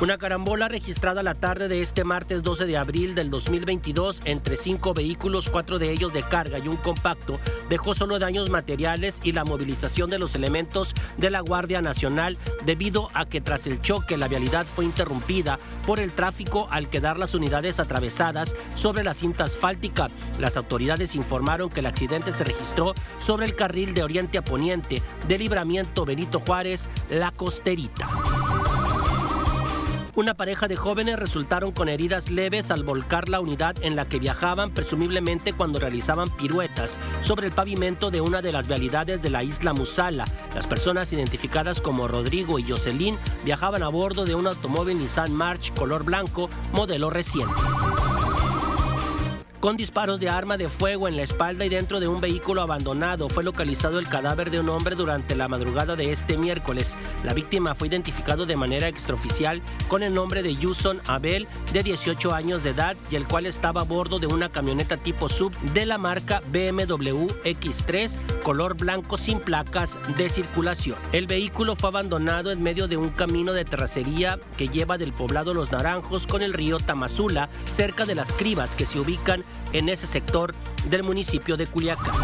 Una 0.00 0.16
carambola 0.16 0.68
registrada 0.68 1.24
la 1.24 1.34
tarde 1.34 1.66
de 1.66 1.82
este 1.82 2.04
martes 2.04 2.44
12 2.44 2.66
de 2.66 2.76
abril 2.76 3.16
del 3.16 3.30
2022 3.30 4.20
entre 4.26 4.56
cinco 4.56 4.94
vehículos, 4.94 5.48
cuatro 5.48 5.80
de 5.80 5.90
ellos 5.90 6.12
de 6.12 6.22
carga 6.22 6.60
y 6.60 6.68
un 6.68 6.76
compacto, 6.76 7.40
dejó 7.68 7.94
solo 7.94 8.20
daños 8.20 8.48
materiales 8.48 9.20
y 9.24 9.32
la 9.32 9.44
movilización 9.44 10.08
de 10.08 10.20
los 10.20 10.36
elementos 10.36 10.94
de 11.16 11.30
la 11.30 11.40
Guardia 11.40 11.82
Nacional 11.82 12.38
debido 12.64 13.10
a 13.12 13.28
que 13.28 13.40
tras 13.40 13.66
el 13.66 13.80
choque 13.80 14.16
la 14.16 14.28
vialidad 14.28 14.66
fue 14.66 14.84
interrumpida 14.84 15.58
por 15.84 15.98
el 15.98 16.12
tráfico 16.12 16.68
al 16.70 16.88
quedar 16.88 17.18
las 17.18 17.34
unidades 17.34 17.80
atravesadas 17.80 18.54
sobre 18.76 19.02
la 19.02 19.14
cinta 19.14 19.44
asfáltica. 19.44 20.06
Las 20.38 20.56
autoridades 20.56 21.16
informaron 21.16 21.70
que 21.70 21.80
el 21.80 21.86
accidente 21.86 22.32
se 22.32 22.44
registró 22.44 22.94
sobre 23.18 23.46
el 23.46 23.56
carril 23.56 23.94
de 23.94 24.04
oriente 24.04 24.38
a 24.38 24.44
poniente 24.44 25.02
de 25.26 25.38
libramiento 25.38 26.04
Benito 26.04 26.38
Juárez, 26.38 26.88
La 27.10 27.32
Costerita. 27.32 28.08
Una 30.18 30.34
pareja 30.34 30.66
de 30.66 30.74
jóvenes 30.74 31.16
resultaron 31.16 31.70
con 31.70 31.88
heridas 31.88 32.28
leves 32.28 32.72
al 32.72 32.82
volcar 32.82 33.28
la 33.28 33.38
unidad 33.38 33.76
en 33.82 33.94
la 33.94 34.08
que 34.08 34.18
viajaban, 34.18 34.72
presumiblemente 34.72 35.52
cuando 35.52 35.78
realizaban 35.78 36.28
piruetas 36.28 36.98
sobre 37.22 37.46
el 37.46 37.52
pavimento 37.52 38.10
de 38.10 38.20
una 38.20 38.42
de 38.42 38.50
las 38.50 38.66
vialidades 38.66 39.22
de 39.22 39.30
la 39.30 39.44
isla 39.44 39.74
Musala. 39.74 40.24
Las 40.56 40.66
personas 40.66 41.12
identificadas 41.12 41.80
como 41.80 42.08
Rodrigo 42.08 42.58
y 42.58 42.64
Jocelyn 42.64 43.16
viajaban 43.44 43.84
a 43.84 43.88
bordo 43.90 44.24
de 44.24 44.34
un 44.34 44.48
automóvil 44.48 44.98
Nissan 44.98 45.32
March 45.32 45.72
color 45.74 46.02
blanco, 46.02 46.50
modelo 46.72 47.10
reciente 47.10 47.54
con 49.60 49.76
disparos 49.76 50.20
de 50.20 50.28
arma 50.28 50.56
de 50.56 50.68
fuego 50.68 51.08
en 51.08 51.16
la 51.16 51.22
espalda 51.22 51.64
y 51.64 51.68
dentro 51.68 52.00
de 52.00 52.08
un 52.08 52.20
vehículo 52.20 52.62
abandonado. 52.62 53.28
Fue 53.28 53.42
localizado 53.42 53.98
el 53.98 54.08
cadáver 54.08 54.50
de 54.50 54.60
un 54.60 54.68
hombre 54.68 54.94
durante 54.94 55.34
la 55.34 55.48
madrugada 55.48 55.96
de 55.96 56.12
este 56.12 56.38
miércoles. 56.38 56.96
La 57.24 57.34
víctima 57.34 57.74
fue 57.74 57.88
identificado 57.88 58.46
de 58.46 58.56
manera 58.56 58.88
extraoficial 58.88 59.60
con 59.88 60.02
el 60.02 60.14
nombre 60.14 60.42
de 60.42 60.54
Yuson 60.56 61.00
Abel, 61.06 61.48
de 61.72 61.82
18 61.82 62.32
años 62.32 62.62
de 62.62 62.70
edad, 62.70 62.96
y 63.10 63.16
el 63.16 63.26
cual 63.26 63.46
estaba 63.46 63.80
a 63.80 63.84
bordo 63.84 64.18
de 64.18 64.26
una 64.26 64.50
camioneta 64.50 64.96
tipo 64.96 65.28
sub 65.28 65.52
de 65.72 65.86
la 65.86 65.98
marca 65.98 66.42
BMW 66.52 67.26
X3, 67.44 68.42
color 68.42 68.76
blanco 68.76 69.16
sin 69.16 69.40
placas 69.40 69.98
de 70.16 70.28
circulación. 70.28 70.98
El 71.12 71.26
vehículo 71.26 71.76
fue 71.76 71.88
abandonado 71.90 72.52
en 72.52 72.62
medio 72.62 72.88
de 72.88 72.96
un 72.96 73.10
camino 73.10 73.52
de 73.52 73.64
terracería 73.64 74.38
que 74.56 74.68
lleva 74.68 74.98
del 74.98 75.12
poblado 75.12 75.54
Los 75.54 75.72
Naranjos 75.72 76.26
con 76.26 76.42
el 76.42 76.52
río 76.52 76.78
Tamazula, 76.78 77.48
cerca 77.60 78.04
de 78.04 78.14
las 78.14 78.32
cribas 78.32 78.74
que 78.74 78.86
se 78.86 78.98
ubican 78.98 79.44
en 79.72 79.88
ese 79.88 80.06
sector 80.06 80.54
del 80.88 81.02
municipio 81.02 81.56
de 81.56 81.66
Culiacán. 81.66 82.14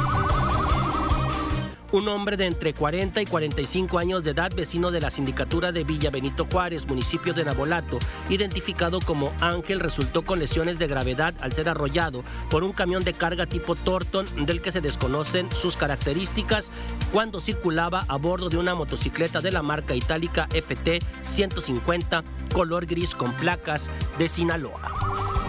Un 1.94 2.08
hombre 2.08 2.36
de 2.36 2.46
entre 2.46 2.74
40 2.74 3.22
y 3.22 3.24
45 3.24 4.00
años 4.00 4.24
de 4.24 4.32
edad, 4.32 4.52
vecino 4.52 4.90
de 4.90 5.00
la 5.00 5.10
sindicatura 5.10 5.70
de 5.70 5.84
Villa 5.84 6.10
Benito 6.10 6.44
Juárez, 6.50 6.88
municipio 6.88 7.32
de 7.32 7.44
Nabolato, 7.44 8.00
identificado 8.28 8.98
como 8.98 9.32
Ángel, 9.40 9.78
resultó 9.78 10.22
con 10.22 10.40
lesiones 10.40 10.80
de 10.80 10.88
gravedad 10.88 11.34
al 11.40 11.52
ser 11.52 11.68
arrollado 11.68 12.24
por 12.50 12.64
un 12.64 12.72
camión 12.72 13.04
de 13.04 13.12
carga 13.12 13.46
tipo 13.46 13.76
Torton 13.76 14.26
del 14.44 14.60
que 14.60 14.72
se 14.72 14.80
desconocen 14.80 15.48
sus 15.52 15.76
características 15.76 16.72
cuando 17.12 17.40
circulaba 17.40 18.04
a 18.08 18.16
bordo 18.16 18.48
de 18.48 18.56
una 18.56 18.74
motocicleta 18.74 19.40
de 19.40 19.52
la 19.52 19.62
marca 19.62 19.94
itálica 19.94 20.48
FT 20.50 20.98
150 21.22 22.24
color 22.52 22.86
gris 22.86 23.14
con 23.14 23.32
placas 23.34 23.88
de 24.18 24.28
Sinaloa. 24.28 25.43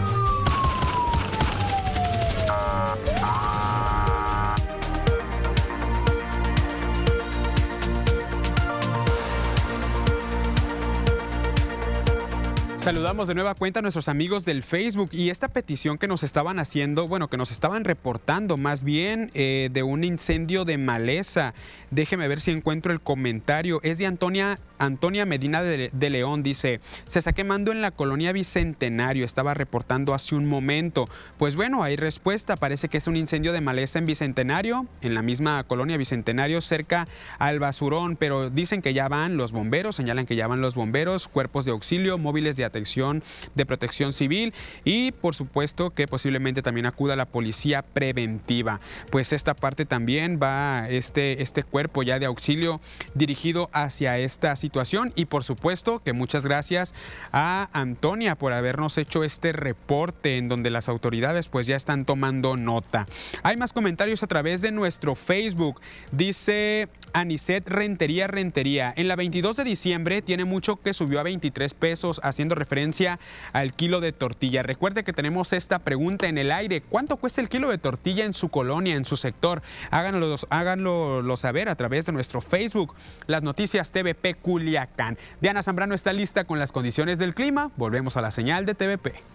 Saludamos 12.85 13.27
de 13.27 13.33
nueva 13.33 13.55
cuenta 13.55 13.79
a 13.79 13.81
nuestros 13.81 14.07
amigos 14.09 14.45
del 14.45 14.61
Facebook 14.61 15.09
y 15.11 15.31
esta 15.31 15.47
petición 15.47 15.97
que 15.97 16.07
nos 16.07 16.21
estaban 16.21 16.59
haciendo, 16.59 17.07
bueno, 17.07 17.31
que 17.31 17.35
nos 17.35 17.49
estaban 17.49 17.83
reportando 17.83 18.57
más 18.57 18.83
bien 18.83 19.31
eh, 19.33 19.69
de 19.73 19.81
un 19.81 20.03
incendio 20.03 20.65
de 20.65 20.77
maleza. 20.77 21.55
Déjeme 21.95 22.27
ver 22.27 22.41
si 22.41 22.51
encuentro 22.51 22.91
el 22.91 22.99
comentario. 22.99 23.79
Es 23.81 23.97
de 23.97 24.05
Antonia, 24.05 24.59
Antonia 24.79 25.25
Medina 25.25 25.63
de, 25.63 26.09
León. 26.09 26.43
Dice, 26.43 26.81
se 27.05 27.19
está 27.19 27.31
quemando 27.31 27.71
en 27.71 27.79
la 27.79 27.91
colonia 27.91 28.33
Bicentenario. 28.33 29.23
Estaba 29.23 29.53
reportando 29.53 30.13
hace 30.13 30.35
un 30.35 30.45
momento. 30.45 31.07
Pues 31.37 31.55
bueno, 31.55 31.83
hay 31.83 31.95
respuesta. 31.95 32.57
Parece 32.57 32.89
que 32.89 32.97
es 32.97 33.07
un 33.07 33.15
incendio 33.15 33.53
de 33.53 33.61
maleza 33.61 33.97
en 33.97 34.07
Bicentenario, 34.07 34.87
en 35.01 35.13
la 35.13 35.21
misma 35.21 35.63
colonia 35.63 35.95
Bicentenario, 35.95 36.59
cerca 36.59 37.07
al 37.39 37.59
basurón. 37.59 38.17
Pero 38.17 38.49
dicen 38.49 38.81
que 38.81 38.93
ya 38.93 39.07
van 39.07 39.37
los 39.37 39.53
bomberos, 39.53 39.95
señalan 39.95 40.25
que 40.25 40.35
ya 40.35 40.47
van 40.47 40.59
los 40.59 40.75
bomberos, 40.75 41.29
cuerpos 41.29 41.63
de 41.63 41.71
auxilio, 41.71 42.17
móviles 42.17 42.57
de 42.57 42.65
de 42.65 43.65
protección 43.65 44.11
civil 44.11 44.53
y 44.83 45.11
por 45.11 45.35
supuesto 45.35 45.91
que 45.91 46.07
posiblemente 46.07 46.61
también 46.61 46.87
acuda 46.87 47.15
la 47.15 47.25
policía 47.25 47.83
preventiva. 47.83 48.81
Pues 49.11 49.31
esta 49.31 49.53
parte 49.53 49.85
también 49.85 50.39
va 50.41 50.89
este, 50.89 51.41
este 51.41 51.63
cuerpo 51.63 51.84
ya 52.03 52.19
de 52.19 52.25
auxilio 52.25 52.81
dirigido 53.13 53.69
hacia 53.73 54.17
esta 54.17 54.55
situación 54.55 55.13
y 55.15 55.25
por 55.25 55.43
supuesto 55.43 55.99
que 55.99 56.13
muchas 56.13 56.45
gracias 56.45 56.93
a 57.31 57.69
Antonia 57.73 58.35
por 58.35 58.53
habernos 58.53 58.97
hecho 58.97 59.23
este 59.23 59.51
reporte 59.51 60.37
en 60.37 60.49
donde 60.49 60.69
las 60.69 60.89
autoridades 60.89 61.49
pues 61.49 61.67
ya 61.67 61.75
están 61.75 62.05
tomando 62.05 62.57
nota. 62.57 63.05
Hay 63.43 63.57
más 63.57 63.73
comentarios 63.73 64.23
a 64.23 64.27
través 64.27 64.61
de 64.61 64.71
nuestro 64.71 65.15
Facebook. 65.15 65.81
Dice 66.11 66.87
Aniset 67.13 67.67
Rentería 67.69 68.27
Rentería. 68.27 68.93
En 68.95 69.07
la 69.07 69.15
22 69.15 69.57
de 69.57 69.63
diciembre 69.63 70.21
tiene 70.21 70.45
mucho 70.45 70.77
que 70.77 70.93
subió 70.93 71.19
a 71.19 71.23
23 71.23 71.73
pesos 71.73 72.19
haciendo 72.23 72.55
referencia 72.55 73.19
al 73.53 73.73
kilo 73.73 74.01
de 74.01 74.11
tortilla. 74.11 74.63
Recuerde 74.63 75.03
que 75.03 75.13
tenemos 75.13 75.53
esta 75.53 75.79
pregunta 75.79 76.27
en 76.27 76.37
el 76.37 76.51
aire. 76.51 76.81
¿Cuánto 76.81 77.17
cuesta 77.17 77.41
el 77.41 77.49
kilo 77.49 77.69
de 77.69 77.77
tortilla 77.77 78.25
en 78.25 78.33
su 78.33 78.49
colonia, 78.49 78.95
en 78.95 79.05
su 79.05 79.15
sector? 79.15 79.61
Háganlo, 79.91 80.35
háganlo 80.49 81.37
saber 81.37 81.64
a 81.67 81.75
través 81.75 82.05
de 82.05 82.11
nuestro 82.11 82.41
Facebook, 82.41 82.95
las 83.27 83.43
noticias 83.43 83.91
TVP 83.91 84.35
Culiacán. 84.35 85.17
Diana 85.41 85.63
Zambrano 85.63 85.95
está 85.95 86.13
lista 86.13 86.43
con 86.45 86.59
las 86.59 86.71
condiciones 86.71 87.19
del 87.19 87.33
clima. 87.33 87.71
Volvemos 87.77 88.17
a 88.17 88.21
la 88.21 88.31
señal 88.31 88.65
de 88.65 88.75
TVP. 88.75 89.34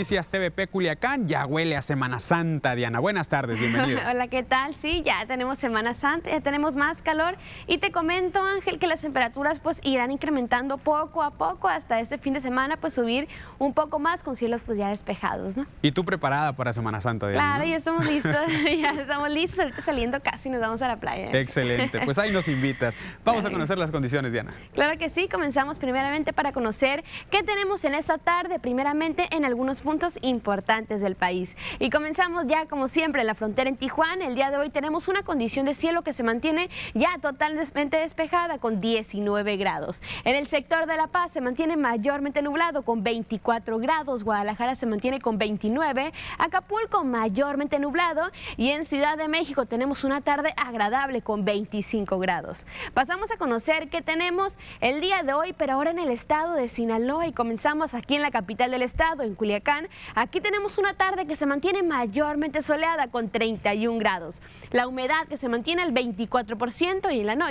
Noticias 0.00 0.30
TVP 0.30 0.68
Culiacán. 0.68 1.28
Ya 1.28 1.44
huele 1.44 1.76
a 1.76 1.82
Semana 1.82 2.20
Santa, 2.20 2.74
Diana. 2.74 3.00
Buenas 3.00 3.28
tardes, 3.28 3.60
bienvenida. 3.60 4.08
Hola, 4.10 4.28
¿qué 4.28 4.42
tal? 4.42 4.74
Sí, 4.74 5.02
ya 5.04 5.26
tenemos 5.26 5.58
Semana 5.58 5.92
Santa, 5.92 6.30
ya 6.30 6.40
tenemos 6.40 6.74
más 6.74 7.02
calor. 7.02 7.36
Y 7.70 7.78
te 7.78 7.92
comento, 7.92 8.42
Ángel, 8.42 8.80
que 8.80 8.88
las 8.88 9.00
temperaturas 9.00 9.60
pues 9.60 9.78
irán 9.84 10.10
incrementando 10.10 10.76
poco 10.76 11.22
a 11.22 11.30
poco 11.30 11.68
hasta 11.68 12.00
este 12.00 12.18
fin 12.18 12.32
de 12.32 12.40
semana, 12.40 12.76
pues 12.78 12.94
subir 12.94 13.28
un 13.60 13.74
poco 13.74 14.00
más 14.00 14.24
con 14.24 14.34
cielos 14.34 14.62
pues 14.66 14.76
ya 14.76 14.88
despejados, 14.88 15.56
¿no? 15.56 15.66
¿Y 15.80 15.92
tú 15.92 16.04
preparada 16.04 16.52
para 16.52 16.72
Semana 16.72 17.00
Santa, 17.00 17.28
Diana? 17.28 17.58
Claro, 17.58 17.70
ya 17.70 17.76
estamos 17.76 18.04
listos, 18.04 18.34
ya 18.76 18.90
estamos 18.90 19.30
listos. 19.30 19.60
Ahorita 19.60 19.82
saliendo 19.82 20.20
casi 20.20 20.48
nos 20.48 20.60
vamos 20.60 20.82
a 20.82 20.88
la 20.88 20.96
playa. 20.96 21.30
Excelente, 21.30 22.00
pues 22.04 22.18
ahí 22.18 22.32
nos 22.32 22.48
invitas. 22.48 22.96
Vamos 23.24 23.44
a 23.44 23.52
conocer 23.52 23.78
las 23.78 23.92
condiciones, 23.92 24.32
Diana. 24.32 24.52
Claro 24.74 24.98
que 24.98 25.08
sí, 25.08 25.28
comenzamos 25.28 25.78
primeramente 25.78 26.32
para 26.32 26.50
conocer 26.50 27.04
qué 27.30 27.44
tenemos 27.44 27.84
en 27.84 27.94
esta 27.94 28.18
tarde, 28.18 28.58
primeramente 28.58 29.28
en 29.30 29.44
algunos 29.44 29.80
puntos 29.80 30.18
importantes 30.22 31.02
del 31.02 31.14
país. 31.14 31.56
Y 31.78 31.90
comenzamos 31.90 32.48
ya 32.48 32.66
como 32.66 32.88
siempre 32.88 33.20
en 33.20 33.28
la 33.28 33.36
frontera 33.36 33.70
en 33.70 33.76
Tijuana. 33.76 34.26
El 34.26 34.34
día 34.34 34.50
de 34.50 34.56
hoy 34.56 34.70
tenemos 34.70 35.06
una 35.06 35.22
condición 35.22 35.66
de 35.66 35.74
cielo 35.74 36.02
que 36.02 36.12
se 36.12 36.24
mantiene 36.24 36.68
ya 36.94 37.16
totalmente 37.22 37.59
despejada 37.60 38.58
con 38.58 38.80
19 38.80 39.56
grados. 39.56 40.00
En 40.24 40.34
el 40.34 40.46
sector 40.48 40.86
de 40.86 40.96
La 40.96 41.08
Paz 41.08 41.32
se 41.32 41.40
mantiene 41.40 41.76
mayormente 41.76 42.40
nublado 42.40 42.82
con 42.82 43.02
24 43.02 43.78
grados. 43.78 44.24
Guadalajara 44.24 44.74
se 44.76 44.86
mantiene 44.86 45.20
con 45.20 45.36
29. 45.36 46.12
Acapulco 46.38 47.04
mayormente 47.04 47.78
nublado. 47.78 48.30
Y 48.56 48.70
en 48.70 48.84
Ciudad 48.84 49.18
de 49.18 49.28
México 49.28 49.66
tenemos 49.66 50.04
una 50.04 50.22
tarde 50.22 50.54
agradable 50.56 51.20
con 51.20 51.44
25 51.44 52.18
grados. 52.18 52.64
Pasamos 52.94 53.30
a 53.30 53.36
conocer 53.36 53.90
qué 53.90 54.00
tenemos 54.00 54.58
el 54.80 55.00
día 55.00 55.22
de 55.22 55.34
hoy, 55.34 55.52
pero 55.52 55.74
ahora 55.74 55.90
en 55.90 55.98
el 55.98 56.10
estado 56.10 56.54
de 56.54 56.68
Sinaloa 56.68 57.26
y 57.26 57.32
comenzamos 57.32 57.92
aquí 57.94 58.14
en 58.14 58.22
la 58.22 58.30
capital 58.30 58.70
del 58.70 58.82
estado, 58.82 59.22
en 59.22 59.34
Culiacán. 59.34 59.88
Aquí 60.14 60.40
tenemos 60.40 60.78
una 60.78 60.94
tarde 60.94 61.26
que 61.26 61.36
se 61.36 61.46
mantiene 61.46 61.82
mayormente 61.82 62.62
soleada 62.62 63.08
con 63.08 63.28
31 63.28 63.98
grados. 63.98 64.40
La 64.70 64.88
humedad 64.88 65.26
que 65.28 65.36
se 65.36 65.48
mantiene 65.48 65.82
al 65.82 65.92
24% 65.92 67.12
y 67.12 67.20
en 67.20 67.26
la 67.26 67.36
noche 67.36 67.49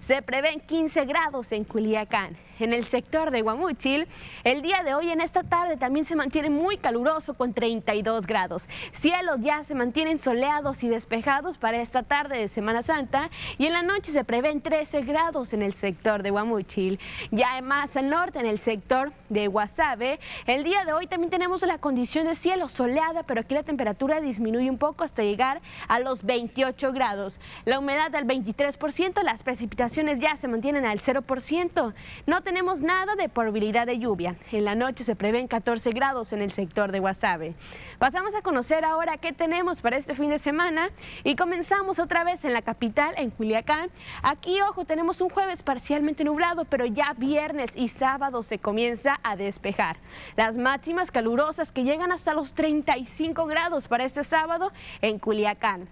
se 0.00 0.22
prevén 0.22 0.60
15 0.60 1.04
grados 1.04 1.52
en 1.52 1.64
Culiacán 1.64 2.36
en 2.62 2.72
el 2.72 2.84
sector 2.84 3.30
de 3.30 3.42
Guamúchil. 3.42 4.06
El 4.44 4.62
día 4.62 4.82
de 4.82 4.94
hoy, 4.94 5.10
en 5.10 5.20
esta 5.20 5.42
tarde, 5.42 5.76
también 5.76 6.04
se 6.04 6.16
mantiene 6.16 6.50
muy 6.50 6.76
caluroso 6.76 7.34
con 7.34 7.54
32 7.54 8.26
grados. 8.26 8.68
Cielos 8.92 9.38
ya 9.40 9.62
se 9.64 9.74
mantienen 9.74 10.18
soleados 10.18 10.82
y 10.84 10.88
despejados 10.88 11.58
para 11.58 11.80
esta 11.80 12.02
tarde 12.02 12.38
de 12.38 12.48
Semana 12.48 12.82
Santa 12.82 13.30
y 13.58 13.66
en 13.66 13.72
la 13.72 13.82
noche 13.82 14.12
se 14.12 14.24
prevén 14.24 14.60
13 14.60 15.02
grados 15.02 15.52
en 15.52 15.62
el 15.62 15.74
sector 15.74 16.22
de 16.22 16.30
Guamúchil. 16.30 17.00
Ya 17.30 17.60
más 17.62 17.96
al 17.96 18.08
norte, 18.08 18.38
en 18.38 18.46
el 18.46 18.58
sector 18.58 19.12
de 19.28 19.48
Guasave, 19.48 20.20
el 20.46 20.64
día 20.64 20.84
de 20.84 20.92
hoy 20.92 21.06
también 21.06 21.30
tenemos 21.30 21.62
la 21.62 21.78
condición 21.78 22.26
de 22.26 22.34
cielo 22.34 22.68
soleada, 22.68 23.24
pero 23.24 23.40
aquí 23.40 23.54
la 23.54 23.62
temperatura 23.62 24.20
disminuye 24.20 24.70
un 24.70 24.78
poco 24.78 25.04
hasta 25.04 25.22
llegar 25.22 25.60
a 25.88 25.98
los 25.98 26.22
28 26.22 26.92
grados. 26.92 27.40
La 27.64 27.78
humedad 27.78 28.14
al 28.14 28.26
23%, 28.26 29.22
las 29.32 29.42
precipitaciones 29.42 30.20
ya 30.20 30.36
se 30.36 30.46
mantienen 30.46 30.84
al 30.84 31.00
0%. 31.00 31.94
No 32.26 32.42
tenemos 32.42 32.82
nada 32.82 33.14
de 33.16 33.30
probabilidad 33.30 33.86
de 33.86 33.98
lluvia. 33.98 34.36
En 34.50 34.66
la 34.66 34.74
noche 34.74 35.04
se 35.04 35.16
prevén 35.16 35.48
14 35.48 35.90
grados 35.92 36.34
en 36.34 36.42
el 36.42 36.52
sector 36.52 36.92
de 36.92 37.00
Guasave. 37.00 37.54
Pasamos 37.98 38.34
a 38.34 38.42
conocer 38.42 38.84
ahora 38.84 39.16
qué 39.16 39.32
tenemos 39.32 39.80
para 39.80 39.96
este 39.96 40.14
fin 40.14 40.28
de 40.28 40.38
semana 40.38 40.90
y 41.24 41.34
comenzamos 41.34 41.98
otra 41.98 42.24
vez 42.24 42.44
en 42.44 42.52
la 42.52 42.60
capital, 42.60 43.14
en 43.16 43.30
Culiacán. 43.30 43.88
Aquí, 44.22 44.60
ojo, 44.60 44.84
tenemos 44.84 45.22
un 45.22 45.30
jueves 45.30 45.62
parcialmente 45.62 46.24
nublado, 46.24 46.66
pero 46.66 46.84
ya 46.84 47.14
viernes 47.16 47.70
y 47.74 47.88
sábado 47.88 48.42
se 48.42 48.58
comienza 48.58 49.18
a 49.22 49.36
despejar. 49.36 49.96
Las 50.36 50.58
máximas 50.58 51.10
calurosas 51.10 51.72
que 51.72 51.84
llegan 51.84 52.12
hasta 52.12 52.34
los 52.34 52.52
35 52.52 53.46
grados 53.46 53.88
para 53.88 54.04
este 54.04 54.24
sábado 54.24 54.72
en 55.00 55.18
Culiacán 55.18 55.88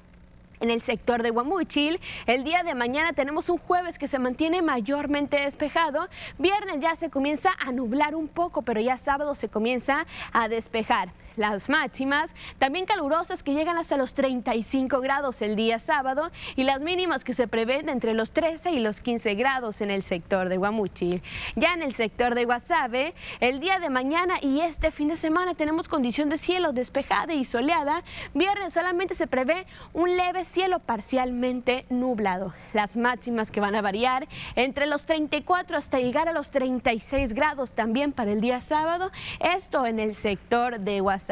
en 0.61 0.71
el 0.71 0.83
sector 0.83 1.23
de 1.23 1.31
Guamúchil. 1.31 2.01
El 2.27 2.45
día 2.45 2.63
de 2.63 2.75
mañana 2.75 3.13
tenemos 3.13 3.49
un 3.49 3.59
jueves 3.59 3.99
que 3.99 4.09
se 4.09 4.19
mantiene 4.19 4.63
mayormente 4.63 5.41
despejado. 5.41 6.09
Viernes 6.39 6.77
ya 6.81 6.95
se 6.95 7.11
comienza 7.11 7.51
a 7.59 7.73
nublar 7.73 8.15
un 8.15 8.29
poco, 8.29 8.63
pero 8.63 8.81
ya 8.81 8.97
sábado 8.97 9.35
se 9.35 9.49
comienza 9.49 10.07
a 10.33 10.49
despejar 10.49 11.13
las 11.41 11.71
máximas, 11.71 12.35
también 12.59 12.85
calurosas 12.85 13.43
que 13.43 13.55
llegan 13.55 13.79
hasta 13.79 13.97
los 13.97 14.13
35 14.13 15.01
grados 15.01 15.41
el 15.41 15.57
día 15.57 15.79
sábado 15.79 16.31
y 16.55 16.65
las 16.65 16.81
mínimas 16.83 17.25
que 17.25 17.33
se 17.33 17.49
prevén 17.49 17.89
entre 17.89 18.13
los 18.13 18.31
13 18.31 18.73
y 18.73 18.79
los 18.79 19.01
15 19.01 19.35
grados 19.37 19.81
en 19.81 19.91
el 19.91 20.03
sector 20.03 20.51
de 20.51 20.59
Guamuchil. 20.59 21.23
Ya 21.57 21.73
en 21.73 21.81
el 21.81 21.95
sector 21.95 22.35
de 22.35 22.45
Guasave, 22.45 23.15
el 23.41 23.59
día 23.59 23.79
de 23.79 23.89
mañana 23.89 24.35
y 24.43 24.61
este 24.61 24.91
fin 24.91 25.09
de 25.09 25.17
semana 25.17 25.55
tenemos 25.55 25.89
condición 25.89 26.29
de 26.29 26.37
cielo 26.37 26.73
despejada 26.73 27.33
y 27.33 27.45
soleada. 27.47 28.03
Viernes 28.35 28.75
solamente 28.75 29.15
se 29.15 29.27
prevé 29.27 29.65
un 29.95 30.19
leve 30.19 30.45
cielo 30.45 30.79
parcialmente 30.81 31.87
nublado. 31.89 32.53
Las 32.75 32.99
máximas 32.99 33.51
que 33.51 33.61
van 33.61 33.75
a 33.75 33.81
variar 33.81 34.29
entre 34.57 34.87
los 34.87 35.07
34 35.07 35.79
hasta 35.79 36.01
llegar 36.01 36.29
a 36.29 36.35
los 36.35 36.51
36 36.51 37.33
grados 37.33 37.73
también 37.73 38.13
para 38.13 38.31
el 38.31 38.43
día 38.43 38.61
sábado. 38.61 39.11
Esto 39.41 39.87
en 39.87 40.01
el 40.01 40.15
sector 40.15 40.81
de 40.81 41.01
Guasave 41.01 41.30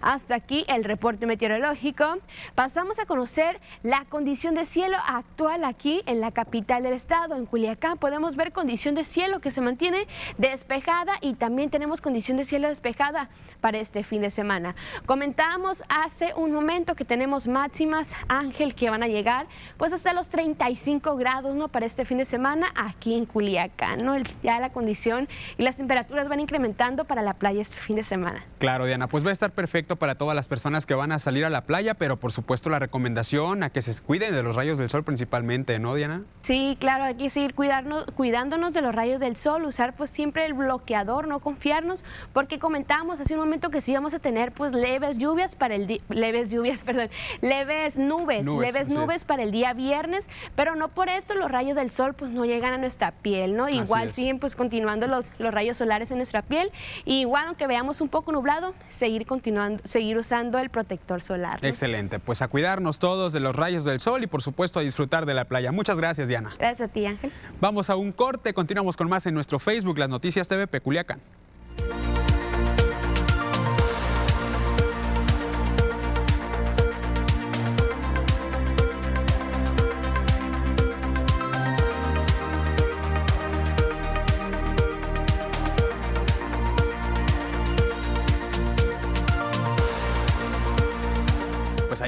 Hasta 0.00 0.34
aquí 0.34 0.64
el 0.66 0.82
reporte 0.82 1.26
meteorológico. 1.26 2.18
Pasamos 2.54 2.98
a 2.98 3.04
conocer 3.04 3.60
la 3.82 4.06
condición 4.06 4.54
de 4.54 4.64
cielo 4.64 4.96
actual 5.06 5.64
aquí 5.64 6.02
en 6.06 6.20
la 6.20 6.30
capital 6.30 6.82
del 6.82 6.94
estado, 6.94 7.36
en 7.36 7.44
Culiacán. 7.44 7.98
Podemos 7.98 8.34
ver 8.34 8.52
condición 8.52 8.94
de 8.94 9.04
cielo 9.04 9.40
que 9.40 9.50
se 9.50 9.60
mantiene 9.60 10.06
despejada 10.38 11.14
y 11.20 11.34
también 11.34 11.68
tenemos 11.68 12.00
condición 12.00 12.38
de 12.38 12.44
cielo 12.44 12.68
despejada 12.68 13.28
para 13.60 13.76
este 13.76 14.04
fin 14.04 14.22
de 14.22 14.30
semana. 14.30 14.74
Comentábamos 15.04 15.84
hace 15.90 16.32
un 16.34 16.52
momento 16.52 16.94
que 16.94 17.04
tenemos 17.04 17.46
máximas, 17.46 18.14
Ángel, 18.28 18.74
que 18.74 18.88
van 18.88 19.02
a 19.02 19.06
llegar 19.06 19.46
pues 19.76 19.92
hasta 19.92 20.14
los 20.14 20.28
35 20.28 21.16
grados, 21.16 21.54
¿no? 21.54 21.68
Para 21.68 21.84
este 21.84 22.06
fin 22.06 22.16
de 22.18 22.24
semana 22.24 22.68
aquí 22.74 23.14
en 23.14 23.26
Culiacán, 23.26 24.02
¿no? 24.02 24.16
Ya 24.42 24.60
la 24.60 24.70
condición 24.70 25.28
y 25.58 25.62
las 25.62 25.76
temperaturas 25.76 26.28
van 26.30 26.40
incrementando 26.40 27.04
para 27.04 27.20
la 27.20 27.34
playa 27.34 27.60
este 27.60 27.76
fin 27.76 27.96
de 27.96 28.02
semana. 28.02 28.44
Claro, 28.58 28.86
Diana, 28.86 29.08
pues 29.08 29.15
va 29.24 29.30
a 29.30 29.32
estar 29.32 29.52
perfecto 29.52 29.96
para 29.96 30.16
todas 30.16 30.34
las 30.34 30.48
personas 30.48 30.86
que 30.86 30.94
van 30.94 31.12
a 31.12 31.18
salir 31.18 31.44
a 31.44 31.50
la 31.50 31.62
playa, 31.62 31.94
pero 31.94 32.16
por 32.18 32.32
supuesto 32.32 32.70
la 32.70 32.78
recomendación 32.78 33.62
a 33.62 33.70
que 33.70 33.82
se 33.82 34.00
cuiden 34.02 34.34
de 34.34 34.42
los 34.42 34.56
rayos 34.56 34.78
del 34.78 34.90
sol 34.90 35.04
principalmente, 35.04 35.78
¿no, 35.78 35.94
Diana? 35.94 36.22
Sí, 36.42 36.76
claro, 36.80 37.04
hay 37.04 37.14
que 37.14 37.30
seguir 37.30 37.54
cuidarnos, 37.54 38.06
cuidándonos 38.16 38.74
de 38.74 38.80
los 38.82 38.94
rayos 38.94 39.20
del 39.20 39.36
sol, 39.36 39.64
usar 39.64 39.94
pues 39.94 40.10
siempre 40.10 40.44
el 40.46 40.54
bloqueador, 40.54 41.28
no 41.28 41.40
confiarnos, 41.40 42.04
porque 42.32 42.58
comentábamos 42.58 43.20
hace 43.20 43.34
un 43.34 43.40
momento 43.40 43.70
que 43.70 43.80
sí 43.80 43.94
vamos 43.94 44.14
a 44.14 44.18
tener 44.18 44.52
pues 44.52 44.72
leves 44.72 45.18
lluvias 45.18 45.54
para 45.54 45.74
el 45.74 46.02
leves 46.08 46.50
lluvias, 46.50 46.82
perdón, 46.84 47.10
leves 47.40 47.98
nubes, 47.98 48.46
leves 48.46 48.88
nubes 48.88 49.24
para 49.24 49.42
el 49.42 49.50
día 49.50 49.72
viernes, 49.72 50.28
pero 50.54 50.74
no 50.74 50.88
por 50.88 51.08
esto 51.08 51.34
los 51.34 51.50
rayos 51.50 51.76
del 51.76 51.90
sol 51.90 52.14
pues 52.14 52.30
no 52.30 52.44
llegan 52.44 52.72
a 52.72 52.78
nuestra 52.78 53.12
piel, 53.12 53.56
¿no? 53.56 53.68
Igual 53.68 54.12
siguen 54.12 54.38
pues 54.38 54.56
continuando 54.56 55.06
los, 55.06 55.30
los 55.38 55.52
rayos 55.52 55.76
solares 55.76 56.10
en 56.10 56.16
nuestra 56.16 56.42
piel, 56.42 56.72
y 57.04 57.20
igual 57.20 57.46
aunque 57.46 57.66
veamos 57.66 58.00
un 58.00 58.08
poco 58.08 58.32
nublado, 58.32 58.74
seguir 59.06 59.24
continuando, 59.24 59.80
seguir 59.84 60.16
usando 60.18 60.58
el 60.58 60.68
protector 60.68 61.22
solar. 61.22 61.64
Excelente, 61.64 62.18
pues 62.18 62.42
a 62.42 62.48
cuidarnos 62.48 62.98
todos 62.98 63.32
de 63.32 63.38
los 63.38 63.54
rayos 63.54 63.84
del 63.84 64.00
sol 64.00 64.24
y 64.24 64.26
por 64.26 64.42
supuesto 64.42 64.80
a 64.80 64.82
disfrutar 64.82 65.26
de 65.26 65.34
la 65.34 65.44
playa. 65.44 65.70
Muchas 65.70 65.96
gracias, 65.96 66.26
Diana. 66.26 66.52
Gracias 66.58 66.90
a 66.90 66.92
ti, 66.92 67.06
Ángel. 67.06 67.30
Vamos 67.60 67.88
a 67.88 67.94
un 67.94 68.10
corte, 68.10 68.52
continuamos 68.52 68.96
con 68.96 69.08
más 69.08 69.24
en 69.26 69.34
nuestro 69.34 69.60
Facebook, 69.60 69.96
Las 69.96 70.08
Noticias 70.08 70.48
TV 70.48 70.66
Peculiacán. 70.66 71.20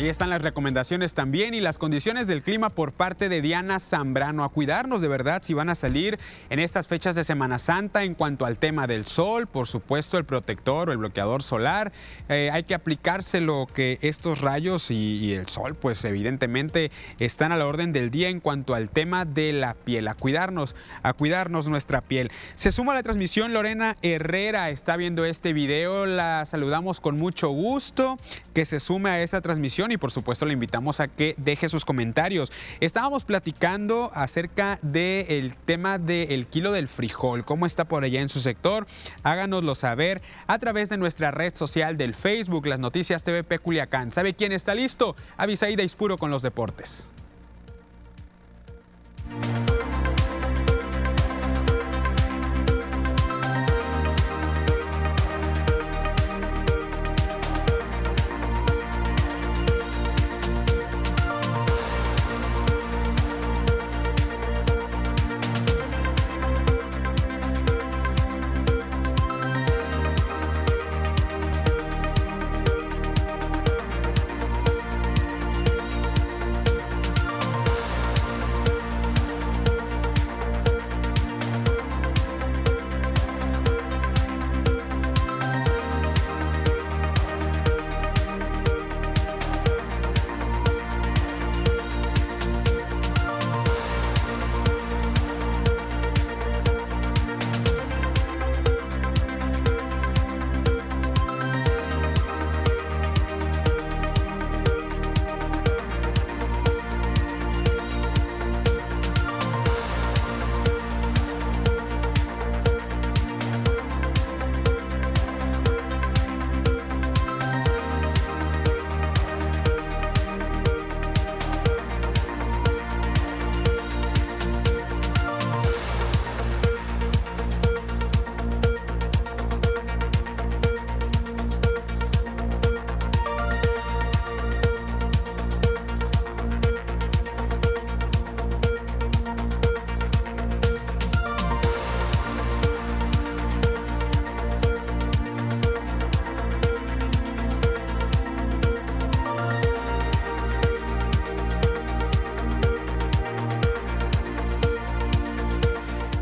Están 0.08 0.30
las 0.30 0.42
recomendaciones 0.42 1.14
también 1.14 1.54
y 1.54 1.60
las 1.60 1.76
condiciones 1.76 2.26
del 2.26 2.42
clima 2.42 2.70
por 2.70 2.92
parte 2.92 3.28
de 3.28 3.42
Diana 3.42 3.78
Zambrano. 3.78 4.44
A 4.44 4.48
cuidarnos 4.48 5.00
de 5.00 5.08
verdad 5.08 5.42
si 5.42 5.54
van 5.54 5.68
a 5.68 5.74
salir 5.74 6.18
en 6.50 6.60
estas 6.60 6.86
fechas 6.86 7.14
de 7.14 7.24
Semana 7.24 7.58
Santa 7.58 8.04
en 8.04 8.14
cuanto 8.14 8.46
al 8.46 8.58
tema 8.58 8.86
del 8.86 9.04
sol, 9.04 9.46
por 9.46 9.68
supuesto 9.68 10.16
el 10.16 10.24
protector 10.24 10.88
o 10.88 10.92
el 10.92 10.98
bloqueador 10.98 11.42
solar. 11.42 11.92
Eh, 12.28 12.50
hay 12.52 12.64
que 12.64 12.74
aplicárselo 12.74 13.66
que 13.74 13.98
estos 14.00 14.40
rayos 14.40 14.90
y, 14.90 14.94
y, 14.94 15.32
el 15.34 15.48
sol 15.48 15.74
pues 15.74 16.04
evidentemente 16.04 16.90
están 17.18 17.52
a 17.52 17.56
la 17.56 17.66
orden 17.66 17.92
del 17.92 18.10
día 18.10 18.28
en 18.28 18.40
cuanto 18.40 18.74
al 18.74 18.90
tema 18.90 19.24
de 19.24 19.52
la 19.52 19.74
piel. 19.74 20.08
A 20.08 20.14
cuidarnos, 20.14 20.74
a 21.02 21.12
cuidarnos 21.12 21.68
nuestra 21.68 22.00
piel. 22.00 22.30
Se 22.54 22.72
suma 22.72 22.92
a 22.92 22.94
la 22.96 23.02
transmisión 23.02 23.52
Lorena 23.52 23.96
Herrera, 24.02 24.70
está 24.70 24.96
viendo 24.96 25.24
este 25.24 25.52
video, 25.52 26.06
la 26.06 26.44
saludamos 26.46 27.00
con 27.00 27.18
mucho 27.18 27.50
gusto 27.50 28.16
que 28.54 28.64
se 28.64 28.80
sume 28.80 29.10
a 29.10 29.22
esta 29.22 29.40
transmisión 29.40 29.92
y 29.92 29.97
y 29.98 30.00
por 30.00 30.12
supuesto 30.12 30.46
le 30.46 30.52
invitamos 30.52 31.00
a 31.00 31.08
que 31.08 31.34
deje 31.36 31.68
sus 31.68 31.84
comentarios. 31.84 32.52
Estábamos 32.78 33.24
platicando 33.24 34.12
acerca 34.14 34.78
del 34.82 35.56
tema 35.64 35.98
del 35.98 36.46
kilo 36.46 36.70
del 36.72 36.86
frijol, 36.86 37.44
cómo 37.44 37.66
está 37.66 37.84
por 37.84 38.04
allá 38.04 38.20
en 38.20 38.28
su 38.28 38.38
sector. 38.40 38.86
Háganoslo 39.24 39.74
saber 39.74 40.22
a 40.46 40.58
través 40.58 40.88
de 40.88 40.96
nuestra 40.96 41.32
red 41.32 41.54
social 41.54 41.96
del 41.96 42.14
Facebook, 42.14 42.66
las 42.66 42.78
noticias 42.78 43.24
TVP 43.24 43.58
Culiacán. 43.58 44.12
¿Sabe 44.12 44.34
quién 44.34 44.52
está 44.52 44.74
listo? 44.74 45.16
Avisaída 45.36 45.82
Ispuro 45.82 46.16
con 46.16 46.30
los 46.30 46.42
deportes. 46.42 47.10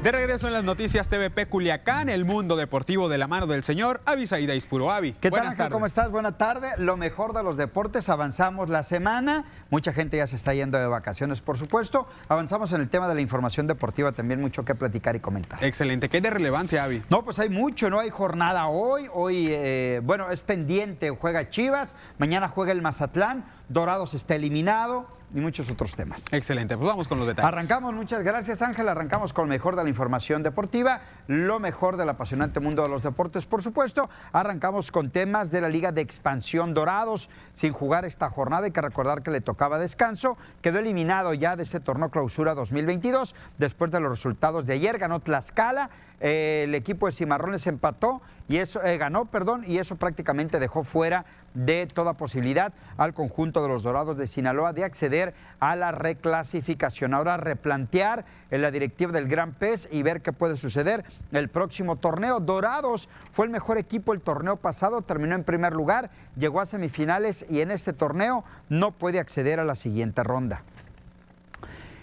De 0.07 0.13
regreso 0.13 0.47
en 0.47 0.53
las 0.53 0.63
noticias 0.63 1.09
TVP 1.09 1.49
Culiacán, 1.49 2.09
el 2.09 2.25
mundo 2.25 2.55
deportivo 2.55 3.09
de 3.09 3.19
la 3.19 3.27
mano 3.27 3.49
del 3.49 3.65
señor 3.65 4.03
Avisaída 4.07 4.55
Ispuro. 4.55 4.93
Avi, 4.93 5.15
¿Qué 5.15 5.33
tal, 5.33 5.49
Ángel? 5.49 5.69
¿Cómo 5.69 5.85
estás? 5.85 6.13
Buena 6.13 6.39
tarde. 6.39 6.75
Lo 6.79 6.97
mejor 6.97 7.33
de 7.33 7.43
los 7.43 7.57
deportes, 7.57 8.09
avanzamos 8.09 8.69
la 8.69 8.85
semana. 8.85 9.47
Mucha 9.69 9.93
gente 9.93 10.19
ya 10.19 10.29
se 10.29 10.37
está 10.37 10.55
yendo 10.55 10.79
de 10.79 10.87
vacaciones, 10.87 11.41
por 11.41 11.59
supuesto. 11.59 12.07
Avanzamos 12.29 12.73
en 12.73 12.83
el 12.83 12.89
tema 12.89 13.09
de 13.09 13.17
la 13.17 13.21
información 13.21 13.67
deportiva, 13.67 14.13
también 14.13 14.41
mucho 14.41 14.65
que 14.65 14.77
platicar 14.77 15.17
y 15.17 15.19
comentar. 15.19 15.65
Excelente. 15.65 16.09
¿Qué 16.09 16.21
de 16.21 16.31
relevancia, 16.31 16.85
Avi? 16.85 17.03
No, 17.11 17.25
pues 17.25 17.41
hay 17.41 17.49
mucho, 17.49 17.91
¿no? 17.91 17.99
Hay 17.99 18.11
jornada 18.11 18.69
hoy. 18.69 19.09
Hoy, 19.13 19.49
eh, 19.51 20.01
bueno, 20.05 20.31
es 20.31 20.41
pendiente, 20.43 21.11
juega 21.11 21.51
Chivas. 21.51 21.97
Mañana 22.19 22.47
juega 22.47 22.71
el 22.71 22.81
Mazatlán. 22.81 23.45
Dorados 23.69 24.15
está 24.15 24.37
eliminado 24.37 25.16
y 25.35 25.41
muchos 25.41 25.71
otros 25.71 25.95
temas. 25.95 26.25
Excelente, 26.31 26.77
pues 26.77 26.89
vamos 26.89 27.09
con 27.09 27.19
los 27.19 27.27
detalles. 27.27 27.49
Arrancamos, 27.49 27.95
muchas 27.95 28.23
gracias 28.23 28.63
Ángel, 28.63 28.89
arrancamos 28.89 29.33
con 29.33 29.47
lo 29.47 29.49
mejor 29.49 29.77
de 29.77 29.83
la 29.83 29.89
información 29.89 30.43
deportiva, 30.43 31.01
lo 31.27 31.59
mejor 31.59 31.97
del 31.97 32.09
apasionante 32.09 32.61
mundo 32.61 32.83
de 32.83 32.89
los 32.89 33.03
deportes, 33.03 33.47
por 33.47 33.63
supuesto. 33.63 34.09
Arrancamos 34.33 34.93
con 34.93 35.11
temas 35.11 35.51
de 35.51 35.61
la 35.61 35.69
Liga 35.69 35.93
de 35.93 36.01
Expansión 36.01 36.75
Dorados, 36.75 37.29
sin 37.53 37.73
jugar 37.73 38.05
esta 38.05 38.31
jornada, 38.31 38.67
hay 38.67 38.73
que 38.73 38.81
recordar 38.81 39.23
que 39.23 39.31
le 39.31 39.41
tocaba 39.41 39.79
descanso, 39.79 40.37
quedó 40.63 40.79
eliminado 40.79 41.35
ya 41.35 41.57
de 41.57 41.65
ese 41.65 41.81
torneo 41.81 42.11
clausura 42.11 42.55
2022, 42.55 43.35
después 43.59 43.91
de 43.91 44.01
los 44.01 44.11
resultados 44.11 44.67
de 44.67 44.75
ayer, 44.75 44.99
ganó 44.99 45.21
Tlaxcala, 45.21 45.91
eh, 46.21 46.65
el 46.65 46.75
equipo 46.75 47.07
de 47.07 47.13
Cimarrones 47.13 47.67
empató 47.67 48.23
y 48.49 48.59
eso 48.59 48.83
eh, 48.83 48.97
ganó, 48.99 49.25
perdón, 49.27 49.65
y 49.67 49.79
eso 49.79 49.97
prácticamente 49.97 50.59
dejó 50.59 50.85
fuera 50.85 51.25
de 51.55 51.87
toda 51.87 52.13
posibilidad 52.13 52.73
al 52.97 53.15
conjunto 53.15 53.63
de 53.63 53.69
los 53.69 53.83
Dorados 53.83 54.17
de 54.17 54.27
Sinaloa 54.27 54.73
de 54.73 54.85
acceder 54.85 55.35
a 55.59 55.75
la 55.75 55.91
reclasificación. 55.91 57.15
Ahora 57.15 57.39
replantear 57.39 58.25
en 58.51 58.63
la 58.63 58.71
directiva 58.71 59.11
del 59.13 59.27
Gran 59.27 59.53
Pez 59.53 59.89
y 59.91 60.03
ver 60.03 60.21
qué 60.21 60.33
puede 60.33 60.57
suceder 60.57 61.05
el 61.33 61.49
próximo 61.49 61.97
torneo. 61.97 62.41
Dorados 62.41 63.09
fue 63.33 63.47
el 63.47 63.51
mejor 63.51 63.79
equipo 63.79 64.13
el 64.13 64.21
torneo 64.21 64.57
pasado, 64.57 65.03
terminó 65.03 65.35
en 65.35 65.45
primer 65.45 65.73
lugar, 65.73 66.11
llegó 66.37 66.61
a 66.61 66.67
semifinales 66.67 67.47
y 67.49 67.61
en 67.61 67.71
este 67.71 67.93
torneo 67.93 68.45
no 68.69 68.93
puede 68.93 69.19
acceder 69.19 69.59
a 69.59 69.65
la 69.65 69.75
siguiente 69.75 70.23
ronda. 70.23 70.63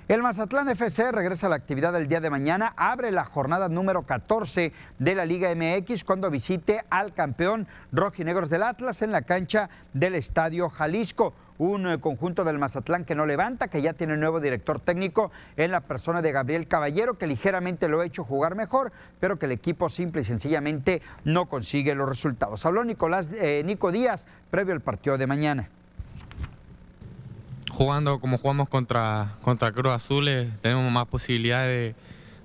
El 0.10 0.22
Mazatlán 0.22 0.68
FC 0.68 1.14
regresa 1.14 1.48
a 1.48 1.50
la 1.50 1.56
actividad 1.56 1.94
del 1.94 2.10
día 2.10 2.20
de 2.20 2.30
mañana, 2.30 2.74
abre 2.76 3.10
la 3.10 3.24
jornada 3.24 3.70
número 3.70 4.02
14 4.02 4.74
de 5.00 5.16
la 5.16 5.26
Liga 5.26 5.56
MX 5.56 6.04
cuando 6.04 6.30
visite 6.30 6.84
al 6.90 7.14
campeón 7.14 7.68
rojinegros 7.94 8.50
del 8.50 8.64
Atlas 8.64 9.02
en 9.02 9.14
la 9.14 9.22
cancha 9.22 9.70
del 9.94 10.16
Estadio 10.16 10.70
Jalisco. 10.70 11.34
Un 11.58 11.88
eh, 11.88 12.02
conjunto 12.02 12.44
del 12.44 12.60
Mazatlán 12.60 13.06
que 13.06 13.16
no 13.16 13.26
levanta, 13.26 13.70
que 13.70 13.82
ya 13.82 13.94
tiene 13.94 14.18
nuevo 14.18 14.42
director 14.42 14.82
técnico 14.82 15.32
en 15.56 15.72
la 15.72 15.80
persona 15.80 16.22
de 16.22 16.34
Gabriel 16.34 16.68
Caballero, 16.68 17.18
que 17.18 17.26
ligeramente 17.26 17.88
lo 17.88 18.02
ha 18.02 18.06
hecho 18.06 18.26
jugar 18.26 18.56
mejor, 18.56 18.92
pero 19.22 19.40
que 19.40 19.46
el 19.46 19.54
equipo 19.54 19.90
simple 19.90 20.24
y 20.24 20.26
sencillamente 20.26 21.02
no 21.24 21.46
consigue 21.46 21.96
los 21.96 22.10
resultados. 22.10 22.66
Habló 22.66 22.84
Nicolás, 22.84 23.30
eh, 23.32 23.62
Nico 23.64 23.94
Díaz 23.94 24.26
previo 24.52 24.74
al 24.74 24.82
partido 24.82 25.18
de 25.18 25.28
mañana 25.28 25.70
jugando 27.74 28.20
como 28.20 28.38
jugamos 28.38 28.70
contra, 28.70 29.34
contra 29.42 29.72
Cruz 29.72 29.92
Azul, 29.92 30.28
eh, 30.28 30.50
tenemos 30.62 30.90
más 30.92 31.08
posibilidades 31.08 31.96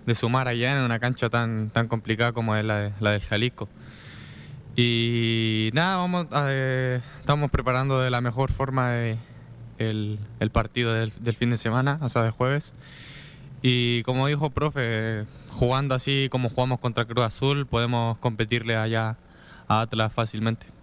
de, 0.07 0.15
sumar 0.15 0.49
allá 0.49 0.73
en 0.73 0.83
una 0.83 0.99
cancha 0.99 1.29
tan, 1.29 1.69
tan 1.69 1.87
complicada 1.87 2.33
como 2.33 2.57
es 2.57 2.65
la, 2.65 2.79
de, 2.79 2.93
del 2.99 3.21
Jalisco. 3.21 3.69
Y 4.75 5.71
nada, 5.75 5.97
vamos, 5.97 6.27
eh, 6.33 7.01
estamos 7.21 7.51
preparando 7.51 8.01
de 8.01 8.11
la 8.11 8.23
mejor 8.23 8.51
forma 8.51 8.91
de, 8.93 9.19
el, 9.77 10.19
el, 10.41 10.51
partido 10.51 10.95
del, 10.95 11.13
del, 11.21 11.35
fin 11.35 11.51
de 11.51 11.59
semana, 11.59 11.99
o 12.01 12.09
sea, 12.09 12.23
del 12.23 12.31
jueves. 12.31 12.73
Y 13.61 14.03
como 14.05 14.29
dijo 14.29 14.51
profe, 14.51 15.27
jugando 15.51 15.95
así 15.95 16.29
como 16.31 16.49
jugamos 16.49 16.79
contra 16.79 17.05
Cruz 17.05 17.27
Azul, 17.27 17.67
podemos 17.67 18.17
competirle 18.19 18.77
allá 18.77 19.19
a 19.67 19.83
Atlas 19.83 20.11
fácilmente. 20.13 20.78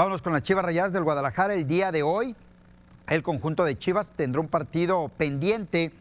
Vámonos 0.00 0.22
con 0.22 0.32
las 0.32 0.42
Chivas 0.44 0.64
Rayadas 0.64 0.94
del 0.94 1.04
Guadalajara. 1.04 1.52
El 1.52 1.66
día 1.66 1.92
de 1.92 2.02
hoy, 2.02 2.34
el 3.06 3.22
conjunto 3.22 3.66
de 3.66 3.76
Chivas 3.76 4.08
tendrá 4.16 4.40
un 4.40 4.48
partido 4.48 5.10
pendiente 5.10 5.92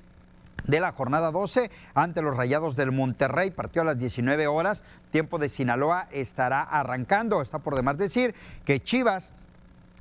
de 0.64 0.80
la 0.80 0.94
jornada 0.94 1.32
12 1.32 1.70
ante 1.96 2.22
los 2.22 2.38
Rayados 2.38 2.78
del 2.78 2.94
Monterrey. 2.94 3.52
Partió 3.52 3.82
a 3.82 3.86
las 3.86 4.00
19 4.00 4.48
horas. 4.48 4.86
Tiempo 5.12 5.38
de 5.38 5.50
Sinaloa 5.50 6.08
estará 6.12 6.62
arrancando. 6.62 7.42
Está 7.42 7.60
por 7.60 7.76
demás 7.76 7.98
decir 7.98 8.36
que 8.64 8.80
Chivas 8.80 9.34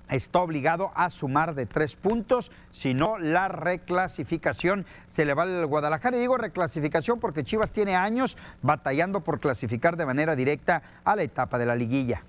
está 0.09 0.39
obligado 0.43 0.93
a 0.95 1.11
sumar 1.11 1.57
de 1.57 1.67
tres 1.67 1.97
puntos, 1.97 2.53
si 2.71 2.95
no 2.95 3.19
la 3.19 3.49
reclasificación 3.49 4.87
se 5.11 5.25
le 5.25 5.35
va 5.35 5.43
al 5.43 5.67
Guadalajara. 5.67 6.17
Y 6.17 6.21
digo 6.21 6.37
reclasificación 6.37 7.19
porque 7.19 7.43
Chivas 7.43 7.73
tiene 7.73 7.97
años 7.97 8.37
batallando 8.63 9.23
por 9.23 9.41
clasificar 9.41 9.97
de 9.97 10.07
manera 10.07 10.37
directa 10.37 10.83
a 11.03 11.17
la 11.17 11.25
etapa 11.25 11.59
de 11.59 11.67
la 11.67 11.75
liguilla. 11.75 12.23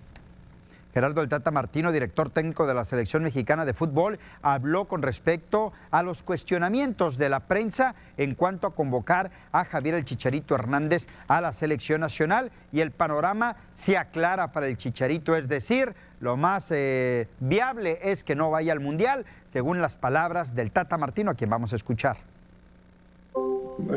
Gerardo 0.94 1.22
El 1.22 1.30
Tata 1.30 1.52
Martino, 1.52 1.92
director 1.92 2.30
técnico 2.30 2.66
de 2.66 2.74
la 2.74 2.86
selección 2.86 3.24
mexicana 3.24 3.66
de 3.66 3.74
fútbol, 3.74 4.20
habló 4.42 4.86
con 4.86 5.02
respecto 5.02 5.72
a 5.92 6.02
los 6.02 6.24
cuestionamientos 6.24 7.18
de 7.18 7.30
la 7.30 7.42
prensa 7.42 7.96
en 8.18 8.36
cuanto 8.36 8.68
a 8.68 8.74
convocar 8.74 9.32
a 9.52 9.66
Javier 9.66 9.96
el 9.96 10.06
Chicharito 10.06 10.56
Hernández 10.56 11.08
a 11.28 11.42
la 11.42 11.54
selección 11.54 12.02
nacional 12.02 12.52
y 12.72 12.82
el 12.82 12.92
panorama 12.92 13.56
se 13.76 13.98
aclara 13.98 14.52
para 14.52 14.68
el 14.68 14.78
Chicharito, 14.78 15.36
es 15.36 15.48
decir, 15.48 15.94
lo 16.20 16.38
más 16.38 16.68
eh, 16.72 17.28
viable 17.40 18.00
es 18.02 18.24
que 18.24 18.36
no 18.36 18.52
vaya 18.52 18.74
al 18.74 18.80
Mundial, 18.80 19.26
según 19.54 19.82
las 19.82 19.96
palabras 19.96 20.56
del 20.56 20.72
Tata 20.72 20.98
Martino, 20.98 21.32
a 21.32 21.36
quien 21.36 21.50
vamos 21.50 21.72
a 21.74 21.76
escuchar. 21.76 22.28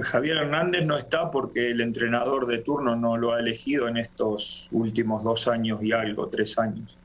Javier 0.02 0.38
Hernández 0.38 0.84
no 0.84 0.96
está 0.96 1.30
porque 1.30 1.70
el 1.70 1.80
entrenador 1.80 2.46
de 2.46 2.58
turno 2.58 2.96
no 2.96 3.16
lo 3.16 3.32
ha 3.32 3.40
elegido 3.40 3.88
en 3.88 3.96
estos 3.96 4.68
últimos 4.70 5.24
dos 5.24 5.48
años 5.48 5.82
y 5.82 5.92
algo, 5.92 6.28
tres 6.28 6.58
años. 6.58 6.96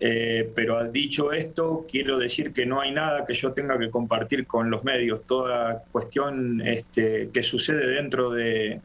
Eh, 0.00 0.52
pero 0.54 0.84
dicho 0.90 1.32
esto, 1.32 1.84
quiero 1.90 2.18
decir 2.18 2.52
que 2.52 2.64
no 2.64 2.80
hay 2.80 2.92
nada 2.92 3.26
que 3.26 3.34
yo 3.34 3.52
tenga 3.52 3.78
que 3.78 3.90
compartir 3.90 4.46
con 4.46 4.70
los 4.70 4.84
medios. 4.84 5.22
Toda 5.26 5.82
cuestión 5.90 6.60
este, 6.60 7.30
que 7.32 7.42
sucede 7.42 7.86
dentro 7.86 8.30
de, 8.30 8.80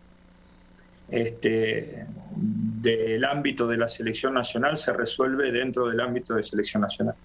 este, 1.09 2.05
del 2.35 3.23
ámbito 3.25 3.67
de 3.67 3.77
la 3.77 3.87
selección 3.87 4.33
nacional 4.33 4.77
se 4.77 4.91
resuelve 4.93 5.51
dentro 5.51 5.87
del 5.87 5.99
ámbito 5.99 6.33
de 6.33 6.41
selección 6.41 6.81
nacional. 6.81 7.15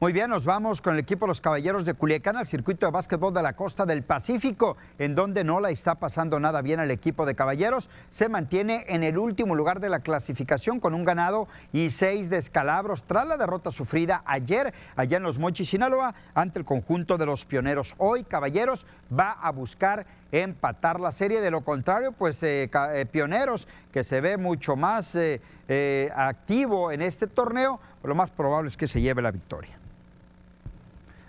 Muy 0.00 0.12
bien, 0.12 0.30
nos 0.30 0.44
vamos 0.44 0.80
con 0.80 0.94
el 0.94 1.00
equipo 1.00 1.26
de 1.26 1.30
los 1.30 1.40
Caballeros 1.40 1.84
de 1.84 1.92
Culiacán 1.92 2.36
al 2.36 2.46
circuito 2.46 2.86
de 2.86 2.92
básquetbol 2.92 3.34
de 3.34 3.42
la 3.42 3.54
costa 3.54 3.84
del 3.84 4.04
Pacífico, 4.04 4.76
en 4.96 5.16
donde 5.16 5.42
no 5.42 5.58
la 5.58 5.70
está 5.70 5.96
pasando 5.96 6.38
nada 6.38 6.62
bien 6.62 6.78
el 6.78 6.92
equipo 6.92 7.26
de 7.26 7.34
Caballeros. 7.34 7.90
Se 8.12 8.28
mantiene 8.28 8.84
en 8.86 9.02
el 9.02 9.18
último 9.18 9.56
lugar 9.56 9.80
de 9.80 9.88
la 9.88 9.98
clasificación 9.98 10.78
con 10.78 10.94
un 10.94 11.04
ganado 11.04 11.48
y 11.72 11.90
seis 11.90 12.30
descalabros 12.30 13.02
tras 13.08 13.26
la 13.26 13.36
derrota 13.36 13.72
sufrida 13.72 14.22
ayer 14.24 14.72
allá 14.94 15.16
en 15.16 15.24
los 15.24 15.40
Mochis, 15.40 15.70
Sinaloa, 15.70 16.14
ante 16.32 16.60
el 16.60 16.64
conjunto 16.64 17.18
de 17.18 17.26
los 17.26 17.44
pioneros. 17.44 17.96
Hoy 17.98 18.22
Caballeros 18.22 18.86
va 19.12 19.32
a 19.32 19.50
buscar 19.50 20.06
empatar 20.30 21.00
la 21.00 21.10
serie, 21.10 21.40
de 21.40 21.50
lo 21.50 21.62
contrario, 21.62 22.12
pues 22.12 22.40
eh, 22.44 22.70
eh, 22.72 23.06
Pioneros, 23.10 23.66
que 23.92 24.04
se 24.04 24.20
ve 24.20 24.36
mucho 24.36 24.76
más 24.76 25.16
eh, 25.16 26.12
activo 26.14 26.92
en 26.92 27.02
este 27.02 27.26
torneo, 27.26 27.80
lo 28.04 28.14
más 28.14 28.30
probable 28.30 28.68
es 28.68 28.76
que 28.76 28.86
se 28.86 29.00
lleve 29.00 29.22
la 29.22 29.32
victoria. 29.32 29.76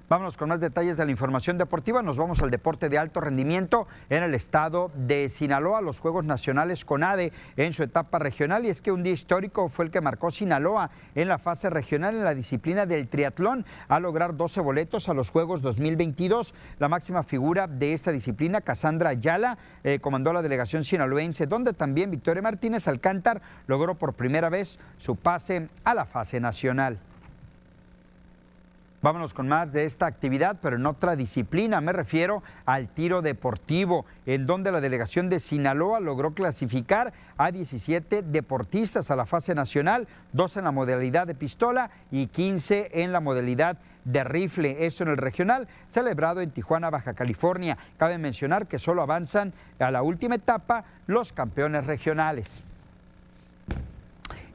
Vámonos 0.09 0.37
con 0.37 0.49
más 0.49 0.59
detalles 0.59 0.97
de 0.97 1.05
la 1.05 1.11
información 1.11 1.59
deportiva. 1.59 2.01
Nos 2.01 2.17
vamos 2.17 2.41
al 2.41 2.49
deporte 2.49 2.89
de 2.89 2.97
alto 2.97 3.21
rendimiento 3.21 3.87
en 4.09 4.23
el 4.23 4.33
estado 4.33 4.91
de 4.95 5.29
Sinaloa, 5.29 5.81
los 5.81 5.99
Juegos 5.99 6.25
Nacionales 6.25 6.83
con 6.83 7.03
ADE 7.03 7.31
en 7.57 7.73
su 7.73 7.83
etapa 7.83 8.17
regional. 8.17 8.65
Y 8.65 8.69
es 8.69 8.81
que 8.81 8.91
un 8.91 9.03
día 9.03 9.13
histórico 9.13 9.69
fue 9.69 9.85
el 9.85 9.91
que 9.91 10.01
marcó 10.01 10.31
Sinaloa 10.31 10.89
en 11.13 11.27
la 11.27 11.37
fase 11.37 11.69
regional 11.69 12.15
en 12.15 12.23
la 12.23 12.33
disciplina 12.33 12.87
del 12.87 13.07
triatlón 13.07 13.67
a 13.87 13.99
lograr 13.99 14.35
12 14.35 14.61
boletos 14.61 15.09
a 15.09 15.13
los 15.13 15.29
Juegos 15.29 15.61
2022. 15.61 16.55
La 16.79 16.89
máxima 16.89 17.21
figura 17.21 17.67
de 17.67 17.93
esta 17.93 18.11
disciplina, 18.11 18.61
Cassandra 18.61 19.11
Ayala, 19.11 19.59
eh, 19.83 19.99
comandó 19.99 20.33
la 20.33 20.41
delegación 20.41 20.85
sinaloense, 20.85 21.45
donde 21.45 21.73
también 21.73 22.09
Victoria 22.09 22.41
Martínez 22.41 22.87
Alcántar 22.87 23.43
logró 23.67 23.93
por 23.93 24.15
primera 24.15 24.49
vez 24.49 24.79
su 24.97 25.17
pase 25.17 25.69
a 25.83 25.93
la 25.93 26.05
fase 26.05 26.39
nacional. 26.39 26.97
Vámonos 29.01 29.33
con 29.33 29.47
más 29.47 29.71
de 29.71 29.85
esta 29.85 30.07
actividad, 30.07 30.57
pero 30.61 30.75
en 30.75 30.85
otra 30.85 31.15
disciplina. 31.15 31.79
Me 31.79 31.93
refiero 31.93 32.43
al 32.65 32.89
tiro 32.89 33.21
deportivo, 33.21 34.05
en 34.25 34.45
donde 34.45 34.73
la 34.73 34.81
delegación 34.81 35.29
de 35.29 35.39
Sinaloa 35.39 36.01
logró 36.01 36.33
clasificar 36.33 37.13
a 37.37 37.49
17 37.51 38.23
deportistas 38.23 39.09
a 39.09 39.15
la 39.15 39.25
fase 39.25 39.55
nacional, 39.55 40.05
dos 40.33 40.57
en 40.57 40.65
la 40.65 40.71
modalidad 40.71 41.27
de 41.27 41.35
pistola 41.35 41.91
y 42.11 42.27
15 42.27 42.91
en 43.01 43.13
la 43.13 43.21
modalidad 43.21 43.77
de 44.03 44.23
rifle. 44.25 44.85
Esto 44.85 45.03
en 45.03 45.09
el 45.09 45.17
regional, 45.17 45.69
celebrado 45.87 46.41
en 46.41 46.51
Tijuana, 46.51 46.89
Baja 46.89 47.13
California. 47.13 47.77
Cabe 47.95 48.17
mencionar 48.17 48.67
que 48.67 48.79
solo 48.79 49.01
avanzan 49.01 49.53
a 49.79 49.91
la 49.91 50.01
última 50.01 50.35
etapa 50.35 50.83
los 51.07 51.31
campeones 51.31 51.87
regionales. 51.87 52.68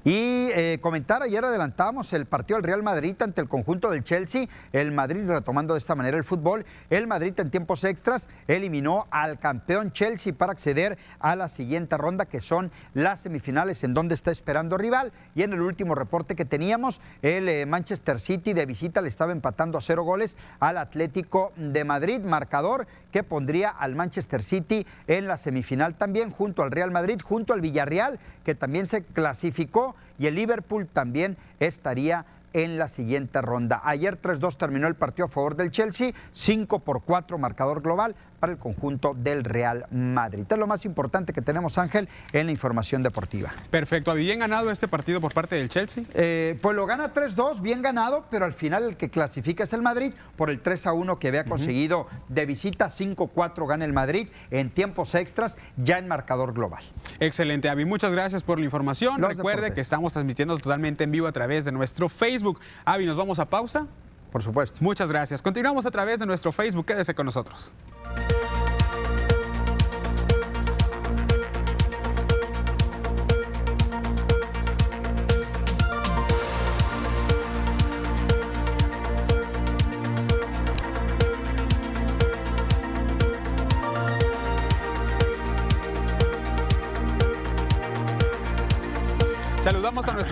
Y 0.05 0.51
eh, 0.53 0.79
comentar, 0.83 1.23
ayer 1.23 1.43
adelantamos 1.43 2.13
el 2.13 2.27
partido 2.27 2.59
del 2.59 2.65
Real 2.65 2.83
Madrid 2.83 3.17
ante 3.21 3.41
el 3.41 3.49
conjunto 3.49 3.89
del 3.91 4.05
Chelsea, 4.05 4.49
el 4.73 4.93
Madrid 4.93 5.27
retomando 5.27 5.73
de 5.73 5.79
esta 5.79 5.95
manera 5.95 6.19
el 6.19 6.25
fútbol, 6.25 6.67
el 6.91 7.07
Madrid 7.07 7.33
en 7.41 7.51
tiempos 7.51 7.85
extras 7.85 8.29
eliminó 8.47 9.07
al 9.11 9.39
campeón 9.39 9.93
Chelsea 9.93 10.35
para 10.35 10.53
acceder 10.53 10.99
a 11.21 11.37
la 11.37 11.49
siguiente 11.49 11.97
ronda 11.97 12.27
que 12.27 12.43
son 12.43 12.71
las 12.93 13.21
semifinales 13.21 13.83
en 13.83 13.95
donde 13.95 14.15
está 14.15 14.31
esperando 14.31 14.77
rival. 14.77 15.11
Y 15.35 15.43
en 15.43 15.55
el 15.55 15.63
último 15.63 15.95
reporte 15.95 16.37
que 16.37 16.45
teníamos 16.45 17.01
el 17.23 17.49
eh, 17.49 17.65
Manchester 17.65 18.21
City 18.21 18.53
de 18.53 18.67
visita 18.67 19.01
le 19.01 19.09
estaba 19.09 19.33
empatando 19.33 19.79
a 19.79 19.81
cero 19.81 20.03
goles 20.03 20.37
al 20.61 20.77
Atlético 20.77 21.53
de 21.57 21.83
Madrid, 21.85 22.21
marcador 22.21 22.87
que 23.15 23.23
pondría 23.23 23.71
al 23.71 23.95
Manchester 23.95 24.43
City 24.43 24.85
en 25.07 25.29
la 25.29 25.37
semifinal 25.37 25.95
también 25.95 26.33
junto 26.33 26.65
al 26.65 26.73
Real 26.73 26.91
Madrid, 26.91 27.21
junto 27.23 27.55
al 27.55 27.61
Villarreal 27.61 28.19
que 28.45 28.57
también 28.57 28.89
se 28.89 29.05
clasificó 29.05 29.95
y 30.19 30.27
el 30.27 30.35
Liverpool 30.35 30.89
también 30.89 31.37
estaría 31.61 32.27
en 32.55 32.77
la 32.77 32.89
siguiente 32.89 33.41
ronda. 33.41 33.81
Ayer 33.85 34.21
3-2 34.21 34.57
terminó 34.57 34.89
el 34.89 34.97
partido 34.97 35.27
a 35.27 35.29
favor 35.29 35.55
del 35.55 35.71
Chelsea, 35.71 36.13
5 36.33 36.81
por 36.81 37.03
4 37.03 37.39
marcador 37.39 37.83
global 37.83 38.17
para 38.45 38.53
el 38.53 38.59
conjunto 38.59 39.15
del 39.17 39.43
Real 39.43 39.87
Madrid. 39.91 40.45
Es 40.47 40.59
lo 40.59 40.67
más 40.67 40.85
importante 40.85 41.33
que 41.33 41.41
tenemos, 41.41 41.79
Ángel, 41.79 42.11
en 42.31 42.45
la 42.45 42.53
información 42.53 43.03
deportiva. 43.03 43.55
Perfecto. 43.71 44.11
¿Ha 44.11 44.15
bien 44.15 44.41
ganado 44.41 44.71
este 44.71 44.87
partido 44.87 45.19
por 45.19 45.33
parte 45.33 45.57
del 45.57 45.71
Chelsea? 45.71 46.05
Eh, 46.13 46.59
pues 46.61 46.77
lo 46.77 46.85
gana 46.85 47.15
3-2, 47.15 47.63
bien 47.63 47.81
ganado, 47.81 48.27
pero 48.31 48.45
al 48.45 48.53
final 48.53 48.85
el 48.85 48.97
que 48.99 49.09
clasifica 49.09 49.65
es 49.65 49.73
el 49.73 49.81
Madrid 49.81 50.13
por 50.37 50.51
el 50.51 50.63
3-1 50.63 51.19
que 51.19 51.29
había 51.29 51.47
conseguido 51.47 52.07
de 52.29 52.45
visita. 52.45 52.91
5-4 52.91 53.67
gana 53.67 53.87
el 53.87 53.95
Madrid 53.95 54.29
en 54.51 54.69
tiempos 54.69 55.15
extras, 55.15 55.57
ya 55.79 55.97
en 55.97 56.07
marcador 56.07 56.53
global. 56.53 56.85
Excelente, 57.21 57.71
Avi. 57.71 57.87
Muchas 57.87 58.13
gracias 58.13 58.43
por 58.43 58.59
la 58.59 58.67
información. 58.67 59.23
Recuerde 59.23 59.73
que 59.73 59.81
estamos 59.81 60.13
transmitiendo 60.13 60.59
totalmente 60.59 61.05
en 61.05 61.11
vivo 61.11 61.29
a 61.29 61.33
través 61.33 61.65
de 61.65 61.73
nuestro 61.73 62.11
Facebook. 62.11 62.61
Avi, 62.85 63.07
¿nos 63.07 63.17
vamos 63.17 63.39
a 63.39 63.49
pausa? 63.49 63.87
Por 64.35 64.43
supuesto. 64.43 64.79
Muchas 64.81 65.09
gracias. 65.09 65.41
Continuamos 65.41 65.87
a 65.87 65.93
través 65.93 66.19
de 66.19 66.27
nuestro 66.27 66.51
Facebook. 66.51 66.87
Quédese 66.87 67.15
con 67.15 67.25
nosotros. 67.25 67.73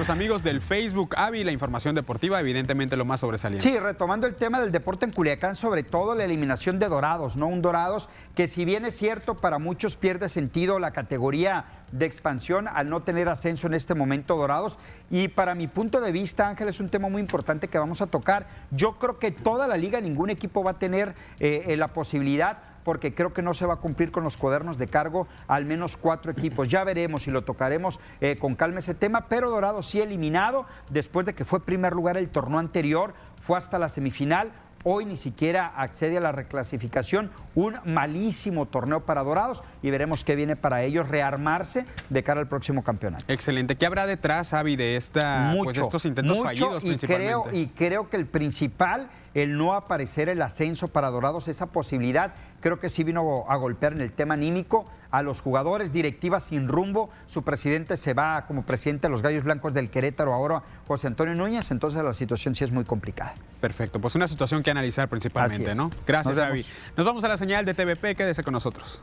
Nuestros 0.02 0.16
amigos 0.16 0.42
del 0.42 0.60
Facebook 0.60 1.14
Avi, 1.16 1.44
la 1.44 1.52
información 1.52 1.94
deportiva, 1.94 2.40
evidentemente 2.40 2.96
lo 2.96 3.04
más 3.04 3.20
sobresaliente. 3.20 3.62
Sí, 3.62 3.78
retomando 3.78 4.26
el 4.26 4.34
tema 4.34 4.60
del 4.60 4.72
deporte 4.72 5.04
en 5.04 5.12
Culiacán, 5.12 5.54
sobre 5.54 5.84
todo 5.84 6.16
la 6.16 6.24
eliminación 6.24 6.80
de 6.80 6.88
Dorados, 6.88 7.36
¿no? 7.36 7.46
Un 7.46 7.62
Dorados 7.62 8.08
que 8.34 8.48
si 8.48 8.64
bien 8.64 8.84
es 8.84 8.96
cierto, 8.96 9.36
para 9.36 9.60
muchos 9.60 9.96
pierde 9.96 10.28
sentido 10.28 10.80
la 10.80 10.90
categoría 10.90 11.66
de 11.92 12.06
expansión 12.06 12.66
al 12.66 12.90
no 12.90 13.04
tener 13.04 13.28
ascenso 13.28 13.68
en 13.68 13.74
este 13.74 13.94
momento 13.94 14.34
Dorados. 14.34 14.76
Y 15.08 15.28
para 15.28 15.54
mi 15.54 15.68
punto 15.68 16.00
de 16.00 16.10
vista, 16.10 16.48
Ángel, 16.48 16.68
es 16.68 16.80
un 16.80 16.88
tema 16.88 17.08
muy 17.08 17.20
importante 17.20 17.68
que 17.68 17.78
vamos 17.78 18.02
a 18.02 18.08
tocar. 18.08 18.48
Yo 18.72 18.98
creo 18.98 19.20
que 19.20 19.30
toda 19.30 19.68
la 19.68 19.76
liga, 19.76 20.00
ningún 20.00 20.30
equipo 20.30 20.64
va 20.64 20.72
a 20.72 20.78
tener 20.80 21.14
eh, 21.38 21.62
eh, 21.68 21.76
la 21.76 21.86
posibilidad 21.86 22.71
porque 22.84 23.14
creo 23.14 23.32
que 23.32 23.42
no 23.42 23.54
se 23.54 23.66
va 23.66 23.74
a 23.74 23.76
cumplir 23.78 24.10
con 24.10 24.24
los 24.24 24.36
cuadernos 24.36 24.78
de 24.78 24.86
cargo 24.86 25.26
al 25.48 25.64
menos 25.64 25.96
cuatro 25.96 26.32
equipos. 26.32 26.68
Ya 26.68 26.84
veremos 26.84 27.26
y 27.26 27.30
lo 27.30 27.42
tocaremos 27.42 28.00
eh, 28.20 28.36
con 28.38 28.54
calma 28.54 28.80
ese 28.80 28.94
tema, 28.94 29.26
pero 29.28 29.50
Dorado 29.50 29.82
sí 29.82 30.00
eliminado 30.00 30.66
después 30.90 31.26
de 31.26 31.34
que 31.34 31.44
fue 31.44 31.64
primer 31.64 31.92
lugar 31.92 32.16
el 32.16 32.28
torneo 32.28 32.58
anterior, 32.58 33.14
fue 33.42 33.58
hasta 33.58 33.78
la 33.78 33.88
semifinal. 33.88 34.52
Hoy 34.84 35.04
ni 35.04 35.16
siquiera 35.16 35.66
accede 35.76 36.16
a 36.16 36.20
la 36.20 36.32
reclasificación. 36.32 37.30
Un 37.54 37.76
malísimo 37.84 38.66
torneo 38.66 39.04
para 39.04 39.22
Dorados 39.22 39.62
y 39.80 39.90
veremos 39.90 40.24
qué 40.24 40.34
viene 40.34 40.56
para 40.56 40.82
ellos 40.82 41.08
rearmarse 41.08 41.86
de 42.10 42.22
cara 42.24 42.40
al 42.40 42.48
próximo 42.48 42.82
campeonato. 42.82 43.24
Excelente. 43.28 43.76
¿Qué 43.76 43.86
habrá 43.86 44.06
detrás, 44.06 44.52
Avi, 44.52 44.74
de, 44.74 44.96
esta, 44.96 45.54
pues, 45.62 45.76
estos 45.76 46.04
intentos 46.04 46.42
fallidos 46.42 46.82
y 46.82 46.96
Creo, 46.96 47.44
y 47.52 47.68
creo 47.68 48.10
que 48.10 48.16
el 48.16 48.26
principal, 48.26 49.08
el 49.34 49.56
no 49.56 49.74
aparecer 49.74 50.28
el 50.28 50.42
ascenso 50.42 50.88
para 50.88 51.10
Dorados, 51.10 51.48
esa 51.48 51.66
posibilidad 51.66 52.34
creo 52.60 52.78
que 52.78 52.88
sí 52.88 53.04
vino 53.04 53.44
a 53.48 53.56
golpear 53.56 53.92
en 53.92 54.00
el 54.00 54.12
tema 54.12 54.34
anímico 54.34 54.86
a 55.10 55.22
los 55.22 55.42
jugadores, 55.42 55.92
directiva 55.92 56.40
sin 56.40 56.68
rumbo. 56.68 57.10
Su 57.26 57.42
presidente 57.42 57.96
se 57.96 58.14
va 58.14 58.46
como 58.46 58.62
presidente 58.62 59.08
de 59.08 59.10
los 59.10 59.20
Gallos 59.20 59.44
Blancos 59.44 59.74
del 59.74 59.90
Querétaro, 59.90 60.32
ahora 60.32 60.62
José 60.86 61.08
Antonio 61.08 61.34
Núñez, 61.34 61.70
entonces 61.70 62.02
la 62.02 62.14
situación 62.14 62.54
sí 62.54 62.64
es 62.64 62.72
muy 62.72 62.84
complicada. 62.84 63.34
Perfecto, 63.60 64.00
pues 64.00 64.14
una 64.14 64.28
situación 64.28 64.62
que 64.62 64.70
analizar 64.70 65.08
principalmente, 65.08 65.74
¿no? 65.74 65.90
Gracias, 66.06 66.38
Avi. 66.38 66.64
Nos 66.96 67.04
vamos 67.04 67.22
a 67.24 67.28
la 67.28 67.36
señal 67.36 67.64
de 67.66 67.74
TVP, 67.74 68.14
quédese 68.14 68.42
con 68.42 68.52
nosotros. 68.52 69.02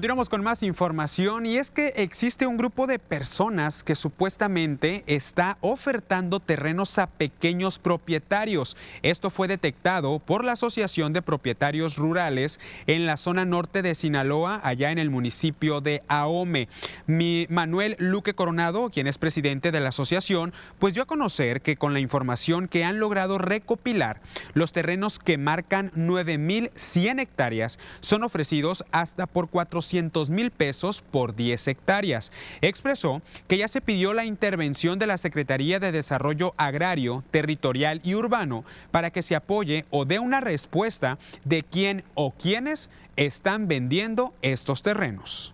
Continuamos 0.00 0.30
con 0.30 0.42
más 0.42 0.62
información 0.62 1.44
y 1.44 1.58
es 1.58 1.70
que 1.70 1.88
existe 1.96 2.46
un 2.46 2.56
grupo 2.56 2.86
de 2.86 2.98
personas 2.98 3.84
que 3.84 3.94
supuestamente 3.94 5.04
está 5.06 5.58
ofertando 5.60 6.40
terrenos 6.40 6.98
a 6.98 7.06
pequeños 7.06 7.78
propietarios. 7.78 8.78
Esto 9.02 9.28
fue 9.28 9.46
detectado 9.46 10.18
por 10.18 10.42
la 10.42 10.52
Asociación 10.52 11.12
de 11.12 11.20
Propietarios 11.20 11.96
Rurales 11.96 12.60
en 12.86 13.04
la 13.04 13.18
zona 13.18 13.44
norte 13.44 13.82
de 13.82 13.94
Sinaloa, 13.94 14.62
allá 14.64 14.90
en 14.90 14.98
el 14.98 15.10
municipio 15.10 15.82
de 15.82 16.02
Ahome. 16.08 16.70
Mi 17.06 17.46
Manuel 17.50 17.96
Luque 17.98 18.32
Coronado, 18.32 18.88
quien 18.88 19.06
es 19.06 19.18
presidente 19.18 19.70
de 19.70 19.80
la 19.80 19.90
asociación, 19.90 20.54
pues 20.78 20.94
dio 20.94 21.02
a 21.02 21.06
conocer 21.06 21.60
que 21.60 21.76
con 21.76 21.92
la 21.92 22.00
información 22.00 22.68
que 22.68 22.84
han 22.84 23.00
logrado 23.00 23.36
recopilar, 23.36 24.22
los 24.54 24.72
terrenos 24.72 25.18
que 25.18 25.36
marcan 25.36 25.90
9.100 25.90 27.20
hectáreas 27.20 27.78
son 28.00 28.22
ofrecidos 28.22 28.82
hasta 28.92 29.26
por 29.26 29.50
4 29.50 29.82
200 29.90 30.30
mil 30.30 30.50
pesos 30.52 31.02
por 31.02 31.34
10 31.34 31.68
hectáreas. 31.68 32.30
Expresó 32.60 33.22
que 33.48 33.58
ya 33.58 33.66
se 33.66 33.80
pidió 33.80 34.14
la 34.14 34.24
intervención 34.24 34.98
de 34.98 35.08
la 35.08 35.18
Secretaría 35.18 35.80
de 35.80 35.90
Desarrollo 35.90 36.54
Agrario, 36.56 37.24
Territorial 37.32 38.00
y 38.04 38.14
Urbano 38.14 38.64
para 38.92 39.10
que 39.10 39.22
se 39.22 39.34
apoye 39.34 39.84
o 39.90 40.04
dé 40.04 40.20
una 40.20 40.40
respuesta 40.40 41.18
de 41.44 41.62
quién 41.62 42.04
o 42.14 42.30
quiénes 42.32 42.88
están 43.16 43.66
vendiendo 43.66 44.32
estos 44.42 44.82
terrenos. 44.82 45.52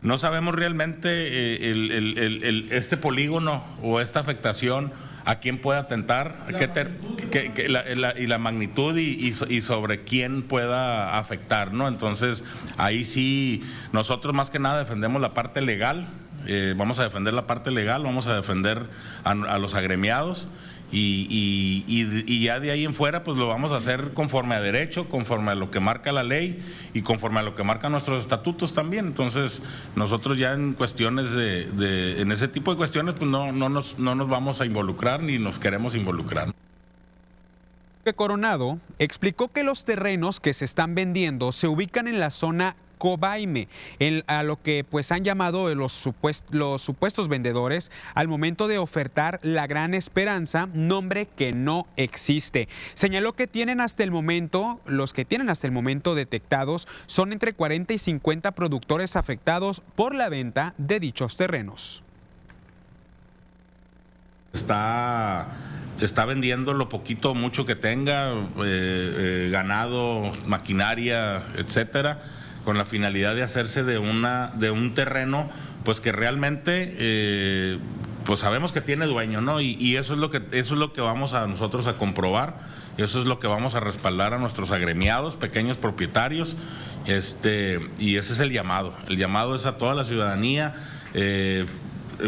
No 0.00 0.18
sabemos 0.18 0.54
realmente 0.54 1.08
eh, 1.10 2.68
este 2.70 2.96
polígono 2.96 3.62
o 3.82 4.00
esta 4.00 4.20
afectación 4.20 4.92
a 5.26 5.40
quién 5.40 5.58
puede 5.58 5.80
atentar 5.80 6.46
y 8.16 8.26
la 8.26 8.38
magnitud 8.38 8.96
y, 8.96 9.32
sobre 9.60 10.04
quién 10.04 10.42
pueda 10.42 11.18
afectar, 11.18 11.72
¿no? 11.72 11.88
Entonces, 11.88 12.44
ahí 12.76 13.04
sí, 13.04 13.64
nosotros 13.92 14.32
más 14.34 14.50
que 14.50 14.60
nada 14.60 14.78
defendemos 14.78 15.20
la 15.20 15.34
parte 15.34 15.60
legal, 15.60 16.06
eh, 16.46 16.74
vamos 16.76 17.00
a 17.00 17.02
defender 17.02 17.34
la 17.34 17.48
parte 17.48 17.72
legal, 17.72 18.04
vamos 18.04 18.28
a 18.28 18.36
defender 18.36 18.86
a 19.24 19.58
los 19.58 19.74
agremiados 19.74 20.46
y, 20.92 21.84
y, 21.86 22.40
ya 22.40 22.60
de 22.60 22.70
ahí 22.70 22.84
en 22.84 22.94
fuera 22.94 23.24
pues 23.24 23.36
lo 23.36 23.48
vamos 23.48 23.72
a 23.72 23.76
hacer 23.76 24.12
conforme 24.14 24.54
a 24.54 24.60
derecho, 24.60 25.08
conforme 25.08 25.50
a 25.50 25.54
lo 25.54 25.70
que 25.70 25.80
marca 25.80 26.12
la 26.12 26.22
ley 26.22 26.62
y 26.94 27.02
conforme 27.02 27.40
a 27.40 27.42
lo 27.42 27.54
que 27.54 27.64
marcan 27.64 27.92
nuestros 27.92 28.20
estatutos 28.20 28.72
también. 28.72 29.06
Entonces 29.06 29.62
nosotros 29.96 30.38
ya 30.38 30.52
en 30.52 30.74
cuestiones 30.74 31.32
de, 31.32 32.20
en 32.20 32.30
ese 32.30 32.48
tipo 32.48 32.70
de 32.70 32.76
cuestiones 32.76 33.14
pues 33.14 33.28
no, 33.28 33.52
no, 33.52 33.68
nos, 33.68 33.98
no 33.98 34.14
nos 34.14 34.28
vamos 34.28 34.60
a 34.60 34.66
involucrar 34.66 35.22
ni 35.22 35.38
nos 35.38 35.58
queremos 35.58 35.94
involucrar. 35.96 36.52
Coronado 38.14 38.78
explicó 39.00 39.48
que 39.48 39.64
los 39.64 39.84
terrenos 39.84 40.38
que 40.38 40.54
se 40.54 40.64
están 40.64 40.94
vendiendo 40.94 41.50
se 41.50 41.66
ubican 41.66 42.06
en 42.06 42.20
la 42.20 42.30
zona 42.30 42.76
Cobaime, 42.98 43.68
a 44.26 44.42
lo 44.42 44.62
que 44.62 44.84
pues 44.84 45.12
han 45.12 45.24
llamado 45.24 45.74
los, 45.74 45.92
supuestos 45.92 47.28
vendedores 47.28 47.90
al 48.14 48.28
momento 48.28 48.68
de 48.68 48.78
ofertar 48.78 49.38
la 49.42 49.66
gran 49.66 49.94
esperanza, 49.94 50.68
nombre 50.72 51.26
que 51.26 51.52
no 51.52 51.86
existe. 51.96 52.68
Señaló 52.94 53.34
que 53.34 53.46
tienen 53.46 53.80
hasta 53.80 54.02
el 54.02 54.10
momento, 54.10 54.80
los 54.86 55.12
que 55.12 55.24
tienen 55.24 55.50
hasta 55.50 55.66
el 55.66 55.72
momento 55.72 56.14
detectados 56.14 56.88
son 57.06 57.32
entre 57.32 57.52
40 57.52 57.94
y 57.94 57.98
50 57.98 58.52
productores 58.52 59.16
afectados 59.16 59.82
por 59.94 60.14
la 60.14 60.28
venta 60.28 60.74
de 60.78 61.00
dichos 61.00 61.36
terrenos. 61.36 62.02
Está 64.52 65.48
está 66.00 66.26
vendiendo 66.26 66.74
lo 66.74 66.88
poquito 66.88 67.30
o 67.30 67.34
mucho 67.34 67.64
que 67.64 67.74
tenga, 67.74 68.32
eh, 68.32 68.36
eh, 68.64 69.48
ganado, 69.50 70.32
maquinaria, 70.46 71.42
etcétera 71.56 72.20
con 72.66 72.76
la 72.76 72.84
finalidad 72.84 73.36
de 73.36 73.44
hacerse 73.44 73.84
de, 73.84 73.96
una, 73.96 74.48
de 74.48 74.72
un 74.72 74.92
terreno 74.92 75.48
pues 75.84 76.00
que 76.00 76.10
realmente 76.10 76.96
eh, 76.98 77.78
pues 78.24 78.40
sabemos 78.40 78.72
que 78.72 78.80
tiene 78.80 79.06
dueño, 79.06 79.40
¿no? 79.40 79.60
Y, 79.60 79.96
eso, 79.96 80.14
es 80.14 80.18
lo 80.18 80.30
que, 80.30 80.42
eso 80.50 80.74
es 80.74 80.80
lo 80.80 80.92
que 80.92 81.00
vamos 81.00 81.32
a 81.32 81.46
nosotros 81.46 81.86
a 81.86 81.96
comprobar, 81.96 82.58
eso 82.98 83.20
es 83.20 83.24
lo 83.24 83.38
que 83.38 83.46
vamos 83.46 83.76
a 83.76 83.80
respaldar 83.80 84.34
a 84.34 84.38
nuestros 84.38 84.72
agremiados, 84.72 85.36
pequeños 85.36 85.78
propietarios, 85.78 86.56
este, 87.06 87.78
y 88.00 88.16
ese 88.16 88.32
es 88.32 88.40
el 88.40 88.50
llamado. 88.50 88.96
El 89.06 89.16
llamado 89.16 89.54
es 89.54 89.64
a 89.64 89.76
toda 89.76 89.94
la 89.94 90.02
ciudadanía. 90.04 90.74
Eh, 91.14 91.66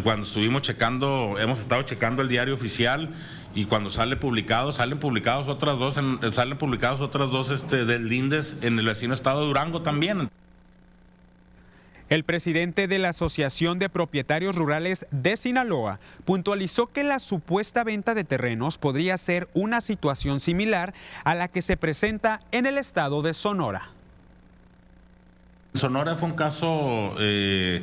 cuando 0.05 0.25
estuvimos 0.25 0.63
checando, 0.63 1.37
hemos 1.41 1.59
estado 1.59 1.83
checando 1.83 2.23
el 2.23 2.29
diario 2.29 2.55
oficial 2.55 3.11
y 3.59 3.65
cuando 3.65 3.91
sale 3.91 4.15
publicado, 4.15 4.73
salen 4.73 5.01
publicados 5.01 5.49
otras 5.49 5.81
dos, 5.81 5.99
salen 6.31 6.59
publicados 6.59 7.01
otras 7.01 7.33
dos 7.33 7.51
este, 7.51 7.85
del 7.87 8.09
Lindes 8.09 8.57
en 8.63 8.79
el 8.79 8.87
vecino 8.87 9.13
estado 9.13 9.41
de 9.41 9.47
Durango 9.49 9.83
también. 9.83 10.31
El 12.09 12.23
presidente 12.23 12.87
de 12.87 13.01
la 13.01 13.09
Asociación 13.09 13.81
de 13.81 13.89
Propietarios 13.89 14.55
Rurales 14.55 15.09
de 15.11 15.37
Sinaloa 15.37 15.99
puntualizó 16.25 16.87
que 16.87 17.03
la 17.03 17.19
supuesta 17.19 17.83
venta 17.83 18.15
de 18.15 18.23
terrenos 18.23 18.79
podría 18.79 19.19
ser 19.19 19.49
una 19.55 19.81
situación 19.81 20.39
similar 20.39 20.95
a 21.25 21.35
la 21.35 21.49
que 21.49 21.61
se 21.61 21.77
presenta 21.77 22.41
en 22.53 22.65
el 22.65 22.79
estado 22.79 23.23
de 23.23 23.35
Sonora. 23.35 23.91
Sonora 25.75 26.15
fue 26.15 26.29
un 26.29 26.37
caso 26.37 27.17
eh, 27.19 27.83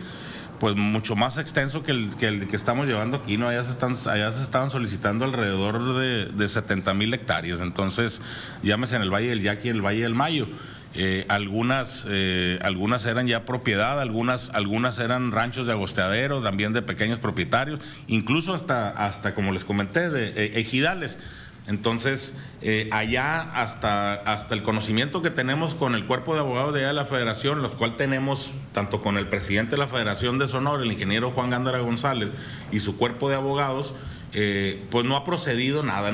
pues 0.65 0.77
mucho 0.77 1.15
más 1.15 1.37
extenso 1.37 1.83
que 1.83 1.91
el, 1.91 2.15
que 2.17 2.55
estamos 2.55 2.87
llevando 2.87 3.17
aquí, 3.17 3.37
¿no? 3.37 3.47
Allá 3.49 3.63
se, 3.63 3.69
están, 3.69 3.91
estaban 3.91 4.71
solicitando 4.71 5.23
alrededor 5.23 5.93
de, 5.93 6.25
de 6.25 6.49
70 6.49 6.91
mil 6.95 7.13
hectáreas, 7.13 7.59
entonces 7.59 8.19
llámese 8.63 8.95
en 8.95 9.03
el 9.03 9.13
Valle 9.13 9.29
del 9.29 9.43
Yaqui 9.43 9.67
y 9.67 9.69
en 9.69 9.75
el 9.75 9.81
Valle 9.83 10.01
del 10.01 10.15
Mayo. 10.15 10.47
Eh, 10.95 11.23
algunas, 11.27 12.07
eh, 12.09 12.57
algunas 12.63 13.05
eran 13.05 13.27
ya 13.27 13.45
propiedad, 13.45 14.01
algunas, 14.01 14.49
algunas 14.55 14.97
eran 14.97 15.31
ranchos 15.31 15.67
de 15.67 15.73
agosteadero, 15.73 16.41
también 16.41 16.73
de 16.73 16.81
pequeños 16.81 17.19
propietarios, 17.19 17.79
incluso 18.07 18.55
hasta, 18.55 18.89
hasta 18.89 19.35
como 19.35 19.51
les 19.51 19.65
comenté, 19.65 20.09
de 20.09 20.29
eh, 20.29 20.59
ejidales. 20.59 21.19
Entonces, 21.67 22.35
eh, 22.61 22.89
allá 22.91 23.41
hasta, 23.53 24.13
hasta 24.13 24.53
el 24.53 24.61
conocimiento 24.61 25.21
que 25.23 25.31
tenemos 25.31 25.73
con 25.73 25.95
el 25.95 26.05
cuerpo 26.05 26.35
de 26.35 26.41
abogados 26.41 26.73
de, 26.73 26.93
la 26.93 27.05
federación, 27.05 27.63
los 27.63 27.73
cual 27.73 27.97
tenemos 27.97 28.51
tanto 28.71 29.01
con 29.01 29.17
el 29.17 29.27
presidente 29.27 29.71
de 29.71 29.77
la 29.77 29.87
Federación 29.87 30.37
de 30.37 30.47
Sonora, 30.47 30.83
el 30.83 30.91
ingeniero 30.91 31.31
Juan 31.31 31.49
Gándara 31.49 31.79
González, 31.79 32.31
y 32.71 32.79
su 32.79 32.97
cuerpo 32.97 33.29
de 33.29 33.35
abogados, 33.35 33.95
eh, 34.33 34.83
pues 34.91 35.05
no 35.05 35.15
ha 35.15 35.25
procedido 35.25 35.81
nada. 35.81 36.13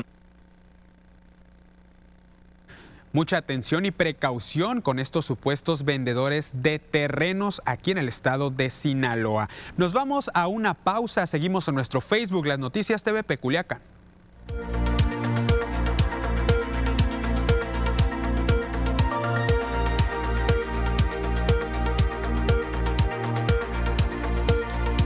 Mucha 3.12 3.36
atención 3.36 3.84
y 3.84 3.90
precaución 3.90 4.80
con 4.80 4.98
estos 4.98 5.26
supuestos 5.26 5.84
vendedores 5.84 6.52
de 6.54 6.78
terrenos 6.78 7.60
aquí 7.66 7.90
en 7.90 7.98
el 7.98 8.08
estado 8.08 8.48
de 8.48 8.70
Sinaloa. 8.70 9.50
Nos 9.76 9.92
vamos 9.92 10.30
a 10.32 10.46
una 10.46 10.72
pausa, 10.72 11.26
seguimos 11.26 11.68
en 11.68 11.74
nuestro 11.74 12.00
Facebook, 12.00 12.46
Las 12.46 12.58
Noticias 12.58 13.02
TV 13.02 13.22
Peculiacán. 13.22 13.82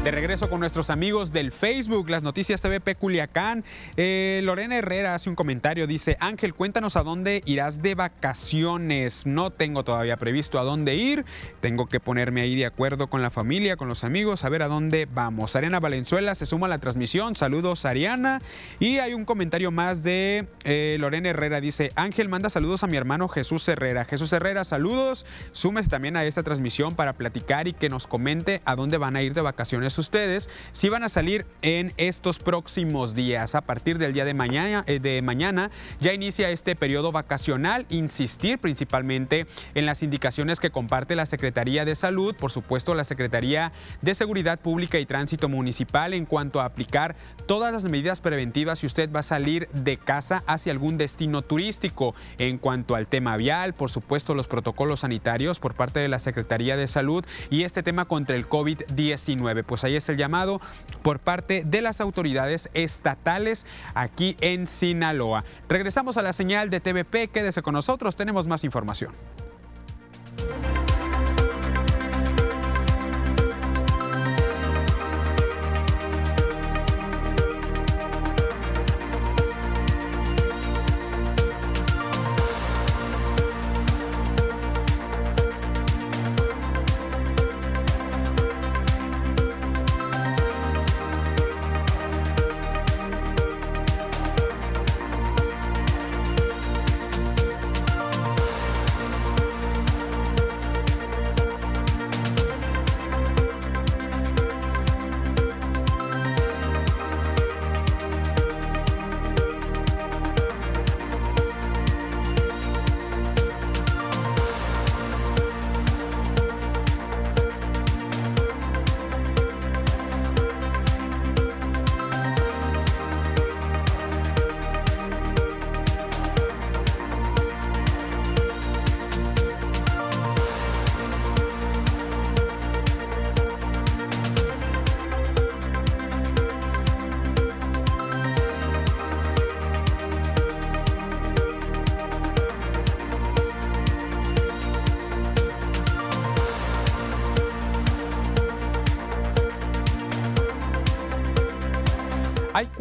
De 0.07 0.13
regreso 0.13 0.49
con 0.49 0.61
nuestros 0.61 0.89
amigos 0.91 1.33
del 1.33 1.51
Facebook, 1.51 2.09
las 2.09 2.23
noticias 2.23 2.63
TVP 2.63 2.95
Culiacán. 2.95 3.65
Eh, 3.97 4.41
Lorena 4.45 4.77
Herrera 4.77 5.17
hace 5.17 5.29
un 5.29 5.35
comentario, 5.35 5.89
dice, 5.89 6.17
Ángel, 6.21 6.55
cuéntanos 6.55 6.95
a 6.95 7.03
dónde 7.03 7.43
irás 7.45 7.83
de 7.83 7.97
vacaciones. 7.97 9.27
No 9.27 9.51
tengo 9.51 9.83
todavía 9.83 10.17
previsto 10.17 10.61
a 10.61 10.63
dónde 10.63 10.95
ir. 10.95 11.25
Tengo 11.61 11.87
que 11.87 11.99
ponerme 11.99 12.43
ahí 12.43 12.55
de 12.55 12.67
acuerdo 12.67 13.09
con 13.09 13.21
la 13.21 13.31
familia, 13.31 13.77
con 13.77 13.89
los 13.89 14.05
amigos, 14.05 14.45
a 14.45 14.49
ver 14.49 14.63
a 14.63 14.69
dónde 14.69 15.09
vamos. 15.13 15.57
Ariana 15.57 15.81
Valenzuela 15.81 16.37
se 16.37 16.47
suma 16.47 16.69
a 16.69 16.71
la 16.71 16.79
transmisión. 16.79 17.35
Saludos, 17.35 17.85
Ariana. 17.85 18.41
Y 18.79 18.99
hay 18.99 19.13
un 19.13 19.25
comentario 19.25 19.73
más 19.73 20.05
de 20.05 20.47
eh, 20.63 20.99
Lorena 21.01 21.31
Herrera. 21.31 21.61
Dice, 21.61 21.91
Ángel, 21.97 22.29
manda 22.29 22.49
saludos 22.49 22.85
a 22.85 22.87
mi 22.87 22.97
hermano 22.97 23.27
Jesús 23.27 23.67
Herrera. 23.67 24.05
Jesús 24.05 24.33
Herrera, 24.33 24.63
saludos. 24.63 25.27
Súmese 25.51 25.91
también 25.91 26.17
a 26.17 26.25
esta 26.25 26.45
transmisión 26.45 26.95
para 26.95 27.15
platicar 27.15 27.67
y 27.67 27.73
que 27.73 27.89
nos 27.89 28.07
comente 28.07 28.63
a 28.65 28.77
dónde 28.77 28.99
van 28.99 29.17
a 29.17 29.23
ir 29.23 29.35
de 29.35 29.41
vacaciones 29.41 29.96
ustedes 29.99 30.49
si 30.73 30.89
van 30.89 31.03
a 31.03 31.09
salir 31.09 31.47
en 31.63 31.93
estos 31.97 32.39
próximos 32.39 33.15
días. 33.15 33.55
A 33.55 33.61
partir 33.63 33.99
del 33.99 34.13
día 34.13 34.25
de 34.25 34.35
mañana, 34.35 34.85
eh, 34.87 35.01
de 35.01 35.23
mañana 35.23 35.71
ya 36.01 36.13
inicia 36.13 36.51
este 36.51 36.77
periodo 36.77 37.13
vacacional. 37.13 37.87
Insistir 37.89 38.59
principalmente 38.59 39.47
en 39.75 39.87
las 39.87 40.03
indicaciones 40.03 40.61
que 40.61 40.71
comparte 40.71 41.17
la 41.17 41.27
Secretaría 41.27 41.85
de 41.85 41.95
Salud, 41.95 42.35
por 42.35 42.53
supuesto 42.53 42.95
la 42.95 43.05
Secretaría 43.05 43.73
de 44.03 44.15
Seguridad 44.15 44.59
Pública 44.59 44.99
y 44.99 45.07
Tránsito 45.07 45.49
Municipal 45.49 46.15
en 46.15 46.27
cuanto 46.27 46.61
a 46.61 46.65
aplicar 46.65 47.17
todas 47.47 47.73
las 47.73 47.85
medidas 47.85 48.21
preventivas 48.21 48.81
si 48.81 48.87
usted 48.87 49.11
va 49.13 49.21
a 49.21 49.23
salir 49.23 49.69
de 49.73 49.97
casa 49.97 50.43
hacia 50.47 50.73
algún 50.73 50.97
destino 50.97 51.43
turístico. 51.43 52.15
En 52.39 52.59
cuanto 52.59 52.95
al 52.95 53.07
tema 53.07 53.37
vial, 53.37 53.75
por 53.75 53.91
supuesto 53.91 54.35
los 54.35 54.47
protocolos 54.47 55.01
sanitarios 55.01 55.59
por 55.59 55.75
parte 55.75 56.01
de 56.01 56.09
la 56.09 56.19
Secretaría 56.19 56.77
de 56.77 56.89
Salud 56.89 57.25
y 57.51 57.63
este 57.63 57.83
tema 57.83 58.05
contra 58.05 58.37
el 58.37 58.49
COVID-19. 58.49 59.65
Pues 59.65 59.85
ahí 59.87 59.97
es 59.97 60.09
el 60.09 60.17
llamado 60.17 60.61
por 61.03 61.19
parte 61.19 61.63
de 61.65 61.81
las 61.81 62.01
autoridades 62.01 62.69
estatales 62.75 63.67
aquí 63.95 64.37
en 64.41 64.67
Sinaloa. 64.67 65.45
Regresamos 65.69 66.17
a 66.17 66.23
la 66.23 66.33
señal 66.33 66.71
de 66.71 66.81
TVP, 66.81 67.29
quédese 67.29 67.63
con 67.63 67.75
nosotros, 67.75 68.17
tenemos 68.17 68.47
más 68.47 68.65
información. 68.65 69.13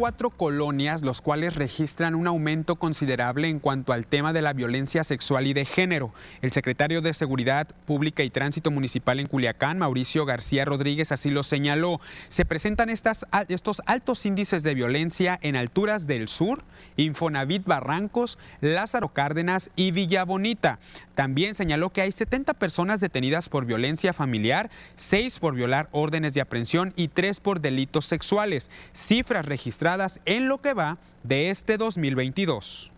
Cuatro 0.06 0.30
colonias 0.30 1.02
los 1.02 1.20
cuales 1.20 1.56
registran 1.56 2.14
un 2.14 2.28
aumento 2.28 2.76
considerable 2.76 3.48
en 3.48 3.58
cuanto 3.58 3.92
al 3.92 4.06
tema 4.06 4.32
de 4.32 4.40
la 4.40 4.52
violencia 4.52 5.02
sexual 5.02 5.48
y 5.48 5.52
de 5.52 5.64
género. 5.64 6.14
El 6.42 6.52
secretario 6.52 7.02
de 7.02 7.12
Seguridad 7.12 7.66
Pública 7.86 8.22
y 8.22 8.30
Tránsito 8.30 8.70
Municipal 8.70 9.18
en 9.18 9.26
Culiacán, 9.26 9.80
Mauricio 9.80 10.24
García 10.24 10.64
Rodríguez, 10.64 11.10
así 11.10 11.30
lo 11.30 11.42
señaló. 11.42 12.00
Se 12.28 12.44
presentan 12.44 12.88
estas, 12.88 13.26
estos 13.48 13.82
altos 13.86 14.24
índices 14.26 14.62
de 14.62 14.74
violencia 14.74 15.40
en 15.42 15.56
alturas 15.56 16.06
del 16.06 16.28
sur, 16.28 16.62
Infonavit 16.96 17.64
Barrancos, 17.64 18.38
Lázaro 18.60 19.08
Cárdenas 19.08 19.72
y 19.74 19.90
Villa 19.90 20.24
Bonita. 20.24 20.78
También 21.16 21.56
señaló 21.56 21.90
que 21.90 22.02
hay 22.02 22.12
70 22.12 22.54
personas 22.54 23.00
detenidas 23.00 23.48
por 23.48 23.64
violencia 23.64 24.12
familiar, 24.12 24.70
6 24.94 25.40
por 25.40 25.56
violar 25.56 25.88
órdenes 25.90 26.32
de 26.34 26.42
aprehensión 26.42 26.92
y 26.94 27.08
3 27.08 27.40
por 27.40 27.60
delitos 27.60 28.04
sexuales, 28.04 28.70
cifras 28.92 29.46
registradas 29.46 29.95
en 30.24 30.48
lo 30.48 30.60
que 30.60 30.74
va 30.74 30.98
de 31.22 31.50
este 31.50 31.76
2022. 31.76 32.90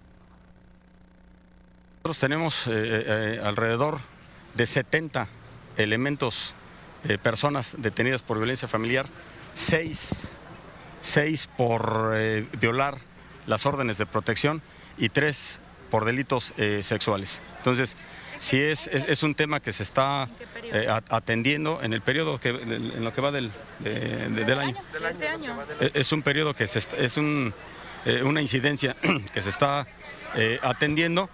Nosotros 1.98 2.18
tenemos 2.18 2.66
eh, 2.66 2.70
eh, 2.70 3.04
eh, 3.06 3.40
alrededor 3.44 3.98
de 4.54 4.66
70 4.66 5.28
elementos, 5.76 6.54
personas 7.22 7.76
detenidas 7.78 8.22
por 8.22 8.38
violencia 8.38 8.66
familiar, 8.66 9.06
6, 9.54 10.32
6 11.00 11.48
por 11.56 12.12
violar 12.60 12.98
las 13.46 13.66
órdenes 13.66 13.98
de 13.98 14.06
protección 14.06 14.62
y 14.96 15.08
3 15.08 15.60
por 15.92 16.04
delitos 16.04 16.52
sexuales. 16.80 17.40
Entonces, 17.58 17.96
sí 18.40 18.60
es, 18.60 18.86
es, 18.86 19.22
un 19.22 19.34
tema 19.34 19.60
que 19.60 19.72
se 19.72 19.82
está 19.82 20.28
eh, 20.62 20.86
atendiendo 21.08 21.80
en 21.82 21.92
el 21.92 22.00
periodo 22.00 22.38
que 22.38 22.50
en 22.50 23.04
lo 23.04 23.12
que 23.12 23.20
va 23.20 23.30
del, 23.30 23.50
del 23.80 24.58
año. 24.58 24.76
Este 25.08 25.28
año. 25.28 25.56
Es 25.94 26.12
un 26.12 26.22
periodo 26.22 26.54
que 26.54 26.66
se, 26.66 26.80
es 26.98 27.16
un, 27.16 27.52
eh, 28.04 28.22
una 28.22 28.40
incidencia 28.40 28.96
que 29.32 29.42
se 29.42 29.50
está 29.50 29.86
eh, 30.34 30.58
atendiendo 30.62 31.28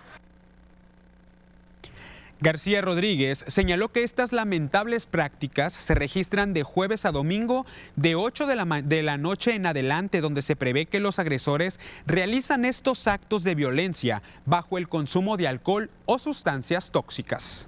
García 2.44 2.82
Rodríguez 2.82 3.42
señaló 3.46 3.90
que 3.90 4.04
estas 4.04 4.30
lamentables 4.30 5.06
prácticas 5.06 5.72
se 5.72 5.94
registran 5.94 6.52
de 6.52 6.62
jueves 6.62 7.06
a 7.06 7.10
domingo 7.10 7.64
de 7.96 8.16
8 8.16 8.46
de 8.46 8.54
la, 8.54 8.82
de 8.84 9.02
la, 9.02 9.16
noche 9.16 9.54
en 9.54 9.64
adelante, 9.64 10.20
donde 10.20 10.42
se 10.42 10.54
prevé 10.54 10.84
que 10.84 11.00
los 11.00 11.18
agresores 11.18 11.80
realizan 12.06 12.66
estos 12.66 13.08
actos 13.08 13.44
de 13.44 13.54
violencia 13.54 14.22
bajo 14.44 14.76
el 14.76 14.90
consumo 14.90 15.38
de 15.38 15.48
alcohol 15.48 15.88
o 16.04 16.18
sustancias 16.18 16.90
tóxicas. 16.90 17.66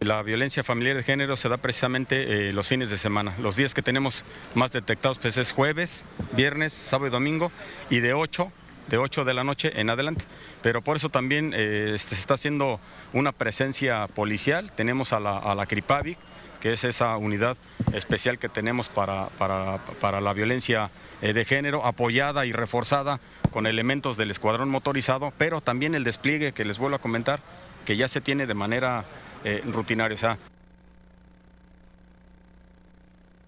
La 0.00 0.22
violencia 0.22 0.64
familiar 0.64 0.96
de 0.96 1.02
género 1.02 1.36
se 1.36 1.50
da 1.50 1.58
precisamente 1.58 2.48
eh, 2.48 2.52
los 2.54 2.68
fines 2.68 2.88
de 2.88 2.96
semana. 2.96 3.34
Los 3.38 3.56
días 3.56 3.74
que 3.74 3.82
tenemos 3.82 4.24
más 4.54 4.72
detectados 4.72 5.18
pues, 5.18 5.36
es 5.36 5.52
jueves, 5.52 6.06
viernes, 6.32 6.72
sábado 6.72 7.08
y 7.08 7.10
domingo 7.10 7.52
y 7.90 8.00
de 8.00 8.14
8 8.14 8.50
de 8.88 8.98
8 8.98 9.24
de 9.24 9.34
la 9.34 9.44
noche 9.44 9.80
en 9.80 9.90
adelante. 9.90 10.24
Pero 10.62 10.82
por 10.82 10.96
eso 10.96 11.08
también 11.08 11.52
eh, 11.54 11.92
este, 11.94 12.14
se 12.14 12.20
está 12.20 12.34
haciendo 12.34 12.80
una 13.12 13.32
presencia 13.32 14.06
policial. 14.08 14.72
Tenemos 14.72 15.12
a 15.12 15.20
la, 15.20 15.38
a 15.38 15.66
CRIPAVIC, 15.66 16.18
que 16.60 16.72
es 16.72 16.84
esa 16.84 17.16
unidad 17.16 17.56
especial 17.92 18.38
que 18.38 18.48
tenemos 18.48 18.88
para, 18.88 19.28
para, 19.38 20.20
la 20.20 20.32
violencia 20.32 20.90
eh, 21.22 21.32
de 21.32 21.44
género, 21.44 21.84
apoyada 21.84 22.46
y 22.46 22.52
reforzada 22.52 23.20
con 23.50 23.66
elementos 23.66 24.16
del 24.16 24.30
escuadrón 24.30 24.68
motorizado, 24.68 25.32
pero 25.38 25.60
también 25.60 25.94
el 25.94 26.04
despliegue 26.04 26.52
que 26.52 26.64
les 26.64 26.78
vuelvo 26.78 26.96
a 26.96 27.00
comentar, 27.00 27.40
que 27.84 27.96
ya 27.96 28.08
se 28.08 28.20
tiene 28.20 28.46
de 28.46 28.54
manera 28.54 29.04
eh, 29.44 29.62
rutinaria. 29.66 30.38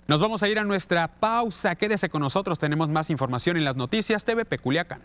nos 0.06 0.20
vamos 0.20 0.42
a 0.42 0.48
ir 0.48 0.58
a 0.58 0.64
nuestra 0.64 1.08
pausa. 1.08 1.74
Quédese 1.74 2.08
con 2.08 2.22
nosotros, 2.22 2.58
tenemos 2.58 2.88
más 2.88 3.10
información 3.10 3.56
en 3.56 3.64
las 3.64 3.76
noticias 3.76 4.24
TV 4.24 4.44
Peculiacán. 4.44 5.02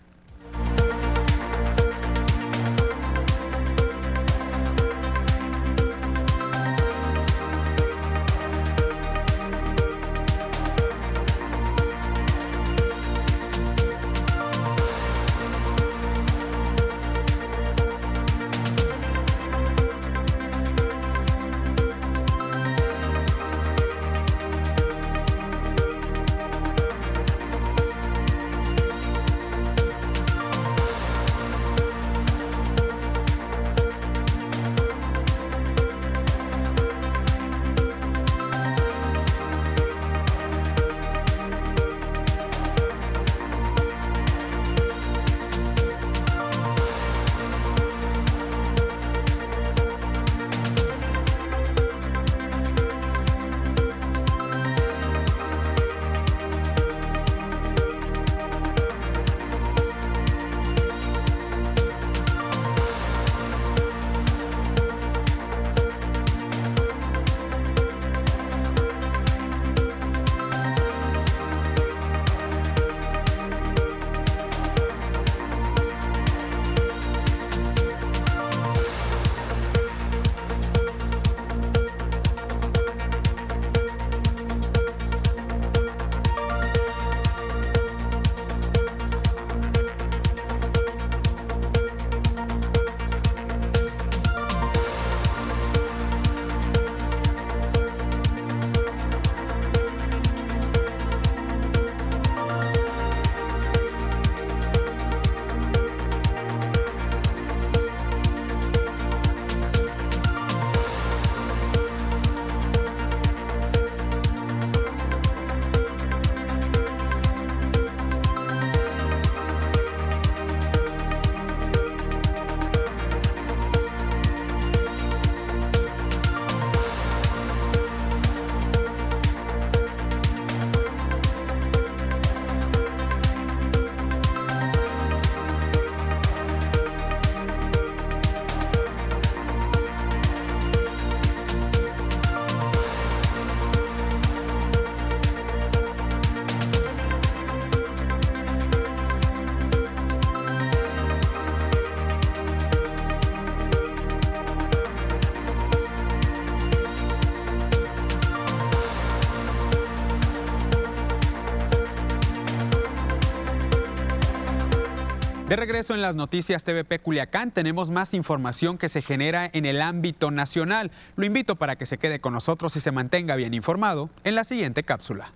Regreso 165.63 165.93
en 165.93 166.01
las 166.01 166.13
noticias 166.13 166.65
TVP 166.65 166.99
Culiacán 166.99 167.49
tenemos 167.49 167.89
más 167.89 168.13
información 168.13 168.77
que 168.77 168.89
se 168.89 169.01
genera 169.01 169.49
en 169.53 169.65
el 169.65 169.81
ámbito 169.81 170.29
nacional. 170.29 170.91
Lo 171.15 171.25
invito 171.25 171.55
para 171.55 171.77
que 171.77 171.85
se 171.85 171.97
quede 171.97 172.19
con 172.19 172.33
nosotros 172.33 172.75
y 172.75 172.81
se 172.81 172.91
mantenga 172.91 173.37
bien 173.37 173.53
informado 173.53 174.09
en 174.25 174.35
la 174.35 174.43
siguiente 174.43 174.83
cápsula. 174.83 175.31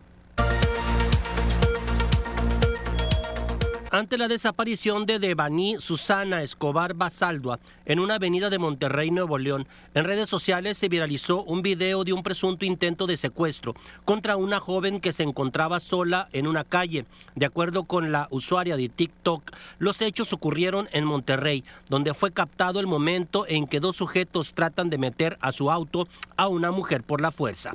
Ante 3.90 4.18
la 4.18 4.28
desaparición 4.28 5.06
de 5.06 5.18
Devani 5.18 5.78
Susana 5.80 6.44
Escobar 6.44 6.94
Basaldua 6.94 7.60
en 7.86 8.00
una 8.00 8.16
avenida 8.16 8.50
de 8.50 8.60
Monterrey, 8.60 9.12
Nuevo 9.12 9.38
León, 9.38 9.66
en 9.94 10.04
redes 10.04 10.30
sociales 10.30 10.78
se 10.78 10.90
viralizó 10.90 11.44
un 11.44 11.62
video 11.62 12.04
de 12.04 12.12
un 12.12 12.22
presunto 12.22 12.66
intento 12.66 13.08
de 13.08 13.16
secuestro 13.16 13.76
contra 14.04 14.36
una 14.36 14.60
joven 14.60 15.00
que 15.00 15.14
se 15.14 15.24
encontraba 15.24 15.80
sola 15.80 16.28
en 16.34 16.48
una 16.48 16.66
calle. 16.66 17.06
De 17.36 17.46
acuerdo 17.46 17.86
con 17.86 18.12
la 18.12 18.28
usuaria 18.30 18.76
de 18.76 18.90
TikTok, 18.90 19.52
los 19.80 20.02
hechos 20.02 20.34
ocurrieron 20.34 20.90
en 20.92 21.06
Monterrey, 21.06 21.64
donde 21.88 22.14
fue 22.14 22.34
captado 22.34 22.82
el 22.82 22.88
momento 22.88 23.46
en 23.48 23.68
que 23.68 23.80
dos 23.80 23.96
sujetos 23.96 24.54
tratan 24.54 24.90
de 24.90 24.98
meter 24.98 25.38
a 25.40 25.54
su 25.54 25.72
auto 25.72 26.10
a 26.36 26.50
una 26.50 26.72
mujer 26.72 27.04
por 27.04 27.22
la 27.22 27.32
fuerza. 27.32 27.72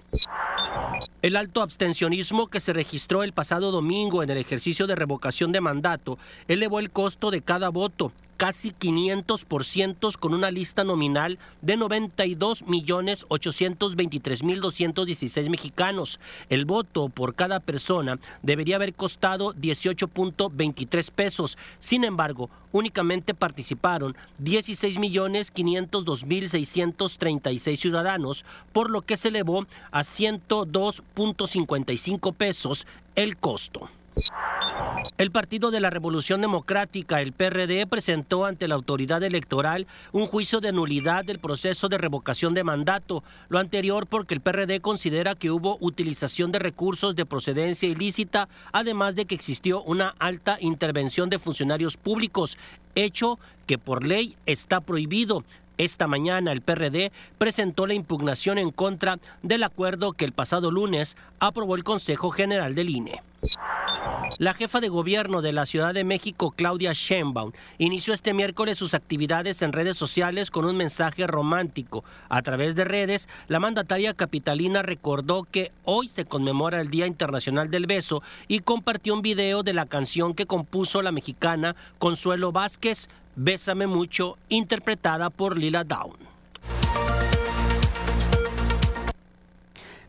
El 1.22 1.36
alto 1.36 1.62
abstencionismo 1.62 2.48
que 2.48 2.58
se 2.58 2.72
registró 2.72 3.22
el 3.22 3.32
pasado 3.32 3.70
domingo 3.70 4.24
en 4.24 4.30
el 4.30 4.38
ejercicio 4.38 4.88
de 4.88 4.96
revocación 4.96 5.52
de 5.52 5.60
mandato 5.60 6.18
elevó 6.48 6.80
el 6.80 6.90
costo 6.90 7.30
de 7.30 7.42
cada 7.42 7.68
voto 7.68 8.12
casi 8.42 8.72
500% 8.72 10.18
con 10.18 10.34
una 10.34 10.50
lista 10.50 10.82
nominal 10.82 11.38
de 11.60 11.76
92 11.76 12.66
millones 12.66 13.24
823 13.28 14.42
mil 14.42 14.60
216 14.60 15.48
mexicanos. 15.48 16.18
El 16.48 16.64
voto 16.64 17.08
por 17.08 17.36
cada 17.36 17.60
persona 17.60 18.18
debería 18.42 18.74
haber 18.74 18.94
costado 18.94 19.54
18.23 19.54 21.12
pesos. 21.12 21.56
Sin 21.78 22.02
embargo, 22.02 22.50
únicamente 22.72 23.32
participaron 23.32 24.16
16 24.40 24.98
millones 24.98 25.52
502 25.52 26.26
mil 26.26 26.50
636 26.50 27.78
ciudadanos, 27.78 28.44
por 28.72 28.90
lo 28.90 29.02
que 29.02 29.16
se 29.16 29.28
elevó 29.28 29.68
a 29.92 30.00
102.55 30.00 32.34
pesos 32.34 32.88
el 33.14 33.36
costo. 33.36 33.88
El 35.18 35.30
Partido 35.30 35.70
de 35.70 35.80
la 35.80 35.90
Revolución 35.90 36.40
Democrática, 36.40 37.20
el 37.20 37.32
PRD, 37.32 37.86
presentó 37.86 38.44
ante 38.44 38.66
la 38.66 38.74
autoridad 38.74 39.22
electoral 39.22 39.86
un 40.10 40.26
juicio 40.26 40.60
de 40.60 40.72
nulidad 40.72 41.24
del 41.24 41.38
proceso 41.38 41.88
de 41.88 41.98
revocación 41.98 42.54
de 42.54 42.64
mandato. 42.64 43.22
Lo 43.48 43.58
anterior 43.58 44.06
porque 44.06 44.34
el 44.34 44.40
PRD 44.40 44.80
considera 44.80 45.34
que 45.34 45.50
hubo 45.50 45.76
utilización 45.80 46.50
de 46.50 46.58
recursos 46.58 47.14
de 47.14 47.26
procedencia 47.26 47.88
ilícita, 47.88 48.48
además 48.72 49.14
de 49.14 49.26
que 49.26 49.34
existió 49.34 49.82
una 49.82 50.14
alta 50.18 50.56
intervención 50.60 51.30
de 51.30 51.38
funcionarios 51.38 51.96
públicos, 51.96 52.58
hecho 52.94 53.38
que 53.66 53.78
por 53.78 54.06
ley 54.06 54.36
está 54.46 54.80
prohibido. 54.80 55.44
Esta 55.78 56.06
mañana 56.06 56.52
el 56.52 56.60
PRD 56.60 57.12
presentó 57.38 57.86
la 57.86 57.94
impugnación 57.94 58.58
en 58.58 58.70
contra 58.70 59.18
del 59.42 59.62
acuerdo 59.62 60.12
que 60.12 60.24
el 60.24 60.32
pasado 60.32 60.70
lunes 60.70 61.16
aprobó 61.38 61.76
el 61.76 61.84
Consejo 61.84 62.30
General 62.30 62.74
del 62.74 62.90
INE. 62.90 63.22
La 64.42 64.54
jefa 64.54 64.80
de 64.80 64.88
gobierno 64.88 65.40
de 65.40 65.52
la 65.52 65.66
Ciudad 65.66 65.94
de 65.94 66.02
México, 66.02 66.50
Claudia 66.50 66.92
Sheinbaum, 66.92 67.52
inició 67.78 68.12
este 68.12 68.34
miércoles 68.34 68.76
sus 68.76 68.92
actividades 68.92 69.62
en 69.62 69.72
redes 69.72 69.96
sociales 69.96 70.50
con 70.50 70.64
un 70.64 70.76
mensaje 70.76 71.28
romántico. 71.28 72.02
A 72.28 72.42
través 72.42 72.74
de 72.74 72.84
redes, 72.84 73.28
la 73.46 73.60
mandataria 73.60 74.14
capitalina 74.14 74.82
recordó 74.82 75.44
que 75.44 75.70
hoy 75.84 76.08
se 76.08 76.24
conmemora 76.24 76.80
el 76.80 76.90
Día 76.90 77.06
Internacional 77.06 77.70
del 77.70 77.86
Beso 77.86 78.20
y 78.48 78.58
compartió 78.58 79.14
un 79.14 79.22
video 79.22 79.62
de 79.62 79.74
la 79.74 79.86
canción 79.86 80.34
que 80.34 80.46
compuso 80.46 81.02
la 81.02 81.12
mexicana 81.12 81.76
Consuelo 82.00 82.50
Vázquez, 82.50 83.08
Bésame 83.36 83.86
mucho, 83.86 84.38
interpretada 84.48 85.30
por 85.30 85.56
Lila 85.56 85.84
Down. 85.84 86.16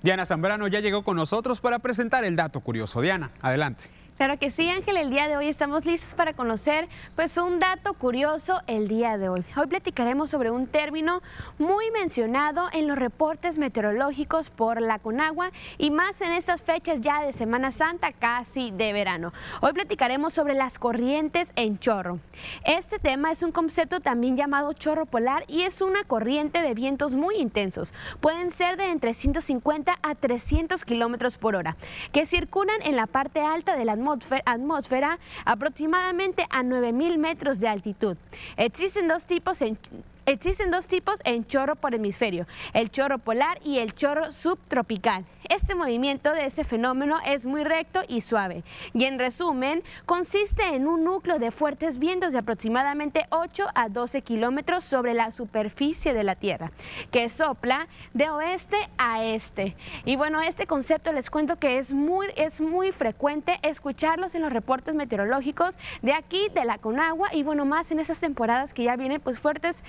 Diana 0.02 0.26
Zambrano 0.26 0.68
ya 0.68 0.80
llegó 0.80 1.04
con 1.04 1.18
nosotros 1.18 1.60
para 1.60 1.78
presentar 1.78 2.24
el 2.24 2.36
dato 2.36 2.62
curioso. 2.62 3.00
Diana, 3.00 3.30
adelante. 3.40 4.03
Claro 4.18 4.38
que 4.38 4.52
sí, 4.52 4.70
Ángel, 4.70 4.98
el 4.98 5.10
día 5.10 5.28
de 5.28 5.38
hoy 5.38 5.48
estamos 5.48 5.86
listos 5.86 6.14
para 6.14 6.34
conocer 6.34 6.88
pues 7.16 7.36
un 7.38 7.60
dato 7.60 7.96
curioso 7.96 8.62
el 8.68 8.88
día 8.88 9.18
de 9.18 9.28
hoy. 9.28 9.44
Hoy 9.58 9.66
platicaremos 9.66 10.30
sobre 10.30 10.52
un 10.52 10.68
término 10.68 11.24
muy 11.58 11.90
mencionado 11.90 12.68
en 12.74 12.88
los 12.88 12.98
reportes 12.98 13.58
meteorológicos 13.58 14.52
por 14.52 14.82
la 14.82 15.00
Conagua 15.00 15.50
y 15.80 15.90
más 15.90 16.22
en 16.22 16.32
estas 16.32 16.62
fechas 16.62 17.02
ya 17.02 17.24
de 17.24 17.34
Semana 17.34 17.72
Santa, 17.72 18.12
casi 18.12 18.70
de 18.70 18.94
verano. 18.94 19.34
Hoy 19.62 19.74
platicaremos 19.74 20.32
sobre 20.32 20.54
las 20.54 20.78
corrientes 20.78 21.52
en 21.56 21.80
chorro. 21.80 22.20
Este 22.66 23.00
tema 23.00 23.32
es 23.32 23.42
un 23.42 23.52
concepto 23.52 24.00
también 24.00 24.38
llamado 24.38 24.74
chorro 24.74 25.08
polar 25.08 25.44
y 25.48 25.64
es 25.64 25.82
una 25.82 26.04
corriente 26.04 26.62
de 26.62 26.76
vientos 26.76 27.16
muy 27.16 27.38
intensos. 27.38 27.96
Pueden 28.22 28.52
ser 28.52 28.78
de 28.78 28.92
entre 28.92 29.16
150 29.16 29.98
a 30.04 30.14
300 30.14 30.86
kilómetros 30.86 31.40
por 31.40 31.56
hora, 31.56 31.78
que 32.12 32.28
circulan 32.28 32.80
en 32.84 32.96
la 32.96 33.08
parte 33.08 33.42
alta 33.42 33.76
de 33.76 33.86
la 33.86 34.03
atmósfera, 34.46 35.20
aproximadamente 35.46 36.46
a 36.50 36.64
9.000 36.64 37.18
metros 37.18 37.60
de 37.60 37.68
altitud. 37.68 38.18
Existen 38.58 39.08
dos 39.08 39.26
tipos 39.26 39.62
en 39.62 39.78
Existen 40.26 40.72
dos 40.72 40.88
tipos 40.88 41.20
en 41.26 41.46
chorro 41.46 41.76
por 41.76 41.94
hemisferio, 41.94 42.48
el 42.74 42.90
chorro 42.92 43.18
polar 43.18 43.60
y 43.66 43.80
el 43.80 43.94
chorro 43.94 44.32
subtropical. 44.32 45.26
Este 45.50 45.76
movimiento 45.76 46.32
de 46.34 46.46
ese 46.46 46.64
fenómeno 46.64 47.18
es 47.26 47.46
muy 47.46 47.64
recto 47.64 48.02
y 48.08 48.22
suave 48.22 48.64
y 48.94 49.06
en 49.06 49.20
resumen 49.20 49.84
consiste 50.06 50.64
en 50.76 50.88
un 50.88 51.04
núcleo 51.04 51.40
de 51.40 51.52
fuertes 51.52 52.00
vientos 52.00 52.32
de 52.32 52.40
aproximadamente 52.40 53.26
8 53.30 53.66
a 53.76 53.90
12 53.90 54.22
kilómetros 54.22 54.84
sobre 54.84 55.14
la 55.14 55.32
superficie 55.32 56.14
de 56.14 56.24
la 56.24 56.36
Tierra 56.36 56.72
que 57.12 57.28
sopla 57.30 57.88
de 58.14 58.30
oeste 58.30 58.78
a 58.98 59.24
este. 59.24 59.76
Y 60.06 60.16
bueno, 60.16 60.42
este 60.42 60.66
concepto 60.66 61.12
les 61.12 61.30
cuento 61.30 61.58
que 61.58 61.78
es 61.78 61.92
muy, 61.92 62.28
es 62.36 62.62
muy 62.62 62.92
frecuente 62.92 63.60
escucharlos 63.64 64.36
en 64.36 64.42
los 64.42 64.54
reportes 64.54 64.96
meteorológicos 64.96 65.78
de 66.02 66.14
aquí, 66.14 66.48
de 66.54 66.66
la 66.66 66.78
Conagua 66.78 67.34
y 67.34 67.44
bueno, 67.44 67.66
más 67.66 67.92
en 67.92 68.00
esas 68.00 68.20
temporadas 68.20 68.74
que 68.74 68.84
ya 68.84 68.96
vienen 68.96 69.22
pues 69.22 69.40
fuertes 69.40 69.84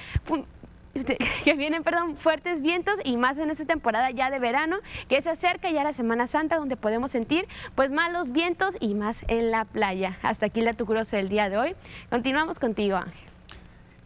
que 1.44 1.54
vienen, 1.54 1.82
perdón, 1.82 2.16
fuertes 2.16 2.62
vientos 2.62 2.94
y 3.04 3.16
más 3.16 3.38
en 3.38 3.50
esta 3.50 3.64
temporada 3.64 4.10
ya 4.10 4.30
de 4.30 4.38
verano, 4.38 4.78
que 5.08 5.20
se 5.22 5.30
acerca 5.30 5.70
ya 5.70 5.84
la 5.84 5.92
Semana 5.92 6.26
Santa, 6.26 6.56
donde 6.56 6.76
podemos 6.76 7.10
sentir 7.10 7.46
pues 7.74 7.90
malos 7.90 8.32
vientos 8.32 8.76
y 8.80 8.94
más 8.94 9.24
en 9.28 9.50
la 9.50 9.64
playa. 9.64 10.18
Hasta 10.22 10.46
aquí 10.46 10.60
la 10.60 10.74
tucurosa 10.74 11.16
del 11.16 11.28
día 11.28 11.48
de 11.48 11.58
hoy. 11.58 11.76
Continuamos 12.10 12.58
contigo, 12.58 12.96
Ángel. 12.96 13.33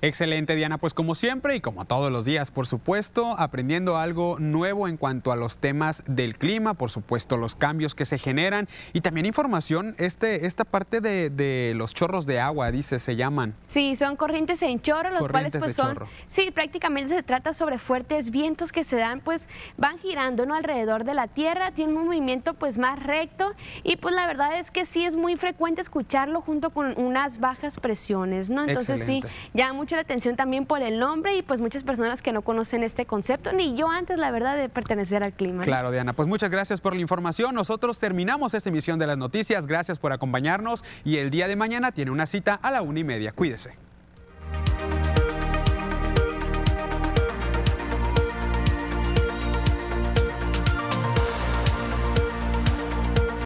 Excelente, 0.01 0.55
Diana. 0.55 0.79
Pues 0.79 0.95
como 0.95 1.16
siempre 1.16 1.57
y 1.57 1.61
como 1.61 1.85
todos 1.85 2.12
los 2.12 2.25
días, 2.25 2.53
por 2.53 2.69
supuesto, 2.69 3.35
aprendiendo 3.37 3.97
algo 3.97 4.37
nuevo 4.39 4.87
en 4.87 4.97
cuanto 4.97 5.33
a 5.33 5.37
los 5.37 5.59
temas 5.59 6.05
del 6.07 6.39
clima, 6.39 6.75
por 6.75 6.93
supuesto, 6.93 7.37
los 7.37 7.57
cambios 7.57 7.97
que 7.97 8.05
se 8.05 8.16
generan 8.16 8.69
y 8.93 9.01
también 9.01 9.27
información, 9.27 9.97
este, 9.99 10.47
esta 10.47 10.65
parte 10.65 11.01
de, 11.01 11.73
los 11.75 11.95
chorros 11.95 12.27
de 12.27 12.39
agua, 12.39 12.70
dice, 12.70 13.01
se 13.01 13.16
llaman. 13.16 13.55
Sí, 13.66 13.97
son 13.97 14.16
corrientes 14.16 14.62
en 14.62 14.81
chorro, 14.81 15.11
los 15.11 15.29
cuales 15.29 15.57
pues 15.59 15.75
son, 15.75 15.99
sí, 16.29 16.51
prácticamente 16.53 17.15
se 17.15 17.23
trata 17.25 17.53
sobre 17.53 17.79
fuertes 17.79 18.31
vientos 18.31 18.70
que 18.70 18.85
se 18.85 18.97
dan, 18.97 19.20
pues 19.20 19.49
van 19.77 19.99
girando, 19.99 20.47
¿no? 20.47 20.55
Alrededor 20.55 21.05
de 21.05 21.15
la 21.15 21.27
Tierra, 21.27 21.73
tienen 21.73 21.97
un 21.97 22.07
movimiento 22.07 22.55
pues 22.55 22.79
más 22.79 23.03
recto 23.03 23.53
y 23.83 23.97
pues 23.97 24.15
la 24.15 24.27
verdad 24.27 24.59
es 24.59 24.70
que 24.70 24.85
sí 24.85 25.05
es 25.05 25.16
muy 25.16 25.37
frecuente 25.37 25.81
escucharlo 25.81 26.41
junto 26.41 26.70
con 26.70 26.99
unas 26.99 27.41
bajas 27.41 27.81
presiones, 27.81 28.49
¿no? 28.49 28.65
Entonces 28.65 29.05
sí, 29.05 29.23
ya 29.55 29.73
mucho 29.89 29.97
la 29.97 30.02
atención 30.02 30.36
también 30.36 30.66
por 30.66 30.82
el 30.82 30.98
nombre 30.98 31.35
y 31.35 31.40
pues 31.40 31.62
muchas 31.62 31.82
personas 31.82 32.20
que 32.20 32.31
no 32.31 32.43
conocen 32.43 32.82
este 32.82 33.06
concepto, 33.06 33.55
ni 33.55 33.74
yo 33.74 33.89
antes, 33.89 34.19
la 34.19 34.31
verdad, 34.31 34.55
de 34.55 34.69
pertenecer 34.69 35.23
al 35.23 35.32
clima. 35.32 35.65
Claro, 35.65 35.90
Diana, 35.90 36.12
pues 36.12 36.28
muchas 36.28 36.51
gracias 36.51 36.82
por 36.82 36.94
la 36.94 37.01
información. 37.01 37.55
Nosotros 37.55 37.98
terminamos 37.98 38.52
esta 38.52 38.69
emisión 38.69 38.98
de 38.98 39.06
las 39.06 39.16
noticias. 39.16 39.66
Gracias 39.66 39.98
por 39.98 40.12
acompañarnos 40.12 40.85
y 41.05 41.16
el 41.16 41.31
día 41.31 41.48
de 41.48 41.56
mañana 41.56 41.90
tiene 41.90 42.10
una 42.10 42.27
cita 42.27 42.52
a 42.52 42.70
la 42.70 42.82
una 42.82 43.01
y 43.01 43.05
media. 43.05 43.32
Cuídese. 43.32 43.88